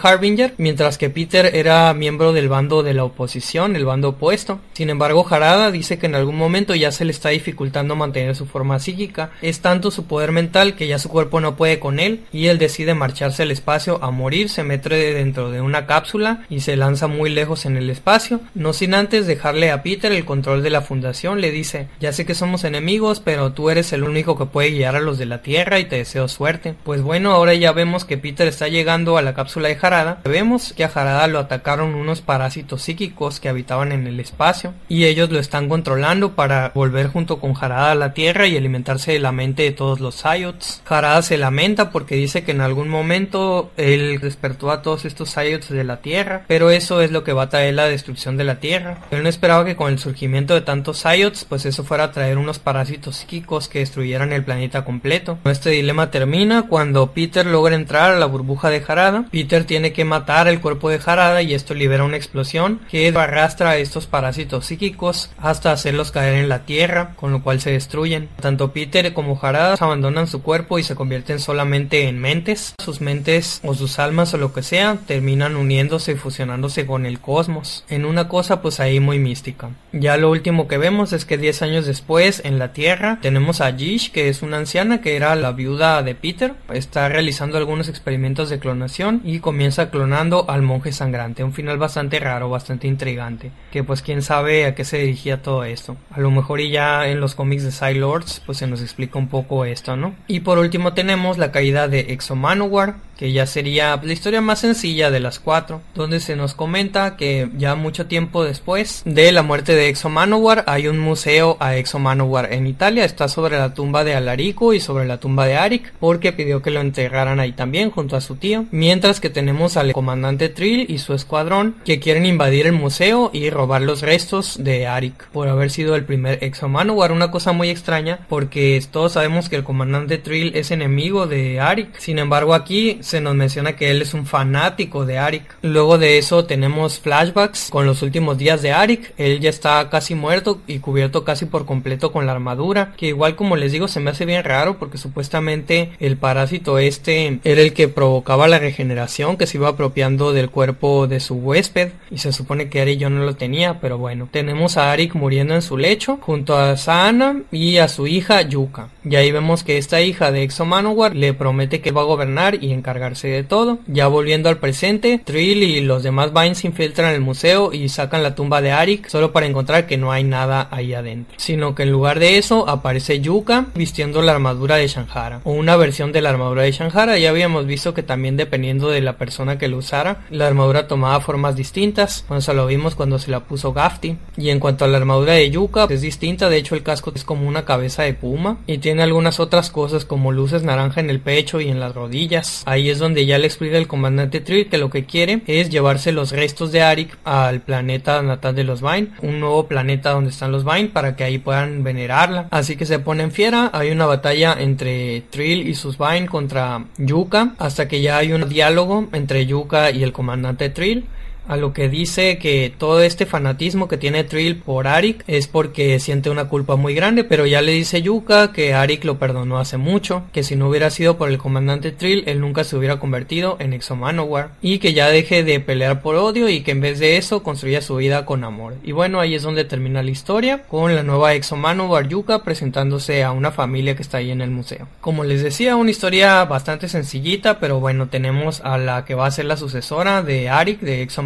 Harbinger, 0.02 0.54
mientras 0.60 1.00
que 1.00 1.10
Peter 1.10 1.56
era 1.56 1.92
miembro 1.96 2.34
del 2.34 2.50
bando 2.50 2.84
de 2.84 2.94
la 2.94 3.04
oposición, 3.04 3.76
el 3.76 3.84
bando 3.84 4.10
opuesto. 4.10 4.60
Sin 4.74 4.92
embargo, 4.92 5.26
Harada 5.28 5.72
dice 5.72 5.98
que 5.98 6.06
en 6.06 6.14
algún 6.14 6.38
momento 6.38 6.76
ya 6.76 6.92
se 6.92 7.04
le 7.04 7.10
está 7.10 7.30
dificultando 7.30 7.96
mantener 7.96 8.36
su 8.36 8.46
forma 8.46 8.78
psíquica, 8.78 9.32
es 9.42 9.62
tanto 9.62 9.90
su 9.90 10.06
poder 10.06 10.32
mental 10.32 10.76
que 10.76 10.86
ya 10.86 11.00
su 11.00 11.10
cuerpo 11.10 11.42
no 11.42 11.56
puede 11.56 11.80
con 11.80 12.00
él 12.00 12.26
y 12.32 12.46
él 12.46 12.60
decide 12.60 12.94
marcharse 12.94 13.42
al 13.42 13.50
espacio 13.50 13.98
a 14.04 14.12
morir, 14.12 14.50
se 14.50 14.64
mete 14.64 15.14
dentro 15.16 15.50
de 15.50 15.62
una 15.62 15.88
cápsula 15.88 16.46
y 16.48 16.60
se 16.60 16.76
lanza 16.76 17.08
muy 17.08 17.32
lejos 17.32 17.66
en 17.66 17.78
el 17.78 17.90
espacio, 17.90 18.40
no 18.54 18.72
sin 18.72 18.94
antes 18.94 19.26
dejarle 19.26 19.72
a 19.72 19.82
Peter 19.82 20.12
el 20.12 20.26
control 20.26 20.62
de 20.62 20.70
la 20.70 20.82
fundación, 20.82 21.42
le 21.42 21.50
dice, 21.50 21.88
ya 22.00 22.14
sé 22.14 22.28
que 22.28 22.36
somos 22.36 22.64
enemigos, 22.66 23.20
pero 23.20 23.52
tú 23.52 23.72
eres 23.72 23.94
el 23.94 24.04
único 24.04 24.38
que 24.38 24.46
puede 24.46 24.70
guiar 24.70 24.96
a 24.96 25.02
los 25.02 25.18
de 25.18 25.26
la 25.26 25.42
Tierra 25.42 25.80
y 25.80 25.86
te 25.86 25.96
deseo 25.96 26.28
suerte. 26.28 26.76
Pues 26.84 27.02
bueno, 27.02 27.32
ahora 27.32 27.56
ya 27.56 27.72
vemos 27.72 28.06
que 28.06 28.20
Peter 28.20 28.48
está 28.48 28.68
llegando 28.76 29.18
a 29.18 29.22
la 29.22 29.34
cápsula 29.34 29.70
de 29.70 29.78
Harada, 29.82 30.20
vemos 30.26 30.74
que 30.74 30.84
a 30.84 30.92
Harada 30.94 31.28
lo 31.28 31.40
atacaron 31.40 31.96
unos 31.96 32.22
parásitos 32.22 32.84
psíquicos 32.84 33.40
que 33.40 33.50
habitaban 33.50 33.92
en 33.92 34.06
el 34.06 34.20
espacio 34.20 34.74
y 34.88 35.06
ellos 35.06 35.32
lo 35.32 35.40
están 35.40 35.70
controlando 35.70 36.36
para 36.36 36.72
volver 36.76 37.08
junto 37.08 37.40
con 37.40 37.54
Harada 37.60 37.92
a 37.92 37.96
la 37.96 38.14
Tierra 38.14 38.48
y 38.48 38.58
alimentarse 38.58 39.14
de 39.14 39.20
la 39.20 39.32
mente 39.32 39.64
de 39.64 39.72
todos 39.72 40.00
los 40.00 40.16
Sayots. 40.16 40.82
Harada 40.88 41.22
se 41.22 41.38
lamenta 41.38 41.90
porque 41.92 42.16
dice 42.16 42.44
que 42.44 42.52
en 42.52 42.62
algún 42.62 42.90
momento 42.90 43.72
él 43.78 44.20
despertó 44.20 44.72
a 44.72 44.82
todos 44.82 45.06
estos 45.06 45.30
Sayots 45.30 45.70
de 45.70 45.84
la 45.84 46.02
Tierra, 46.02 46.44
pero 46.48 46.70
eso 46.70 47.02
es 47.02 47.12
lo 47.12 47.24
que 47.24 47.34
va 47.34 47.44
a 47.44 47.50
traer 47.50 47.74
la 47.74 47.88
destrucción 47.88 48.38
de 48.38 48.44
la 48.44 48.60
Tierra. 48.60 49.00
Él 49.12 49.24
no 49.24 49.30
esperaba 49.30 49.66
que 49.66 49.76
con 49.76 49.92
el 49.92 50.00
surgimiento 50.00 50.54
de 50.54 50.62
tantos 50.62 51.00
Sayots, 51.00 51.46
pues 51.46 51.66
eso 51.66 51.84
fuera 51.84 52.06
a 52.06 52.12
traer 52.12 52.38
unos 52.38 52.60
parásitos 52.60 53.18
psíquicos 53.18 53.70
que 53.70 53.80
destruyeran 53.80 54.34
el 54.34 54.44
planeta 54.44 54.84
completo. 54.84 55.38
Este 55.46 55.70
dilema 55.70 56.12
termina 56.12 56.64
cuando 56.64 57.12
Peter 57.14 57.46
logra 57.46 57.76
entrar 57.76 58.12
a 58.12 58.20
la 58.20 58.26
burbuja 58.26 58.65
de 58.70 58.84
Harada. 58.88 59.26
Peter 59.32 59.64
tiene 59.64 59.94
que 59.94 60.06
matar 60.06 60.48
el 60.48 60.62
cuerpo 60.62 60.90
de 60.90 61.00
Harada 61.06 61.42
y 61.42 61.54
esto 61.54 61.74
libera 61.74 62.04
una 62.04 62.18
explosión 62.18 62.82
que 62.90 63.08
arrastra 63.16 63.72
a 63.72 63.78
estos 63.78 64.08
parásitos 64.08 64.66
psíquicos 64.66 65.30
hasta 65.38 65.72
hacerlos 65.72 66.12
caer 66.12 66.36
en 66.36 66.50
la 66.50 66.66
Tierra, 66.66 67.14
con 67.16 67.32
lo 67.32 67.42
cual 67.42 67.62
se 67.62 67.72
destruyen. 67.72 68.30
Tanto 68.42 68.72
Peter 68.72 69.14
como 69.14 69.40
Harada 69.42 69.76
abandonan 69.80 70.28
su 70.28 70.42
cuerpo 70.42 70.80
y 70.80 70.84
se 70.84 70.96
convierten 70.96 71.40
solamente 71.40 72.08
en 72.08 72.20
mentes. 72.20 72.76
Sus 72.78 73.02
mentes 73.02 73.62
o 73.64 73.74
sus 73.74 74.00
almas 74.00 74.34
o 74.34 74.38
lo 74.38 74.54
que 74.54 74.64
sea 74.64 74.98
terminan 75.06 75.56
uniéndose 75.56 76.14
y 76.14 76.16
fusionándose 76.16 76.86
con 76.86 77.06
el 77.06 77.20
cosmos 77.20 77.86
en 77.90 78.06
una 78.06 78.28
cosa 78.28 78.62
pues 78.62 78.80
ahí 78.80 79.00
muy 79.00 79.20
mística. 79.20 79.70
Ya 79.92 80.18
lo 80.18 80.30
último 80.30 80.68
que 80.68 80.78
vemos 80.78 81.14
es 81.14 81.26
que 81.26 81.38
10 81.38 81.62
años 81.62 81.86
después 81.86 82.42
en 82.44 82.60
la 82.60 82.74
Tierra 82.74 83.20
tenemos 83.22 83.62
a 83.62 83.72
Jish 83.74 84.12
que 84.12 84.30
es 84.30 84.42
una 84.42 84.58
anciana 84.58 85.02
que 85.02 85.16
era 85.16 85.36
la 85.36 85.52
viuda 85.52 86.02
de 86.04 86.16
Peter, 86.16 86.54
está 86.74 87.08
realizando 87.10 87.58
algunos 87.58 87.90
experimentos 87.90 88.50
de 88.50 88.55
clonación 88.60 89.22
y 89.24 89.40
comienza 89.40 89.90
clonando 89.90 90.50
al 90.50 90.62
monje 90.62 90.92
sangrante, 90.92 91.44
un 91.44 91.54
final 91.54 91.78
bastante 91.78 92.20
raro, 92.20 92.50
bastante 92.50 92.88
intrigante, 92.88 93.52
que 93.72 93.84
pues 93.84 94.02
quién 94.02 94.22
sabe 94.22 94.66
a 94.66 94.76
qué 94.76 94.86
se 94.86 94.98
dirigía 94.98 95.42
todo 95.42 95.64
esto. 95.64 95.98
A 96.12 96.20
lo 96.20 96.32
mejor 96.32 96.60
y 96.62 96.72
ya 96.72 97.08
en 97.08 97.20
los 97.20 97.36
cómics 97.36 97.64
de 97.64 97.72
Psylords 97.72 98.42
pues 98.46 98.58
se 98.58 98.68
nos 98.68 98.82
explica 98.82 99.20
un 99.20 99.28
poco 99.28 99.66
esto, 99.66 99.96
¿no? 99.96 100.16
Y 100.28 100.42
por 100.42 100.58
último 100.58 100.94
tenemos 100.94 101.38
la 101.38 101.52
caída 101.52 101.88
de 101.88 102.12
Exo 102.14 102.36
Manowar, 102.36 102.96
que 103.18 103.32
ya 103.32 103.46
sería 103.46 104.00
la 104.02 104.14
historia 104.14 104.42
más 104.42 104.60
sencilla 104.60 105.12
de 105.12 105.20
las 105.20 105.40
cuatro, 105.40 105.82
donde 105.94 106.20
se 106.20 106.36
nos 106.36 106.54
comenta 106.54 107.16
que 107.18 107.50
ya 107.58 107.76
mucho 107.76 108.08
tiempo 108.08 108.44
después 108.44 109.02
de 109.06 109.32
la 109.32 109.44
muerte 109.44 109.76
de 109.76 109.90
Exo 109.90 110.10
Manowar 110.10 110.64
hay 110.68 110.88
un 110.88 111.00
museo 111.00 111.58
a 111.60 111.76
Exo 111.76 112.00
Manowar 112.00 112.54
en 112.54 112.68
Italia, 112.68 113.06
está 113.06 113.28
sobre 113.28 113.58
la 113.58 113.74
tumba 113.74 114.04
de 114.04 114.16
Alarico 114.16 114.74
y 114.74 114.80
sobre 114.80 115.06
la 115.06 115.20
tumba 115.20 115.46
de 115.46 115.56
Arik, 115.56 115.94
porque 116.00 116.34
pidió 116.34 116.62
que 116.62 116.72
lo 116.72 116.82
enterraran 116.82 117.40
ahí 117.40 117.54
también 117.54 117.92
junto 117.92 118.16
a 118.16 118.22
su 118.22 118.36
tío, 118.36 118.66
mientras 118.72 119.20
que 119.20 119.30
tenemos 119.30 119.78
al 119.78 119.94
comandante 119.94 120.50
Trill 120.50 120.86
y 120.90 120.98
su 120.98 121.14
escuadrón 121.14 121.76
que 121.86 122.00
quieren 122.00 122.26
invadir 122.26 122.68
el 122.68 122.74
museo 122.74 123.30
y 123.34 123.50
robar 123.50 123.82
los 123.82 124.02
restos 124.02 124.58
de 124.64 124.88
Arik 124.88 125.28
por 125.30 125.48
haber 125.48 125.72
sido 125.72 125.96
el 125.96 126.06
primer 126.06 126.44
Exo 126.44 126.68
Manowar, 126.68 127.12
una 127.12 127.32
cosa 127.32 127.52
muy 127.52 127.70
extraña 127.70 128.20
porque 128.28 128.84
todos 128.92 129.14
sabemos 129.14 129.50
que 129.50 129.56
el 129.56 129.64
comandante 129.64 130.18
Trill 130.18 130.56
es 130.56 130.72
enemigo 130.72 131.28
de 131.28 131.60
Arik, 131.60 131.98
sin 131.98 132.20
embargo 132.20 132.54
aquí 132.54 133.00
se 133.06 133.22
nos 133.22 133.36
menciona 133.36 133.76
que 133.76 133.92
él 133.92 134.02
es 134.02 134.16
un 134.16 134.26
fanático 134.26 135.06
de 135.06 135.20
Arik. 135.20 135.44
Luego 135.62 136.00
de 136.00 136.18
eso 136.18 136.46
tenemos 136.46 137.00
flashbacks 137.00 137.70
con 137.70 137.86
los 137.86 138.02
últimos 138.02 138.40
días 138.40 138.64
de 138.64 138.72
Arik. 138.72 139.14
Él 139.18 139.40
ya 139.40 139.52
está 139.52 139.88
casi 139.92 140.16
muerto 140.16 140.62
y 140.66 140.80
cubierto 140.80 141.24
casi 141.24 141.46
por 141.46 141.68
completo 141.68 142.12
con 142.12 142.26
la 142.26 142.32
armadura. 142.32 142.94
Que 142.98 143.08
igual 143.10 143.36
como 143.36 143.58
les 143.58 143.72
digo 143.72 143.88
se 143.88 144.00
me 144.00 144.10
hace 144.10 144.26
bien 144.26 144.44
raro 144.44 144.80
porque 144.80 144.98
supuestamente 144.98 145.92
el 146.00 146.18
parásito 146.18 146.80
este 146.80 147.40
era 147.44 147.62
el 147.62 147.74
que 147.74 147.88
provocaba 147.88 148.48
la 148.48 148.58
regeneración 148.58 149.38
que 149.38 149.46
se 149.46 149.60
iba 149.60 149.70
apropiando 149.70 150.34
del 150.34 150.50
cuerpo 150.50 151.06
de 151.06 151.20
su 151.20 151.36
huésped. 151.36 151.92
Y 152.10 152.18
se 152.18 152.34
supone 152.34 152.70
que 152.70 152.82
Arik 152.82 152.98
yo 152.98 153.12
no 153.12 153.24
lo 153.24 153.36
tenía, 153.36 153.80
pero 153.80 154.00
bueno. 154.00 154.30
Tenemos 154.32 154.78
a 154.78 154.92
Arik 154.92 155.14
muriendo 155.14 155.54
en 155.54 155.62
su 155.62 155.78
lecho 155.78 156.18
junto 156.22 156.58
a 156.58 156.76
Sana 156.76 157.44
y 157.52 157.78
a 157.78 157.88
su 157.88 158.08
hija 158.08 158.42
Yuka. 158.42 158.90
Y 159.04 159.16
ahí 159.16 159.32
vemos 159.32 159.64
que 159.64 159.78
esta 159.78 160.02
hija 160.02 160.32
de 160.32 160.42
Exo 160.42 160.66
Manowar 160.66 161.16
le 161.16 161.36
promete 161.36 161.82
que 161.82 161.92
va 161.92 162.02
a 162.02 162.06
gobernar 162.06 162.64
y 162.64 162.74
encargar 162.74 162.95
de 163.00 163.44
todo. 163.44 163.80
Ya 163.88 164.08
volviendo 164.08 164.50
al 164.50 164.58
presente, 164.58 165.20
Trill 165.24 165.64
y 165.64 165.82
los 165.82 166.04
demás 166.04 166.34
Vines 166.34 166.66
infiltran 166.66 167.14
el 167.14 167.22
museo 167.22 167.74
y 167.74 167.90
sacan 167.90 168.24
la 168.24 168.36
tumba 168.36 168.62
de 168.62 168.72
Arik 168.72 169.08
solo 169.08 169.32
para 169.32 169.46
encontrar 169.46 169.88
que 169.88 169.98
no 169.98 170.12
hay 170.12 170.24
nada 170.24 170.68
ahí 170.72 170.94
adentro, 170.94 171.36
sino 171.38 171.76
que 171.76 171.84
en 171.84 171.92
lugar 171.92 172.20
de 172.20 172.38
eso 172.38 172.68
aparece 172.68 173.20
Yuka 173.20 173.68
vistiendo 173.76 174.22
la 174.22 174.34
armadura 174.34 174.78
de 174.78 174.88
Shanghara 174.88 175.42
o 175.44 175.52
una 175.52 175.76
versión 175.76 176.12
de 176.12 176.22
la 176.22 176.30
armadura 176.30 176.64
de 176.64 176.72
Shanghara. 176.72 177.18
Ya 177.18 177.30
habíamos 177.30 177.66
visto 177.66 177.94
que 177.94 178.04
también 178.04 178.38
dependiendo 178.38 178.90
de 178.90 179.02
la 179.02 179.18
persona 179.18 179.58
que 179.58 179.68
lo 179.68 179.78
usara, 179.78 180.26
la 180.30 180.48
armadura 180.48 180.88
tomaba 180.88 181.20
formas 181.22 181.56
distintas. 181.56 182.26
Bueno, 182.28 182.40
eso 182.40 182.54
lo 182.54 182.68
vimos 182.68 182.96
cuando 182.96 183.20
se 183.20 183.32
la 183.32 183.42
puso 183.42 183.74
Gafti. 183.74 184.18
Y 184.38 184.50
en 184.50 184.60
cuanto 184.60 184.86
a 184.86 184.88
la 184.88 184.98
armadura 184.98 185.34
de 185.34 185.50
Yuka, 185.50 185.88
es 185.90 186.02
distinta. 186.02 186.50
De 186.50 186.58
hecho, 186.58 186.76
el 186.76 186.84
casco 186.84 187.12
es 187.16 187.24
como 187.24 187.48
una 187.48 187.66
cabeza 187.66 188.04
de 188.04 188.14
puma 188.14 188.58
y 188.68 188.78
tiene 188.80 189.04
algunas 189.04 189.40
otras 189.40 189.70
cosas 189.70 190.06
como 190.06 190.32
luces 190.32 190.64
naranja 190.64 191.02
en 191.02 191.10
el 191.10 191.20
pecho 191.20 191.60
y 191.62 191.70
en 191.70 191.80
las 191.80 191.94
rodillas. 191.94 192.64
Ahí 192.66 192.85
es 192.90 193.00
donde 193.00 193.26
ya 193.26 193.38
le 193.38 193.48
explica 193.48 193.78
el 193.78 193.88
comandante 193.88 194.42
Trill 194.42 194.68
que 194.68 194.78
lo 194.78 194.90
que 194.90 195.06
quiere 195.06 195.42
es 195.48 195.70
llevarse 195.70 196.12
los 196.12 196.32
restos 196.32 196.72
de 196.72 196.82
Arik 196.82 197.18
al 197.24 197.62
planeta 197.62 198.22
natal 198.22 198.56
de 198.56 198.64
los 198.64 198.82
Vine, 198.82 199.10
un 199.22 199.40
nuevo 199.40 199.68
planeta 199.68 200.12
donde 200.12 200.30
están 200.30 200.52
los 200.52 200.66
Vine 200.66 200.90
para 200.90 201.16
que 201.16 201.24
ahí 201.24 201.38
puedan 201.38 201.84
venerarla. 201.84 202.48
Así 202.52 202.76
que 202.76 202.86
se 202.86 203.00
ponen 203.00 203.32
fiera, 203.32 203.70
hay 203.74 203.92
una 203.92 204.06
batalla 204.06 204.56
entre 204.60 205.22
Trill 205.30 205.68
y 205.68 205.76
sus 205.76 205.98
Vine 205.98 206.28
contra 206.28 206.86
Yuka 206.98 207.54
hasta 207.58 207.88
que 207.88 208.02
ya 208.02 208.18
hay 208.18 208.34
un 208.34 208.48
diálogo 208.50 209.08
entre 209.14 209.46
Yuka 209.46 209.92
y 209.92 210.04
el 210.04 210.12
comandante 210.12 210.70
Trill 210.70 211.06
a 211.48 211.58
lo 211.58 211.74
que 211.74 211.90
dice 211.90 212.38
que 212.38 212.74
todo 212.78 213.02
este 213.02 213.26
fanatismo 213.26 213.88
que 213.88 213.98
tiene 213.98 214.24
Trill 214.24 214.58
por 214.58 214.88
Arik 214.88 215.24
es 215.28 215.48
porque 215.48 216.00
siente 216.00 216.30
una 216.30 216.50
culpa 216.50 216.76
muy 216.76 216.94
grande, 216.94 217.24
pero 217.24 217.46
ya 217.46 217.62
le 217.62 217.72
dice 217.72 218.02
Yuka 218.02 218.52
que 218.52 218.74
Arik 218.74 219.04
lo 219.06 219.18
perdonó 219.18 219.60
hace 219.60 219.78
mucho, 219.78 220.24
que 220.32 220.44
si 220.44 220.56
no 220.56 220.70
hubiera 220.70 220.90
sido 220.90 221.18
por 221.18 221.30
el 221.30 221.38
comandante 221.38 221.92
Trill, 221.92 222.24
él 222.28 222.42
nunca 222.42 222.64
se 222.64 222.76
hubiera 222.76 223.00
convertido 223.00 223.58
en 223.60 223.74
Exo 223.74 223.96
Manowar, 223.96 224.52
y 224.62 224.80
que 224.80 224.94
ya 224.94 225.10
deje 225.10 225.44
de 225.44 225.60
pelear 225.60 226.02
por 226.02 226.16
odio 226.16 226.50
y 226.50 226.62
que 226.62 226.72
en 226.72 226.82
vez 226.82 227.00
de 227.00 227.18
eso 227.18 227.44
construya 227.44 227.82
su 227.82 227.96
vida 227.98 228.26
con 228.26 228.44
amor. 228.44 228.76
Y 228.84 228.92
bueno, 228.92 229.20
ahí 229.20 229.36
es 229.36 229.44
donde 229.44 229.66
termina 229.66 230.04
la 230.04 230.12
historia, 230.12 230.64
con 230.64 230.96
la 230.96 231.04
nueva 231.04 231.34
Exo 231.34 231.56
Manowar 231.56 232.08
Yuka 232.08 232.44
presentándose 232.44 233.24
a 233.24 233.32
una 233.32 233.52
familia 233.52 233.96
que 233.96 234.02
está 234.02 234.18
ahí 234.18 234.32
en 234.32 234.42
el 234.42 234.52
museo. 234.52 234.88
Como 235.02 235.24
les 235.24 235.44
decía, 235.44 235.76
una 235.76 235.92
historia 235.92 236.44
bastante 236.46 236.88
sencillita, 236.88 237.60
pero 237.60 237.80
bueno, 237.80 238.08
tenemos 238.08 238.62
a 238.62 238.78
la 238.78 239.06
que 239.06 239.16
va 239.16 239.28
a 239.28 239.32
ser 239.32 239.46
la 239.46 239.58
sucesora 239.58 240.22
de 240.22 240.50
Arik 240.50 240.80
de 240.80 241.02
Exo 241.02 241.24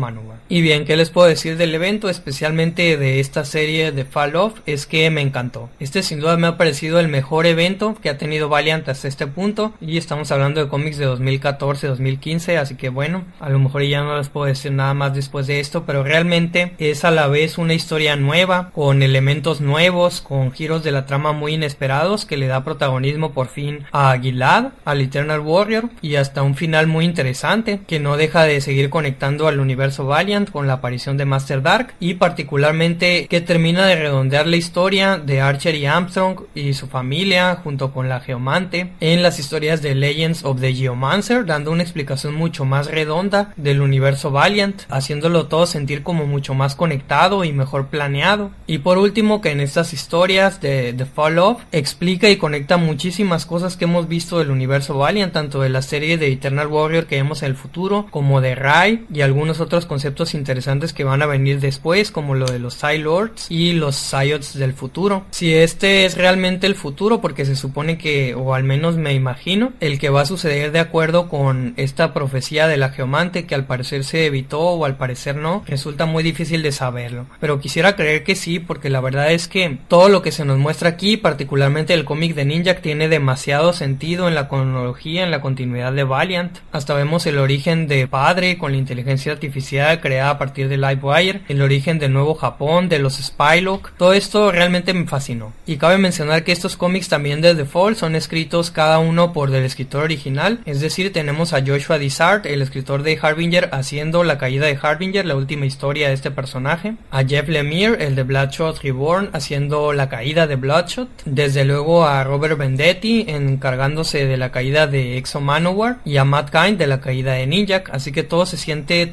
Y 0.49 0.61
bien, 0.61 0.85
¿qué 0.85 0.97
les 0.97 1.09
puedo 1.09 1.27
decir 1.27 1.57
del 1.57 1.75
evento, 1.75 2.09
especialmente 2.09 2.97
de 2.97 3.19
esta 3.19 3.45
serie 3.45 3.91
de 3.91 4.05
Fall 4.05 4.35
Off? 4.35 4.59
Es 4.65 4.85
que 4.85 5.09
me 5.09 5.21
encantó. 5.21 5.69
Este 5.79 6.01
sin 6.03 6.19
duda 6.19 6.37
me 6.37 6.47
ha 6.47 6.57
parecido 6.57 6.99
el 6.99 7.07
mejor 7.07 7.45
evento 7.45 7.95
que 8.01 8.09
ha 8.09 8.17
tenido 8.17 8.49
Valiant 8.49 8.87
hasta 8.89 9.07
este 9.07 9.27
punto. 9.27 9.73
Y 9.79 9.97
estamos 9.97 10.31
hablando 10.31 10.63
de 10.63 10.69
cómics 10.69 10.97
de 10.97 11.07
2014-2015, 11.07 12.57
así 12.57 12.75
que 12.75 12.89
bueno, 12.89 13.25
a 13.39 13.49
lo 13.49 13.59
mejor 13.59 13.83
ya 13.83 14.01
no 14.01 14.17
les 14.17 14.29
puedo 14.29 14.47
decir 14.47 14.71
nada 14.71 14.93
más 14.93 15.13
después 15.13 15.47
de 15.47 15.59
esto, 15.59 15.85
pero 15.85 16.03
realmente 16.03 16.73
es 16.79 17.05
a 17.05 17.11
la 17.11 17.27
vez 17.27 17.57
una 17.57 17.73
historia 17.73 18.15
nueva, 18.15 18.71
con 18.73 19.03
elementos 19.03 19.61
nuevos, 19.61 20.21
con 20.21 20.51
giros 20.51 20.83
de 20.83 20.91
la 20.91 21.05
trama 21.05 21.31
muy 21.31 21.53
inesperados 21.53 22.25
que 22.25 22.37
le 22.37 22.47
da 22.47 22.63
protagonismo 22.63 23.31
por 23.31 23.47
fin 23.47 23.85
a 23.91 24.17
Gilad, 24.19 24.69
al 24.85 25.01
Eternal 25.01 25.39
Warrior 25.39 25.89
y 26.01 26.15
hasta 26.15 26.43
un 26.43 26.55
final 26.55 26.87
muy 26.87 27.05
interesante 27.05 27.81
que 27.87 27.99
no 27.99 28.17
deja 28.17 28.43
de 28.43 28.61
seguir 28.61 28.89
conectando 28.89 29.47
al 29.47 29.59
universo 29.59 29.98
Valiant 30.05 30.49
con 30.49 30.67
la 30.67 30.73
aparición 30.73 31.17
de 31.17 31.25
Master 31.25 31.61
Dark 31.61 31.93
y 31.99 32.15
particularmente 32.15 33.27
que 33.27 33.41
termina 33.41 33.85
de 33.85 33.95
redondear 33.95 34.47
la 34.47 34.57
historia 34.57 35.17
de 35.17 35.41
Archer 35.41 35.75
y 35.75 35.85
Armstrong 35.85 36.41
y 36.55 36.73
su 36.73 36.87
familia 36.87 37.59
junto 37.63 37.91
con 37.91 38.09
la 38.09 38.19
Geomante 38.19 38.91
en 38.99 39.23
las 39.23 39.39
historias 39.39 39.81
de 39.81 39.95
Legends 39.95 40.43
of 40.43 40.59
the 40.59 40.73
Geomancer 40.73 41.45
dando 41.45 41.71
una 41.71 41.83
explicación 41.83 42.35
mucho 42.35 42.65
más 42.65 42.87
redonda 42.87 43.53
del 43.55 43.81
universo 43.81 44.31
Valiant 44.31 44.83
haciéndolo 44.89 45.47
todo 45.47 45.65
sentir 45.65 46.03
como 46.03 46.25
mucho 46.25 46.53
más 46.53 46.75
conectado 46.75 47.43
y 47.43 47.53
mejor 47.53 47.87
planeado. 47.87 48.51
Y 48.67 48.79
por 48.79 48.97
último 48.97 49.41
que 49.41 49.51
en 49.51 49.59
estas 49.59 49.93
historias 49.93 50.61
de 50.61 50.93
The 50.93 51.05
Fall 51.05 51.39
Off 51.39 51.63
explica 51.71 52.29
y 52.29 52.37
conecta 52.37 52.77
muchísimas 52.77 53.45
cosas 53.45 53.77
que 53.77 53.85
hemos 53.85 54.07
visto 54.07 54.39
del 54.39 54.51
universo 54.51 54.97
Valiant 54.97 55.33
tanto 55.33 55.61
de 55.61 55.69
la 55.69 55.81
serie 55.81 56.17
de 56.17 56.31
Eternal 56.31 56.67
Warrior 56.67 57.05
que 57.05 57.15
vemos 57.15 57.43
en 57.43 57.49
el 57.49 57.55
futuro 57.55 58.07
como 58.09 58.41
de 58.41 58.55
Rai 58.55 59.05
y 59.13 59.21
algunos 59.21 59.59
otros 59.59 59.85
conceptos 59.89 60.33
interesantes 60.33 60.93
que 60.93 61.03
van 61.03 61.21
a 61.21 61.25
venir 61.25 61.59
después, 61.59 62.11
como 62.11 62.35
lo 62.35 62.45
de 62.45 62.59
los 62.59 62.79
Lords 62.81 63.47
y 63.49 63.73
los 63.73 63.97
Psyots 63.97 64.57
del 64.57 64.73
futuro. 64.73 65.25
Si 65.31 65.53
este 65.53 66.05
es 66.05 66.17
realmente 66.17 66.65
el 66.67 66.75
futuro, 66.75 67.19
porque 67.19 67.43
se 67.43 67.57
supone 67.57 67.97
que, 67.97 68.35
o 68.35 68.53
al 68.53 68.63
menos 68.63 68.95
me 68.95 69.13
imagino, 69.13 69.73
el 69.81 69.99
que 69.99 70.09
va 70.09 70.21
a 70.21 70.25
suceder 70.25 70.71
de 70.71 70.79
acuerdo 70.79 71.27
con 71.27 71.73
esta 71.75 72.13
profecía 72.13 72.67
de 72.67 72.77
la 72.77 72.89
Geomante, 72.89 73.45
que 73.45 73.55
al 73.55 73.65
parecer 73.65 74.05
se 74.05 74.25
evitó 74.25 74.61
o 74.61 74.85
al 74.85 74.95
parecer 74.95 75.35
no, 75.35 75.63
resulta 75.67 76.05
muy 76.05 76.23
difícil 76.23 76.63
de 76.63 76.71
saberlo. 76.71 77.25
Pero 77.41 77.59
quisiera 77.59 77.95
creer 77.95 78.23
que 78.23 78.35
sí, 78.35 78.59
porque 78.59 78.89
la 78.89 79.01
verdad 79.01 79.31
es 79.31 79.47
que 79.47 79.79
todo 79.87 80.07
lo 80.07 80.21
que 80.21 80.31
se 80.31 80.45
nos 80.45 80.57
muestra 80.57 80.89
aquí, 80.89 81.17
particularmente 81.17 81.93
el 81.93 82.05
cómic 82.05 82.35
de 82.35 82.45
Ninja, 82.45 82.75
tiene 82.75 83.09
demasiado 83.09 83.73
sentido 83.73 84.27
en 84.27 84.35
la 84.35 84.47
cronología, 84.47 85.23
en 85.23 85.31
la 85.31 85.41
continuidad 85.41 85.93
de 85.93 86.03
Valiant. 86.03 86.59
Hasta 86.71 86.93
vemos 86.93 87.25
el 87.25 87.39
origen 87.39 87.87
de 87.87 88.07
padre 88.07 88.57
con 88.57 88.71
la 88.71 88.77
inteligencia 88.77 89.31
artificial 89.31 89.78
creada 90.01 90.31
a 90.31 90.37
partir 90.37 90.69
de 90.69 90.77
Livewire, 90.77 91.41
el 91.47 91.61
origen 91.61 91.99
del 91.99 92.13
nuevo 92.13 92.35
Japón, 92.35 92.89
de 92.89 92.99
los 92.99 93.15
Spylock, 93.15 93.91
todo 93.97 94.13
esto 94.13 94.51
realmente 94.51 94.93
me 94.93 95.07
fascinó. 95.07 95.53
Y 95.65 95.77
cabe 95.77 95.97
mencionar 95.97 96.43
que 96.43 96.51
estos 96.51 96.77
cómics 96.77 97.09
también 97.09 97.41
de 97.41 97.55
The 97.55 97.65
Fall 97.65 97.95
son 97.95 98.15
escritos 98.15 98.71
cada 98.71 98.99
uno 98.99 99.33
por 99.33 99.53
el 99.53 99.63
escritor 99.63 100.03
original, 100.03 100.59
es 100.65 100.81
decir, 100.81 101.11
tenemos 101.13 101.53
a 101.53 101.63
Joshua 101.65 101.97
Dysart, 101.97 102.45
el 102.45 102.61
escritor 102.61 103.03
de 103.03 103.17
Harbinger, 103.21 103.69
haciendo 103.71 104.23
la 104.23 104.37
caída 104.37 104.67
de 104.67 104.77
Harbinger, 104.81 105.25
la 105.25 105.35
última 105.35 105.65
historia 105.65 106.07
de 106.07 106.13
este 106.13 106.31
personaje, 106.31 106.95
a 107.11 107.23
Jeff 107.23 107.47
Lemire, 107.47 108.05
el 108.05 108.15
de 108.15 108.23
Bloodshot 108.23 108.81
Reborn, 108.81 109.29
haciendo 109.33 109.93
la 109.93 110.09
caída 110.09 110.47
de 110.47 110.55
Bloodshot, 110.55 111.09
desde 111.25 111.65
luego 111.65 112.05
a 112.05 112.23
Robert 112.23 112.57
Vendetti, 112.57 113.25
encargándose 113.27 114.25
de 114.25 114.37
la 114.37 114.51
caída 114.51 114.87
de 114.87 115.17
Exo 115.17 115.41
Manowar, 115.41 115.99
y 116.05 116.17
a 116.17 116.25
Matt 116.25 116.49
Kind 116.49 116.77
de 116.77 116.87
la 116.87 117.01
caída 117.01 117.33
de 117.33 117.47
Ninjak, 117.47 117.89
así 117.91 118.11
que 118.11 118.23
todo 118.23 118.45
se 118.45 118.57
siente 118.57 119.05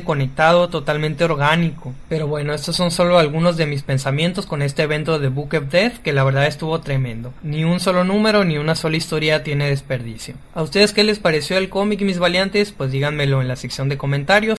conectado, 0.00 0.70
totalmente 0.70 1.24
orgánico. 1.24 1.92
Pero 2.08 2.26
bueno, 2.26 2.54
estos 2.54 2.74
son 2.74 2.90
solo 2.90 3.18
algunos 3.18 3.58
de 3.58 3.66
mis 3.66 3.82
pensamientos 3.82 4.46
con 4.46 4.62
este 4.62 4.84
evento 4.84 5.18
de 5.18 5.28
Book 5.28 5.54
of 5.54 5.70
Death 5.70 5.98
que 5.98 6.14
la 6.14 6.24
verdad 6.24 6.46
estuvo 6.46 6.80
tremendo. 6.80 7.34
Ni 7.42 7.64
un 7.64 7.78
solo 7.78 8.04
número 8.04 8.44
ni 8.44 8.56
una 8.56 8.74
sola 8.74 8.96
historia 8.96 9.44
tiene 9.44 9.68
desperdicio. 9.68 10.34
¿A 10.54 10.62
ustedes 10.62 10.94
qué 10.94 11.04
les 11.04 11.18
pareció 11.18 11.58
el 11.58 11.68
cómic, 11.68 12.00
mis 12.00 12.18
valiantes? 12.18 12.72
Pues 12.72 12.90
díganmelo 12.90 13.42
en 13.42 13.48
la 13.48 13.56
sección 13.56 13.90
de 13.90 13.98
comentarios 13.98 14.22